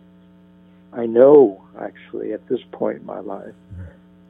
I 0.92 1.06
know, 1.06 1.64
actually, 1.80 2.34
at 2.34 2.48
this 2.48 2.62
point 2.72 3.00
in 3.00 3.06
my 3.06 3.20
life, 3.20 3.54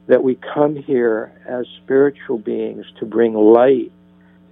that 0.08 0.22
we 0.22 0.38
come 0.54 0.76
here 0.76 1.32
as 1.48 1.66
spiritual 1.82 2.38
beings 2.38 2.84
to 2.98 3.06
bring 3.06 3.34
light 3.34 3.92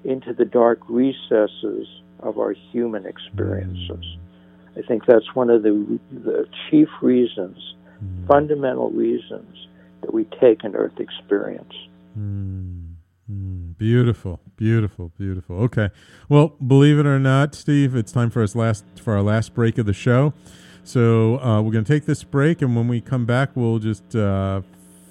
into 0.05 0.33
the 0.33 0.45
dark 0.45 0.79
recesses 0.89 1.87
of 2.21 2.39
our 2.39 2.53
human 2.53 3.05
experiences. 3.05 4.05
Hmm. 4.05 4.79
I 4.79 4.83
think 4.87 5.05
that's 5.07 5.35
one 5.35 5.51
of 5.51 5.63
the, 5.63 5.99
the 6.13 6.47
chief 6.71 6.89
reasons, 7.03 7.59
hmm. 7.99 8.27
fundamental 8.27 8.91
reasons, 8.91 9.67
that 10.03 10.15
we 10.15 10.25
take 10.41 10.63
an 10.65 10.77
earth 10.77 11.01
experience. 11.01 11.75
Beautiful, 13.79 14.41
beautiful, 14.57 15.13
beautiful. 15.19 15.57
Okay. 15.65 15.91
Well, 16.29 16.55
believe 16.67 16.99
it 16.99 17.05
or 17.05 17.19
not, 17.19 17.55
Steve, 17.55 17.95
it's 17.95 18.11
time 18.11 18.31
for 18.31 18.43
us 18.43 18.55
last 18.55 18.85
for 19.03 19.15
our 19.15 19.23
last 19.23 19.55
break 19.55 19.77
of 19.77 19.85
the 19.85 19.93
show. 19.93 20.33
So 20.83 21.39
uh, 21.41 21.61
we're 21.61 21.73
going 21.73 21.85
to 21.85 21.93
take 21.93 22.07
this 22.07 22.23
break, 22.25 22.63
and 22.63 22.75
when 22.75 22.89
we 22.89 23.01
come 23.01 23.27
back, 23.27 23.51
we'll 23.55 23.79
just 23.79 24.15
uh, 24.15 24.63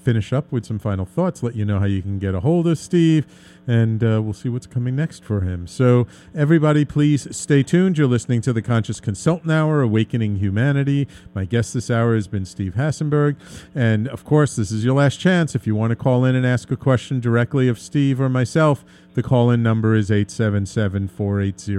finish 0.06 0.32
up 0.32 0.52
with 0.52 0.66
some 0.66 0.78
final 0.78 1.04
thoughts. 1.04 1.42
Let 1.42 1.56
you 1.56 1.66
know 1.66 1.80
how 1.80 1.86
you 1.86 2.02
can 2.02 2.20
get 2.20 2.36
a 2.36 2.40
hold 2.40 2.68
of 2.68 2.78
Steve, 2.78 3.26
and 3.68 4.04
uh, 4.04 4.22
we'll 4.24 4.34
see 4.34 4.50
what's 4.50 4.68
coming 4.68 4.96
next 4.96 5.24
for 5.24 5.42
him. 5.42 5.66
So 5.66 6.06
everybody, 6.36 6.86
please 6.86 7.28
stay 7.36 7.64
tuned. 7.64 7.98
You're 7.98 8.08
listening 8.08 8.42
to 8.42 8.54
the 8.54 8.62
Conscious 8.62 9.00
Consultant 9.00 9.52
Hour, 9.52 9.82
Awakening 9.82 10.38
Humanity. 10.38 11.08
My 11.34 11.46
guest 11.46 11.74
this 11.74 11.90
hour 11.90 12.14
has 12.14 12.28
been 12.28 12.46
Steve 12.46 12.76
Hasenberg, 12.76 13.36
and 13.74 14.08
of 14.08 14.24
course, 14.24 14.56
this 14.56 14.72
is 14.72 14.86
your 14.86 14.94
last 14.94 15.20
chance. 15.20 15.56
If 15.56 15.66
you 15.66 15.76
want 15.76 15.90
to 15.90 15.96
call 15.96 16.24
in 16.24 16.36
and 16.36 16.46
ask 16.46 16.70
a 16.70 16.78
question 16.78 17.20
directly 17.20 17.68
of 17.68 17.80
Steve 17.80 18.22
or 18.22 18.30
myself, 18.30 18.86
the 19.16 19.24
call 19.24 19.50
in 19.50 19.64
number 19.64 19.96
is 19.96 20.12
877 20.12 21.08
480 21.08 21.76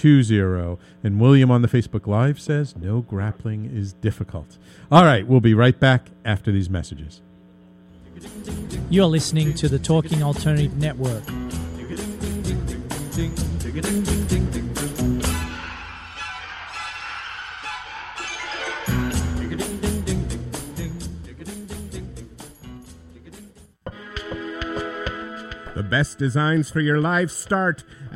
4120. 0.00 0.80
And 1.02 1.20
William 1.20 1.50
on 1.50 1.62
the 1.62 1.68
Facebook 1.68 2.06
Live 2.06 2.40
says, 2.40 2.76
No 2.76 3.00
grappling 3.00 3.66
is 3.66 3.92
difficult. 3.92 4.58
All 4.90 5.04
right, 5.04 5.26
we'll 5.26 5.40
be 5.40 5.54
right 5.54 5.78
back 5.78 6.08
after 6.24 6.52
these 6.52 6.70
messages. 6.70 7.22
You're 8.88 9.06
listening 9.06 9.52
to 9.54 9.68
the 9.68 9.78
Talking 9.78 10.22
Alternative 10.22 10.76
Network. 10.76 11.24
The 25.74 25.82
best 25.82 26.18
designs 26.18 26.70
for 26.70 26.80
your 26.80 27.00
life 27.00 27.30
start 27.30 27.84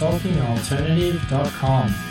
TalkingAlternative.com. 0.00 2.09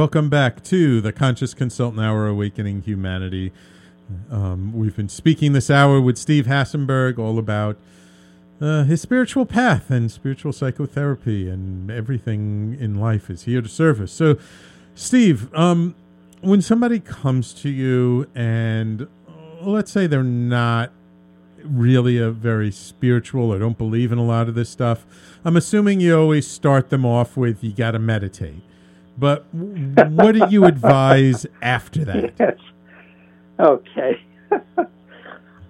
welcome 0.00 0.30
back 0.30 0.64
to 0.64 1.02
the 1.02 1.12
Conscious 1.12 1.52
Consultant 1.52 2.00
Hour 2.00 2.26
Awakening 2.26 2.80
Humanity. 2.80 3.52
Um, 4.30 4.72
we've 4.72 4.96
been 4.96 5.10
speaking 5.10 5.52
this 5.52 5.68
hour 5.68 6.00
with 6.00 6.16
Steve 6.16 6.46
Hasenberg 6.46 7.18
all 7.18 7.38
about 7.38 7.76
uh, 8.62 8.84
his 8.84 9.02
spiritual 9.02 9.44
path 9.44 9.90
and 9.90 10.10
spiritual 10.10 10.54
psychotherapy, 10.54 11.50
and 11.50 11.90
everything 11.90 12.78
in 12.80 12.94
life 12.94 13.28
is 13.28 13.42
here 13.42 13.60
to 13.60 13.68
serve 13.68 14.00
us. 14.00 14.10
So, 14.10 14.38
Steve, 14.94 15.54
um, 15.54 15.94
when 16.40 16.62
somebody 16.62 16.98
comes 16.98 17.52
to 17.60 17.68
you 17.68 18.26
and 18.34 19.06
let's 19.60 19.92
say 19.92 20.06
they're 20.06 20.22
not 20.22 20.92
really 21.62 22.16
a 22.16 22.30
very 22.30 22.70
spiritual 22.70 23.52
or 23.52 23.58
don't 23.58 23.76
believe 23.76 24.12
in 24.12 24.16
a 24.16 24.24
lot 24.24 24.48
of 24.48 24.54
this 24.54 24.70
stuff, 24.70 25.04
I'm 25.44 25.58
assuming 25.58 26.00
you 26.00 26.18
always 26.18 26.48
start 26.48 26.88
them 26.88 27.04
off 27.04 27.36
with 27.36 27.62
you 27.62 27.74
got 27.74 27.90
to 27.90 27.98
meditate. 27.98 28.62
But 29.20 29.44
what 29.52 30.32
do 30.32 30.46
you 30.50 30.64
advise 30.64 31.46
after 31.62 32.04
that? 32.06 32.32
Yes. 32.40 32.56
Okay. 33.60 34.12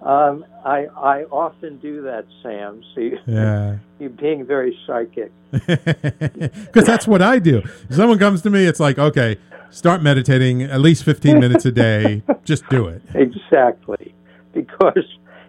um, 0.01 0.45
I 0.65 0.85
I 0.95 1.23
often 1.25 1.77
do 1.79 2.01
that, 2.03 2.25
Sam. 2.41 2.81
So 2.95 3.01
you, 3.01 3.17
Yeah. 3.25 3.77
you're 3.99 4.09
being 4.09 4.45
very 4.45 4.77
psychic. 4.87 5.31
Because 5.51 6.85
that's 6.85 7.05
what 7.07 7.21
I 7.21 7.39
do. 7.39 7.57
If 7.89 7.95
someone 7.95 8.17
comes 8.17 8.41
to 8.43 8.49
me, 8.49 8.65
it's 8.65 8.79
like, 8.79 8.97
okay, 8.97 9.37
start 9.69 10.01
meditating 10.01 10.63
at 10.63 10.79
least 10.79 11.03
15 11.03 11.39
minutes 11.39 11.65
a 11.65 11.71
day. 11.71 12.23
Just 12.45 12.67
do 12.69 12.87
it. 12.87 13.01
Exactly, 13.13 14.13
because 14.53 15.05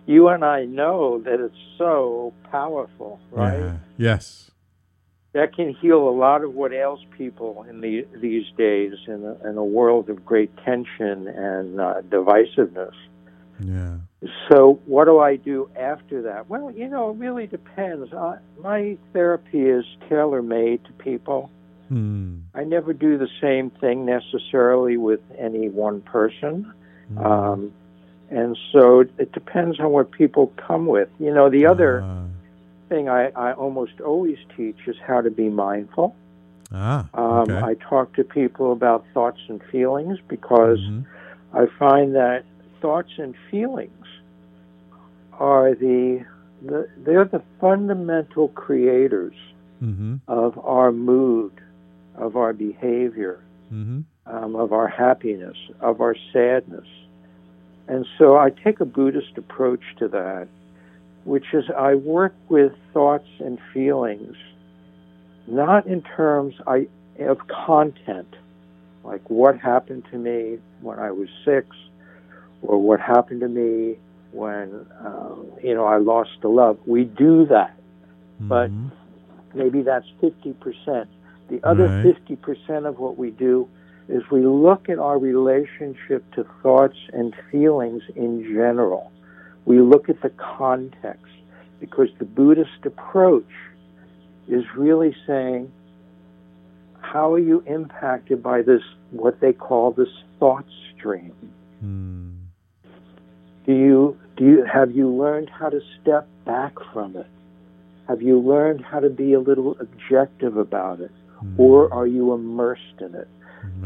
you 0.06 0.28
and 0.28 0.44
I 0.44 0.64
know 0.64 1.20
that 1.22 1.38
it's 1.40 1.54
so 1.78 2.32
powerful, 2.50 3.20
right? 3.30 3.58
Yeah. 3.60 3.76
Yes. 3.96 4.50
That 5.32 5.54
can 5.54 5.74
heal 5.74 6.08
a 6.08 6.10
lot 6.10 6.44
of 6.44 6.54
what 6.54 6.72
ails 6.72 7.00
people 7.16 7.64
in 7.68 7.80
the, 7.80 8.06
these 8.20 8.44
days 8.58 8.92
in 9.06 9.24
a, 9.24 9.48
in 9.48 9.56
a 9.56 9.64
world 9.64 10.10
of 10.10 10.26
great 10.26 10.54
tension 10.58 11.26
and 11.26 11.80
uh, 11.80 12.02
divisiveness. 12.02 12.92
Yeah. 13.58 13.96
So, 14.50 14.80
what 14.86 15.06
do 15.06 15.18
I 15.18 15.36
do 15.36 15.70
after 15.76 16.22
that? 16.22 16.48
Well, 16.48 16.70
you 16.70 16.88
know, 16.88 17.10
it 17.10 17.16
really 17.16 17.46
depends. 17.46 18.12
I, 18.12 18.38
my 18.60 18.98
therapy 19.12 19.62
is 19.62 19.84
tailor 20.08 20.42
made 20.42 20.84
to 20.84 20.92
people. 20.92 21.50
Hmm. 21.88 22.40
I 22.54 22.64
never 22.64 22.92
do 22.92 23.18
the 23.18 23.28
same 23.40 23.70
thing 23.70 24.04
necessarily 24.04 24.96
with 24.96 25.20
any 25.38 25.68
one 25.68 26.00
person. 26.00 26.72
Um, 27.18 27.72
and 28.30 28.56
so 28.72 29.00
it 29.00 29.32
depends 29.32 29.78
on 29.78 29.90
what 29.90 30.10
people 30.10 30.52
come 30.56 30.86
with. 30.86 31.10
You 31.18 31.34
know, 31.34 31.50
the 31.50 31.66
other 31.66 32.00
thing 32.92 33.08
I, 33.08 33.30
I 33.30 33.52
almost 33.54 34.00
always 34.00 34.38
teach 34.56 34.76
is 34.86 34.96
how 35.06 35.20
to 35.22 35.30
be 35.30 35.48
mindful. 35.48 36.14
Ah. 36.72 37.08
Um. 37.14 37.50
I 37.50 37.74
talk 37.74 38.14
to 38.18 38.24
people 38.24 38.72
about 38.72 39.04
thoughts 39.14 39.40
and 39.48 39.60
feelings 39.70 40.18
because 40.28 40.80
I 41.52 41.66
find 41.78 42.14
that 42.14 42.44
thoughts 42.80 43.12
and 43.18 43.34
feelings 43.50 44.06
are 45.38 45.74
the, 45.74 46.24
the 46.68 46.88
they're 47.04 47.24
the 47.24 47.42
fundamental 47.60 48.48
creators 48.48 49.34
Mm-hmm. 49.82 50.14
of 50.28 50.56
our 50.64 50.92
mood, 50.92 51.52
of 52.14 52.36
our 52.36 52.52
behavior, 52.52 53.40
Mm-hmm. 53.74 54.00
um, 54.32 54.54
of 54.54 54.72
our 54.72 54.86
happiness, 54.86 55.56
of 55.80 56.00
our 56.00 56.14
sadness. 56.32 56.86
And 57.88 58.06
so 58.16 58.36
I 58.36 58.50
take 58.50 58.78
a 58.78 58.84
Buddhist 58.84 59.36
approach 59.36 59.82
to 59.98 60.06
that, 60.08 60.46
which 61.24 61.54
is 61.54 61.64
I 61.76 61.94
work 61.94 62.34
with 62.48 62.72
thoughts 62.92 63.28
and 63.38 63.58
feelings, 63.72 64.36
not 65.46 65.86
in 65.86 66.02
terms 66.02 66.54
I, 66.66 66.88
of 67.20 67.38
content, 67.48 68.34
like 69.04 69.28
what 69.30 69.58
happened 69.58 70.04
to 70.10 70.18
me 70.18 70.58
when 70.80 70.98
I 70.98 71.10
was 71.10 71.28
six, 71.44 71.66
or 72.62 72.78
what 72.78 73.00
happened 73.00 73.40
to 73.40 73.48
me 73.48 73.98
when 74.32 74.86
um, 75.04 75.52
you 75.62 75.74
know 75.74 75.84
I 75.84 75.98
lost 75.98 76.38
a 76.42 76.48
love. 76.48 76.78
We 76.86 77.04
do 77.04 77.46
that, 77.46 77.76
but 78.40 78.70
maybe 79.54 79.82
that's 79.82 80.06
fifty 80.20 80.52
percent. 80.54 81.08
The 81.48 81.60
other 81.64 81.88
Right. 81.88 82.14
fifty 82.14 82.36
percent 82.36 82.86
of 82.86 82.98
what 82.98 83.18
we 83.18 83.30
do 83.30 83.68
is 84.08 84.22
we 84.30 84.44
look 84.44 84.88
at 84.88 84.98
our 84.98 85.18
relationship 85.18 86.24
to 86.34 86.44
thoughts 86.62 86.96
and 87.12 87.34
feelings 87.50 88.02
in 88.16 88.42
general. 88.42 89.12
We 89.64 89.80
look 89.80 90.08
at 90.08 90.20
the 90.22 90.30
context 90.30 91.32
because 91.80 92.08
the 92.18 92.24
Buddhist 92.24 92.84
approach 92.84 93.48
is 94.48 94.64
really 94.76 95.14
saying, 95.26 95.70
how 97.00 97.32
are 97.32 97.38
you 97.38 97.62
impacted 97.66 98.42
by 98.42 98.62
this, 98.62 98.82
what 99.10 99.40
they 99.40 99.52
call 99.52 99.92
this 99.92 100.08
thought 100.38 100.64
stream? 100.96 101.34
Hmm. 101.80 102.30
Do 103.66 103.72
you, 103.72 104.18
do 104.36 104.44
you, 104.44 104.64
have 104.64 104.90
you 104.92 105.08
learned 105.08 105.50
how 105.50 105.68
to 105.68 105.80
step 106.00 106.26
back 106.44 106.72
from 106.92 107.16
it? 107.16 107.26
Have 108.08 108.22
you 108.22 108.40
learned 108.40 108.84
how 108.84 109.00
to 109.00 109.10
be 109.10 109.32
a 109.34 109.40
little 109.40 109.76
objective 109.78 110.56
about 110.56 111.00
it? 111.00 111.12
Hmm. 111.38 111.54
Or 111.60 111.92
are 111.92 112.06
you 112.06 112.32
immersed 112.32 113.00
in 113.00 113.14
it? 113.14 113.28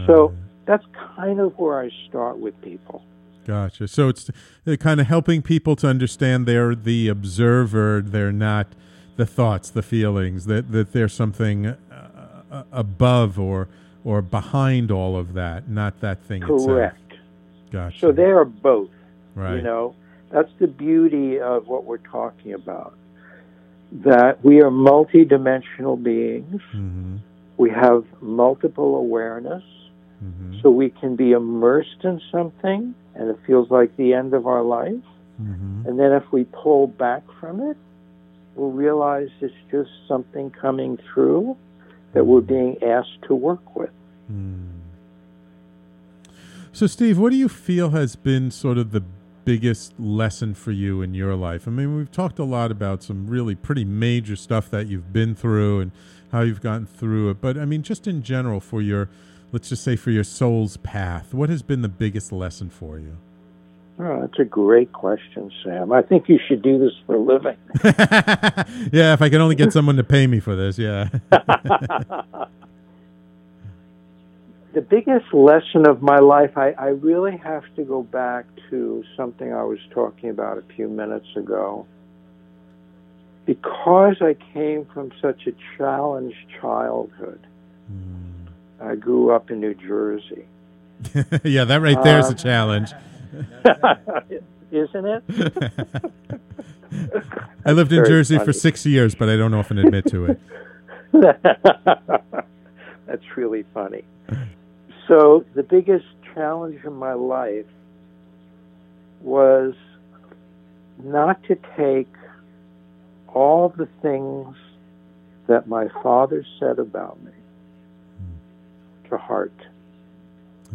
So 0.06 0.34
that's 0.66 0.84
kind 1.16 1.40
of 1.40 1.58
where 1.58 1.80
I 1.80 1.90
start 2.08 2.38
with 2.38 2.60
people. 2.62 3.02
Gotcha. 3.46 3.86
So 3.86 4.08
it's 4.08 4.28
uh, 4.66 4.74
kind 4.74 5.00
of 5.00 5.06
helping 5.06 5.40
people 5.40 5.76
to 5.76 5.86
understand 5.86 6.46
they're 6.46 6.74
the 6.74 7.06
observer. 7.06 8.02
They're 8.04 8.32
not 8.32 8.66
the 9.14 9.24
thoughts, 9.24 9.70
the 9.70 9.82
feelings. 9.82 10.46
That 10.46 10.72
that 10.72 10.92
there's 10.92 11.14
something 11.14 11.66
uh, 11.66 11.76
uh, 12.50 12.62
above 12.72 13.38
or 13.38 13.68
or 14.04 14.20
behind 14.20 14.90
all 14.90 15.16
of 15.16 15.34
that, 15.34 15.68
not 15.68 16.00
that 16.00 16.24
thing 16.24 16.42
Correct. 16.42 17.12
itself. 17.12 17.20
Gotcha. 17.70 17.98
So 18.00 18.12
they 18.12 18.24
are 18.24 18.44
both. 18.44 18.90
Right. 19.36 19.56
You 19.56 19.62
know, 19.62 19.94
that's 20.30 20.50
the 20.58 20.66
beauty 20.66 21.38
of 21.38 21.68
what 21.68 21.84
we're 21.84 21.98
talking 21.98 22.52
about. 22.52 22.94
That 23.92 24.44
we 24.44 24.60
are 24.60 24.70
multidimensional 24.70 26.02
beings. 26.02 26.62
Mm-hmm. 26.74 27.18
We 27.58 27.70
have 27.70 28.04
multiple 28.20 28.96
awareness. 28.96 29.62
Mm-hmm. 30.24 30.60
So 30.62 30.70
we 30.70 30.90
can 30.90 31.14
be 31.14 31.30
immersed 31.30 32.02
in 32.02 32.20
something 32.32 32.94
and 33.16 33.30
it 33.30 33.38
feels 33.46 33.70
like 33.70 33.96
the 33.96 34.14
end 34.14 34.34
of 34.34 34.46
our 34.46 34.62
life. 34.62 34.94
Mm-hmm. 35.40 35.88
And 35.88 35.98
then 35.98 36.12
if 36.12 36.30
we 36.32 36.44
pull 36.44 36.86
back 36.86 37.22
from 37.40 37.60
it, 37.60 37.76
we'll 38.54 38.70
realize 38.70 39.28
it's 39.40 39.54
just 39.70 39.90
something 40.08 40.50
coming 40.50 40.98
through 41.12 41.56
that 42.12 42.24
we're 42.24 42.40
being 42.40 42.82
asked 42.82 43.22
to 43.28 43.34
work 43.34 43.76
with. 43.76 43.90
So, 46.76 46.86
Steve, 46.86 47.18
what 47.18 47.30
do 47.30 47.36
you 47.36 47.48
feel 47.48 47.88
has 47.92 48.16
been 48.16 48.50
sort 48.50 48.76
of 48.76 48.90
the 48.90 49.02
biggest 49.46 49.98
lesson 49.98 50.52
for 50.52 50.72
you 50.72 51.00
in 51.00 51.14
your 51.14 51.34
life? 51.34 51.66
I 51.66 51.70
mean, 51.70 51.96
we've 51.96 52.12
talked 52.12 52.38
a 52.38 52.44
lot 52.44 52.70
about 52.70 53.02
some 53.02 53.28
really 53.28 53.54
pretty 53.54 53.86
major 53.86 54.36
stuff 54.36 54.68
that 54.72 54.86
you've 54.86 55.10
been 55.10 55.34
through 55.34 55.80
and 55.80 55.90
how 56.32 56.42
you've 56.42 56.60
gotten 56.60 56.84
through 56.84 57.30
it. 57.30 57.40
But 57.40 57.56
I 57.56 57.64
mean, 57.64 57.82
just 57.82 58.06
in 58.06 58.22
general, 58.22 58.60
for 58.60 58.82
your, 58.82 59.08
let's 59.52 59.68
just 59.68 59.82
say, 59.82 59.96
for 59.96 60.10
your 60.10 60.24
soul's 60.24 60.76
path, 60.78 61.32
what 61.32 61.48
has 61.48 61.62
been 61.62 61.82
the 61.82 61.88
biggest 61.88 62.32
lesson 62.32 62.70
for 62.70 62.98
you? 62.98 63.16
Oh, 63.98 64.20
that's 64.20 64.38
a 64.38 64.44
great 64.44 64.92
question, 64.92 65.50
Sam. 65.64 65.90
I 65.90 66.02
think 66.02 66.28
you 66.28 66.38
should 66.46 66.60
do 66.60 66.78
this 66.78 66.92
for 67.06 67.14
a 67.14 67.18
living. 67.18 67.56
yeah, 68.92 69.14
if 69.14 69.22
I 69.22 69.30
could 69.30 69.40
only 69.40 69.54
get 69.54 69.72
someone 69.72 69.96
to 69.96 70.04
pay 70.04 70.26
me 70.26 70.38
for 70.38 70.54
this, 70.54 70.78
yeah. 70.78 71.08
the 74.74 74.82
biggest 74.82 75.32
lesson 75.32 75.88
of 75.88 76.02
my 76.02 76.18
life, 76.18 76.58
I, 76.58 76.72
I 76.72 76.88
really 76.88 77.38
have 77.38 77.62
to 77.76 77.84
go 77.84 78.02
back 78.02 78.44
to 78.68 79.02
something 79.16 79.50
I 79.50 79.62
was 79.62 79.78
talking 79.90 80.28
about 80.28 80.58
a 80.58 80.62
few 80.74 80.88
minutes 80.88 81.28
ago. 81.34 81.86
Because 83.46 84.16
I 84.20 84.36
came 84.52 84.84
from 84.92 85.10
such 85.22 85.46
a 85.46 85.52
challenged 85.78 86.36
childhood, 86.60 87.46
mm. 87.90 88.15
I 88.80 88.94
grew 88.94 89.30
up 89.30 89.50
in 89.50 89.60
New 89.60 89.74
Jersey. 89.74 90.44
yeah, 91.44 91.64
that 91.64 91.80
right 91.80 92.02
there 92.02 92.18
is 92.18 92.26
Uh, 92.26 92.32
a 92.32 92.34
challenge. 92.34 92.92
Isn't 94.70 95.06
it? 95.06 95.22
I 97.64 97.72
lived 97.72 97.92
in 97.92 98.04
Jersey 98.04 98.38
for 98.38 98.52
six 98.52 98.84
years, 98.86 99.14
but 99.14 99.28
I 99.28 99.36
don't 99.36 99.54
often 99.54 99.78
admit 99.78 100.06
to 100.06 100.26
it. 100.26 100.40
That's 103.06 103.36
really 103.36 103.64
funny. 103.74 104.04
So, 105.08 105.44
the 105.54 105.62
biggest 105.62 106.06
challenge 106.34 106.84
in 106.84 106.94
my 106.94 107.12
life 107.12 107.66
was 109.20 109.74
not 111.02 111.42
to 111.44 111.56
take 111.76 112.08
all 113.28 113.68
the 113.68 113.86
things 114.02 114.56
that 115.46 115.68
my 115.68 115.88
father 116.02 116.44
said 116.58 116.78
about 116.78 117.22
me 117.22 117.30
to 119.10 119.16
heart. 119.16 119.52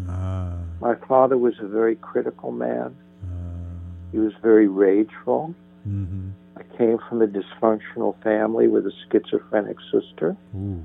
Ah, 0.07 0.53
My 0.79 0.95
father 0.95 1.37
was 1.37 1.55
a 1.59 1.67
very 1.67 1.95
critical 1.95 2.51
man. 2.51 2.95
He 4.11 4.17
was 4.17 4.33
very 4.41 4.67
rageful. 4.67 5.55
mm-hmm. 5.87 6.29
I 6.57 6.63
came 6.77 6.97
from 7.07 7.21
a 7.21 7.27
dysfunctional 7.27 8.21
family 8.21 8.67
with 8.67 8.85
a 8.85 8.91
schizophrenic 9.09 9.77
sister. 9.91 10.35
Ooh. 10.55 10.83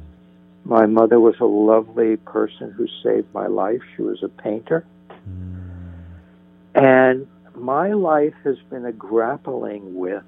My 0.65 0.87
mother 0.87 1.19
was 1.21 1.35
a 1.41 1.45
lovely 1.45 2.17
person 2.17 2.71
who 2.71 2.87
saved 3.03 3.27
my 3.35 3.47
life. 3.47 3.83
She 3.95 4.03
was 4.03 4.23
a 4.23 4.29
painter. 4.29 4.85
And 6.75 7.27
my 7.55 7.93
life 7.93 8.35
has 8.45 8.57
been 8.71 8.85
a 8.85 8.93
grappling 8.93 9.95
with 9.95 10.25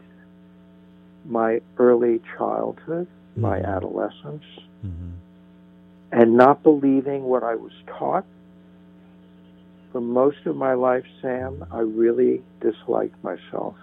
my 1.25 1.61
early 1.77 2.21
childhood, 2.37 3.07
my 3.37 3.59
adolescence, 3.59 4.45
and 6.13 6.37
not 6.37 6.63
believing 6.63 7.25
what 7.25 7.43
I 7.43 7.55
was 7.55 7.73
taught. 7.87 8.25
For 9.93 10.01
most 10.01 10.39
of 10.47 10.57
my 10.57 10.75
life, 10.75 11.05
Sam, 11.23 11.65
I 11.71 11.81
really 11.81 12.43
disliked 12.61 13.23
myself. 13.25 13.75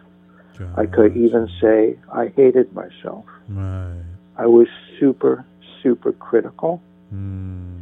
I 0.78 0.86
could 0.86 1.18
even 1.18 1.50
say 1.62 1.98
I 2.12 2.28
hated 2.28 2.74
myself. 2.74 3.26
Right. 3.50 4.02
I 4.38 4.46
was 4.46 4.68
super, 5.00 5.46
super 5.84 6.14
critical. 6.14 6.82
Hmm. 7.10 7.80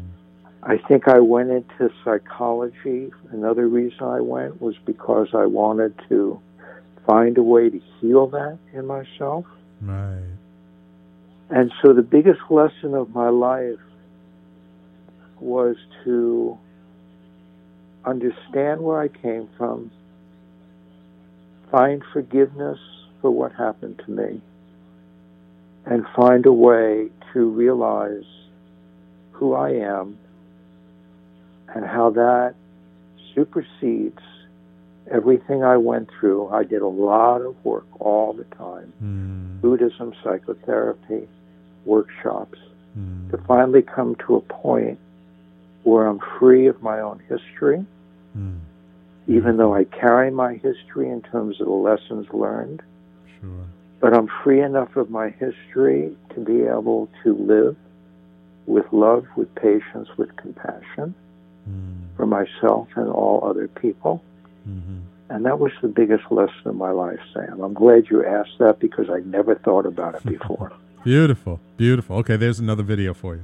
I 0.63 0.77
think 0.77 1.07
I 1.07 1.19
went 1.19 1.51
into 1.51 1.93
psychology. 2.03 3.11
Another 3.31 3.67
reason 3.67 4.01
I 4.01 4.21
went 4.21 4.61
was 4.61 4.75
because 4.85 5.27
I 5.33 5.45
wanted 5.45 5.93
to 6.09 6.39
find 7.05 7.37
a 7.37 7.43
way 7.43 7.69
to 7.69 7.81
heal 7.99 8.27
that 8.27 8.57
in 8.73 8.87
myself. 8.87 9.45
Right. 9.81 10.23
And 11.49 11.71
so 11.81 11.93
the 11.93 12.01
biggest 12.01 12.39
lesson 12.49 12.95
of 12.95 13.13
my 13.13 13.29
life 13.29 13.79
was 15.43 15.75
to 16.03 16.57
understand 18.05 18.81
where 18.81 18.99
I 18.99 19.07
came 19.07 19.49
from, 19.57 19.91
find 21.71 22.03
forgiveness 22.11 22.79
for 23.21 23.31
what 23.31 23.51
happened 23.53 24.01
to 24.05 24.11
me, 24.11 24.41
and 25.85 26.05
find 26.15 26.45
a 26.45 26.53
way 26.53 27.09
to 27.33 27.49
realize 27.49 28.25
who 29.31 29.53
I 29.53 29.71
am 29.71 30.17
and 31.73 31.85
how 31.85 32.11
that 32.11 32.55
supersedes 33.33 34.21
everything 35.11 35.63
I 35.63 35.77
went 35.77 36.09
through. 36.19 36.49
I 36.49 36.63
did 36.63 36.81
a 36.81 36.87
lot 36.87 37.41
of 37.41 37.55
work 37.65 37.85
all 37.99 38.33
the 38.33 38.45
time 38.55 38.93
hmm. 38.99 39.59
Buddhism, 39.59 40.13
psychotherapy, 40.23 41.27
workshops 41.85 42.59
hmm. 42.93 43.29
to 43.31 43.37
finally 43.47 43.81
come 43.81 44.15
to 44.27 44.35
a 44.35 44.41
point 44.41 44.99
where 45.83 46.07
I'm 46.07 46.19
free 46.39 46.67
of 46.67 46.81
my 46.81 46.99
own 46.99 47.21
history, 47.29 47.85
hmm. 48.33 48.57
even 49.27 49.51
hmm. 49.53 49.57
though 49.57 49.75
I 49.75 49.83
carry 49.85 50.31
my 50.31 50.55
history 50.55 51.09
in 51.09 51.21
terms 51.21 51.59
of 51.59 51.67
the 51.67 51.73
lessons 51.73 52.27
learned. 52.31 52.81
Sure. 53.39 53.65
But 53.99 54.13
I'm 54.13 54.29
free 54.43 54.61
enough 54.61 54.95
of 54.95 55.09
my 55.09 55.29
history 55.29 56.15
to 56.33 56.39
be 56.39 56.63
able 56.63 57.09
to 57.23 57.35
live 57.35 57.77
with 58.65 58.85
love, 58.91 59.25
with 59.35 59.53
patience, 59.55 60.09
with 60.17 60.35
compassion 60.35 61.13
hmm. 61.65 62.03
for 62.15 62.25
myself 62.25 62.87
and 62.95 63.09
all 63.09 63.43
other 63.45 63.67
people. 63.67 64.23
Mm-hmm. 64.67 64.99
And 65.29 65.45
that 65.45 65.59
was 65.59 65.71
the 65.81 65.87
biggest 65.87 66.25
lesson 66.31 66.61
of 66.65 66.75
my 66.75 66.91
life, 66.91 67.19
Sam. 67.33 67.61
I'm 67.61 67.73
glad 67.73 68.09
you 68.09 68.25
asked 68.25 68.59
that 68.59 68.79
because 68.79 69.09
I 69.09 69.19
never 69.19 69.55
thought 69.55 69.85
about 69.85 70.15
it 70.15 70.25
before. 70.39 70.71
Beautiful, 71.03 71.59
beautiful. 71.75 72.17
Okay, 72.17 72.37
there's 72.37 72.59
another 72.59 72.83
video 72.83 73.13
for 73.13 73.35
you. 73.35 73.43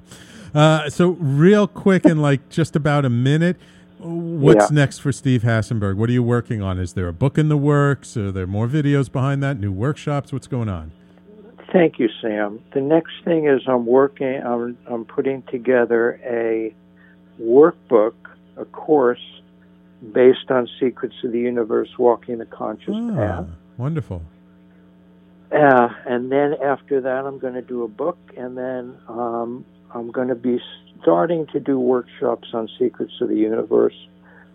Uh, 0.54 0.90
so, 0.90 1.10
real 1.20 1.68
quick, 1.68 2.06
in 2.06 2.20
like 2.22 2.50
just 2.50 2.76
about 2.76 3.06
a 3.06 3.10
minute, 3.10 3.58
what's 4.00 4.72
Yeah. 4.72 4.76
next 4.76 5.00
for 5.00 5.12
Steve 5.12 5.44
Hasenberg? 5.44 5.96
What 5.98 6.10
are 6.10 6.14
you 6.14 6.24
working 6.24 6.62
on? 6.62 6.80
Is 6.80 6.94
there 6.94 7.08
a 7.08 7.14
book 7.14 7.38
in 7.38 7.50
the 7.50 7.58
works? 7.58 8.16
Are 8.18 8.32
there 8.32 8.48
more 8.48 8.68
videos 8.68 9.12
behind 9.12 9.44
that? 9.44 9.60
New 9.60 9.72
workshops? 9.72 10.32
What's 10.34 10.48
going 10.48 10.70
on? 10.70 10.92
Thank 11.72 12.00
you, 12.00 12.10
Sam. 12.22 12.60
The 12.74 12.82
next 12.82 13.12
thing 13.24 13.46
is 13.48 13.62
I'm 13.68 13.86
working, 13.86 14.42
I'm, 14.44 14.76
I'm 14.88 15.06
putting 15.06 15.44
together 15.44 16.20
a 16.26 16.74
workbook, 17.40 18.14
a 18.58 18.66
course 18.66 19.22
based 20.14 20.50
on 20.50 20.68
Secrets 20.80 21.16
of 21.24 21.32
the 21.32 21.40
Universe, 21.40 21.90
Walking 22.00 22.40
the 22.40 22.46
Conscious 22.46 22.96
Ah, 22.98 23.14
Path. 23.16 23.48
wonderful. 23.78 24.24
Uh, 25.52 25.90
and 26.08 26.32
then 26.32 26.56
after 26.64 27.02
that, 27.02 27.26
I'm 27.26 27.38
going 27.38 27.56
to 27.56 27.62
do 27.62 27.84
a 27.84 27.88
book, 27.88 28.18
and 28.38 28.58
then 28.58 28.96
um, 29.08 29.66
I'm 29.94 30.12
going 30.12 30.28
to 30.28 30.36
be 30.36 30.62
starting 31.02 31.48
to 31.48 31.60
do 31.60 31.80
workshops 31.80 32.50
on 32.54 32.70
Secrets 32.78 33.14
of 33.22 33.30
the 33.30 33.38
Universe. 33.38 33.96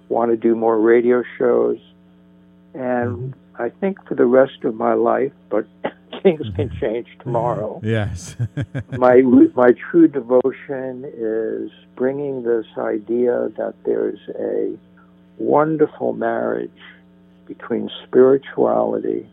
Want 0.08 0.30
to 0.30 0.36
do 0.36 0.54
more 0.54 0.78
radio 0.78 1.22
shows, 1.38 1.78
and 2.74 3.34
mm-hmm. 3.34 3.62
I 3.62 3.70
think 3.70 4.06
for 4.06 4.14
the 4.14 4.26
rest 4.26 4.64
of 4.64 4.74
my 4.74 4.94
life, 4.94 5.32
but 5.48 5.66
things 6.22 6.42
can 6.54 6.68
mm-hmm. 6.68 6.78
change 6.78 7.08
tomorrow. 7.20 7.80
Mm-hmm. 7.82 7.88
Yes. 7.88 8.36
my 8.98 9.22
my 9.54 9.72
true 9.72 10.08
devotion 10.08 11.04
is 11.16 11.70
bringing 11.96 12.42
this 12.42 12.66
idea 12.76 13.48
that 13.56 13.74
there's 13.84 14.20
a 14.38 14.76
wonderful 15.38 16.12
marriage 16.12 16.70
between 17.46 17.90
spirituality 18.04 19.28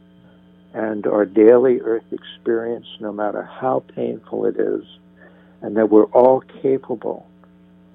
and 0.73 1.05
our 1.05 1.25
daily 1.25 1.81
earth 1.81 2.11
experience, 2.11 2.87
no 2.99 3.11
matter 3.11 3.43
how 3.43 3.83
painful 3.95 4.45
it 4.45 4.57
is, 4.57 4.83
and 5.61 5.77
that 5.77 5.89
we're 5.89 6.05
all 6.05 6.41
capable 6.61 7.27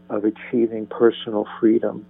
of 0.09 0.25
achieving 0.25 0.87
personal 0.87 1.47
freedom 1.61 2.07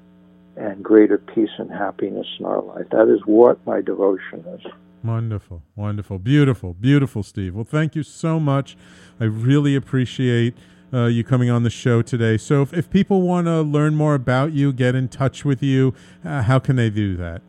and 0.57 0.83
greater 0.83 1.19
peace 1.19 1.51
and 1.59 1.71
happiness 1.71 2.27
in 2.39 2.47
our 2.47 2.63
life. 2.63 2.87
That 2.91 3.13
is 3.13 3.21
what 3.27 3.65
my 3.67 3.81
devotion 3.81 4.45
is. 4.55 4.61
Wonderful, 5.05 5.63
wonderful, 5.77 6.19
beautiful, 6.19 6.75
beautiful, 6.75 7.23
Steve. 7.23 7.55
Well, 7.55 7.65
thank 7.65 7.95
you 7.95 8.03
so 8.03 8.41
much. 8.41 8.77
I 9.21 9.25
really 9.25 9.77
appreciate 9.77 10.55
uh, 10.93 11.07
you 11.07 11.23
coming 11.23 11.51
on 11.51 11.63
the 11.63 11.71
show 11.71 12.03
today. 12.03 12.37
So, 12.39 12.63
if, 12.63 12.73
if 12.73 12.91
people 12.91 13.23
want 13.23 13.47
to 13.47 13.61
learn 13.63 13.95
more 13.95 14.15
about 14.15 14.53
you, 14.53 14.73
get 14.73 14.95
in 14.95 15.09
touch 15.09 15.45
with 15.45 15.63
you, 15.63 15.95
uh, 16.25 16.43
how 16.43 16.59
can 16.59 16.77
they 16.77 16.91
do 16.91 17.17
that? 17.17 17.43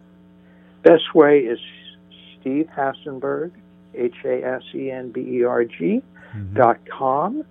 Best 0.83 1.15
way 1.15 1.39
is 1.39 1.59
Steve 2.39 2.69
Hasenberg, 2.75 3.51
H 3.95 4.15
A 4.25 4.43
S 4.43 4.63
E 4.75 4.91
N 4.91 5.11
B 5.11 5.21
E 5.21 5.43
R 5.43 5.63
G 5.63 6.01
dot 6.53 6.77
com, 6.89 7.43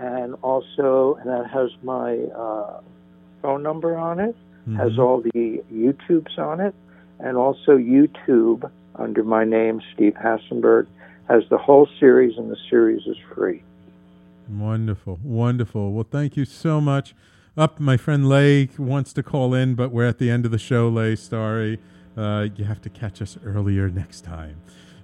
and 0.00 0.34
also 0.42 1.18
and 1.20 1.28
that 1.30 1.50
has 1.50 1.70
my 1.82 2.16
uh, 2.16 2.80
phone 3.42 3.62
number 3.62 3.96
on 3.96 4.18
it, 4.18 4.34
has 4.76 4.98
all 4.98 5.20
the 5.20 5.62
YouTubes 5.72 6.38
on 6.38 6.60
it, 6.60 6.74
and 7.18 7.36
also 7.36 7.76
YouTube 7.76 8.70
under 8.96 9.22
my 9.22 9.44
name, 9.44 9.80
Steve 9.94 10.14
Hasenberg, 10.14 10.86
has 11.28 11.42
the 11.50 11.58
whole 11.58 11.88
series, 11.98 12.36
and 12.38 12.50
the 12.50 12.56
series 12.68 13.06
is 13.06 13.16
free. 13.34 13.62
Wonderful, 14.48 15.20
wonderful. 15.22 15.92
Well, 15.92 16.06
thank 16.10 16.36
you 16.36 16.44
so 16.44 16.80
much. 16.80 17.14
Up, 17.56 17.78
my 17.78 17.96
friend 17.96 18.28
Lay 18.28 18.70
wants 18.78 19.12
to 19.12 19.22
call 19.22 19.54
in, 19.54 19.74
but 19.74 19.90
we're 19.90 20.06
at 20.06 20.18
the 20.18 20.30
end 20.30 20.44
of 20.46 20.50
the 20.50 20.58
show, 20.58 20.88
Lay. 20.88 21.14
Sorry. 21.16 21.78
Uh, 22.16 22.48
you 22.56 22.64
have 22.64 22.80
to 22.82 22.88
catch 22.88 23.20
us 23.20 23.36
earlier 23.44 23.88
next 23.90 24.22
time. 24.22 24.56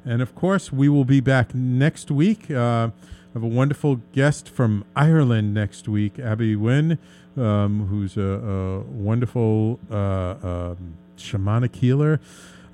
And 0.04 0.22
of 0.22 0.34
course, 0.34 0.72
we 0.72 0.88
will 0.88 1.04
be 1.04 1.20
back 1.20 1.54
next 1.54 2.10
week. 2.10 2.50
Uh, 2.50 2.90
have 3.36 3.42
a 3.42 3.46
wonderful 3.46 3.96
guest 4.12 4.48
from 4.48 4.82
Ireland 4.96 5.52
next 5.52 5.88
week, 5.88 6.18
Abby 6.18 6.56
Wynne, 6.56 6.98
um, 7.36 7.86
who's 7.88 8.16
a, 8.16 8.22
a 8.22 8.80
wonderful 8.80 9.78
uh, 9.90 10.36
um, 10.42 10.94
shamanic 11.18 11.76
healer. 11.76 12.18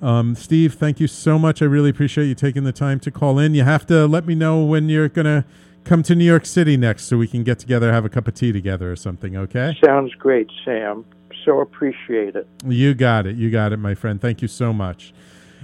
Um, 0.01 0.35
Steve, 0.35 0.75
thank 0.75 1.01
you 1.01 1.07
so 1.07 1.37
much. 1.37 1.61
I 1.61 1.65
really 1.65 1.89
appreciate 1.89 2.27
you 2.27 2.35
taking 2.35 2.63
the 2.63 2.71
time 2.71 3.01
to 3.01 3.11
call 3.11 3.39
in. 3.39 3.53
You 3.55 3.65
have 3.65 3.85
to 3.87 4.07
let 4.07 4.25
me 4.25 4.35
know 4.35 4.63
when 4.63 4.87
you're 4.87 5.09
going 5.09 5.25
to 5.25 5.43
come 5.83 6.01
to 6.03 6.15
New 6.15 6.23
York 6.23 6.45
City 6.45 6.77
next 6.77 7.07
so 7.07 7.17
we 7.17 7.27
can 7.27 7.43
get 7.43 7.59
together, 7.59 7.91
have 7.91 8.05
a 8.05 8.09
cup 8.09 8.29
of 8.29 8.33
tea 8.33 8.53
together 8.53 8.89
or 8.89 8.95
something, 8.95 9.35
okay? 9.35 9.77
Sounds 9.83 10.13
great, 10.15 10.49
Sam. 10.63 11.03
So 11.43 11.59
appreciate 11.59 12.37
it. 12.37 12.47
You 12.65 12.93
got 12.93 13.27
it. 13.27 13.35
You 13.35 13.51
got 13.51 13.73
it, 13.73 13.77
my 13.79 13.95
friend. 13.95 14.21
Thank 14.21 14.41
you 14.41 14.47
so 14.47 14.71
much. 14.71 15.13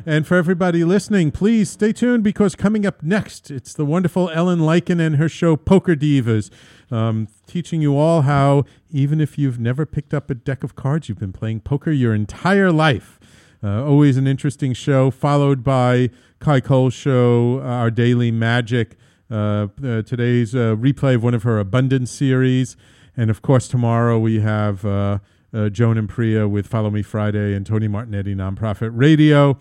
And 0.06 0.26
for 0.26 0.38
everybody 0.38 0.84
listening, 0.84 1.32
please 1.32 1.70
stay 1.70 1.92
tuned 1.92 2.24
because 2.24 2.56
coming 2.56 2.86
up 2.86 3.04
next, 3.04 3.52
it's 3.52 3.74
the 3.74 3.86
wonderful 3.86 4.30
Ellen 4.30 4.60
Leikind 4.60 5.00
and 5.00 5.18
her 5.18 5.28
show 5.28 5.56
Poker 5.56 5.96
Divas, 5.96 6.50
um, 6.90 7.28
teaching 7.48 7.82
you 7.82 7.98
all 7.98 8.22
how, 8.22 8.64
even 8.90 9.20
if 9.20 9.38
you've 9.38 9.60
never 9.60 9.86
picked 9.86 10.14
up 10.14 10.30
a 10.30 10.36
deck 10.36 10.64
of 10.64 10.76
cards, 10.76 11.10
you've 11.10 11.20
been 11.20 11.34
playing 11.34 11.60
poker 11.62 11.92
your 11.92 12.14
entire 12.14 12.72
life. 12.72 13.20
Uh, 13.62 13.84
always 13.84 14.16
an 14.16 14.26
interesting 14.26 14.74
show, 14.74 15.12
followed 15.12 15.64
by 15.64 16.10
Kai 16.40 16.62
Cole's 16.62 16.94
show, 16.94 17.60
uh, 17.60 17.68
Our 17.68 17.92
Daily 17.92 18.32
Magic. 18.32 18.96
Uh, 19.30 19.68
uh, 19.84 20.02
today's 20.02 20.56
uh, 20.56 20.76
replay 20.76 21.16
of 21.16 21.24
one 21.24 21.34
of 21.34 21.44
her 21.44 21.60
Abundance 21.60 22.10
series. 22.10 22.78
And 23.18 23.30
of 23.30 23.42
course, 23.42 23.68
tomorrow 23.68 24.18
we 24.18 24.40
have 24.40 24.82
Joan 24.82 25.98
and 25.98 26.08
Priya 26.08 26.48
with 26.48 26.68
Follow 26.68 26.90
Me 26.90 27.02
Friday 27.02 27.54
and 27.54 27.66
Tony 27.66 27.88
Martignetti 27.88 28.34
Nonprofit 28.34 28.92
Radio. 28.94 29.60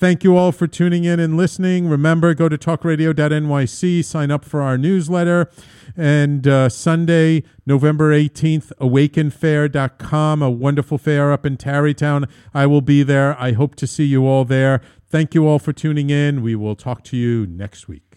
Thank 0.00 0.24
you 0.24 0.34
all 0.34 0.50
for 0.50 0.66
tuning 0.66 1.04
in 1.04 1.20
and 1.20 1.36
listening. 1.36 1.86
Remember, 1.86 2.32
go 2.32 2.48
to 2.48 2.56
talkradio.nyc, 2.56 4.02
sign 4.02 4.30
up 4.30 4.46
for 4.46 4.62
our 4.62 4.78
newsletter. 4.78 5.50
And 5.94 6.48
uh, 6.48 6.70
Sunday, 6.70 7.42
November 7.66 8.10
18th, 8.10 8.72
awakenfair.com, 8.80 10.42
a 10.42 10.48
wonderful 10.48 10.96
fair 10.96 11.32
up 11.32 11.44
in 11.44 11.58
Tarrytown. 11.58 12.26
I 12.54 12.64
will 12.64 12.80
be 12.80 13.02
there. 13.02 13.38
I 13.38 13.52
hope 13.52 13.74
to 13.74 13.86
see 13.86 14.06
you 14.06 14.26
all 14.26 14.46
there. 14.46 14.80
Thank 15.06 15.34
you 15.34 15.46
all 15.46 15.58
for 15.58 15.74
tuning 15.74 16.08
in. 16.08 16.40
We 16.40 16.54
will 16.54 16.76
talk 16.76 17.04
to 17.04 17.16
you 17.18 17.46
next 17.46 17.86
week. 17.86 18.16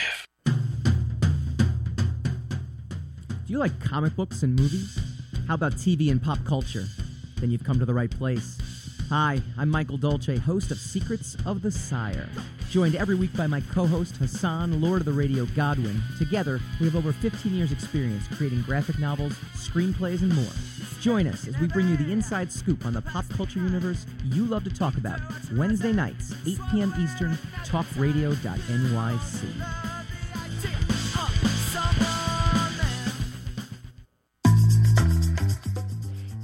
You 3.51 3.57
like 3.57 3.77
comic 3.81 4.15
books 4.15 4.43
and 4.43 4.55
movies? 4.55 4.97
How 5.45 5.55
about 5.55 5.73
TV 5.73 6.09
and 6.09 6.23
pop 6.23 6.37
culture? 6.45 6.85
Then 7.35 7.51
you've 7.51 7.65
come 7.65 7.79
to 7.79 7.85
the 7.85 7.93
right 7.93 8.09
place. 8.09 8.57
Hi, 9.09 9.41
I'm 9.57 9.67
Michael 9.67 9.97
Dolce, 9.97 10.37
host 10.37 10.71
of 10.71 10.77
Secrets 10.77 11.35
of 11.45 11.61
the 11.61 11.69
Sire. 11.69 12.29
Joined 12.69 12.95
every 12.95 13.15
week 13.15 13.35
by 13.35 13.47
my 13.47 13.59
co 13.59 13.85
host 13.85 14.15
Hassan, 14.15 14.79
Lord 14.79 15.01
of 15.01 15.05
the 15.05 15.11
Radio 15.11 15.45
Godwin. 15.47 16.01
Together, 16.17 16.61
we 16.79 16.85
have 16.85 16.95
over 16.95 17.11
15 17.11 17.53
years' 17.53 17.73
experience 17.73 18.25
creating 18.29 18.61
graphic 18.61 18.97
novels, 18.99 19.33
screenplays, 19.55 20.21
and 20.21 20.33
more. 20.33 20.53
Join 21.01 21.27
us 21.27 21.45
as 21.45 21.59
we 21.59 21.67
bring 21.67 21.89
you 21.89 21.97
the 21.97 22.09
inside 22.09 22.53
scoop 22.53 22.85
on 22.85 22.93
the 22.93 23.01
pop 23.01 23.27
culture 23.31 23.59
universe 23.59 24.05
you 24.27 24.45
love 24.45 24.63
to 24.63 24.69
talk 24.69 24.95
about. 24.95 25.19
Wednesday 25.57 25.91
nights, 25.91 26.33
8 26.47 26.57
p.m. 26.71 26.93
Eastern, 26.97 27.33
talkradio.nyc. 27.65 30.00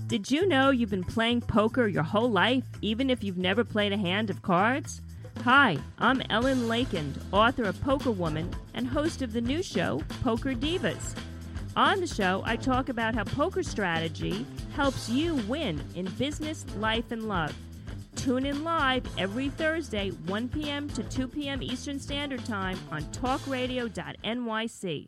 Did 0.08 0.32
you 0.32 0.47
know 0.47 0.70
you've 0.70 0.89
been 0.89 1.03
playing 1.03 1.41
poker 1.41 1.86
your 1.86 2.03
whole 2.03 2.32
life, 2.32 2.64
even 2.82 3.10
if 3.10 3.26
you've 3.26 3.38
never 3.38 3.66
played 3.66 3.91
a 3.91 3.97
hand 3.97 4.30
of 4.30 4.41
cards? 4.41 5.01
Hi, 5.43 5.78
I'm 5.99 6.22
Ellen 6.30 6.70
Leikind, 6.70 7.18
author 7.34 7.64
of 7.64 7.82
Poker 7.82 8.12
Woman 8.12 8.49
and 8.74 8.88
host 8.88 9.22
of 9.22 9.34
the 9.34 9.41
new 9.41 9.62
show, 9.62 10.01
Poker 10.24 10.53
Divas. 10.53 11.14
On 11.76 11.99
the 11.99 12.08
show, 12.08 12.41
I 12.45 12.55
talk 12.55 12.88
about 12.88 13.16
how 13.16 13.26
poker 13.26 13.64
strategy 13.64 14.45
helps 14.74 15.10
you 15.10 15.36
win 15.45 15.84
in 15.93 16.05
business, 16.12 16.66
life, 16.78 17.12
and 17.12 17.28
love. 17.28 17.53
Tune 18.16 18.45
in 18.45 18.64
live 18.64 19.03
every 19.18 19.49
Thursday, 19.49 20.12
1 20.12 20.47
p.m. 20.47 20.88
to 20.91 21.03
2 21.03 21.28
p.m. 21.28 21.62
Eastern 21.62 21.99
Standard 21.99 22.45
Time 22.45 22.80
on 22.93 23.01
talkradio.nyc. 23.12 25.08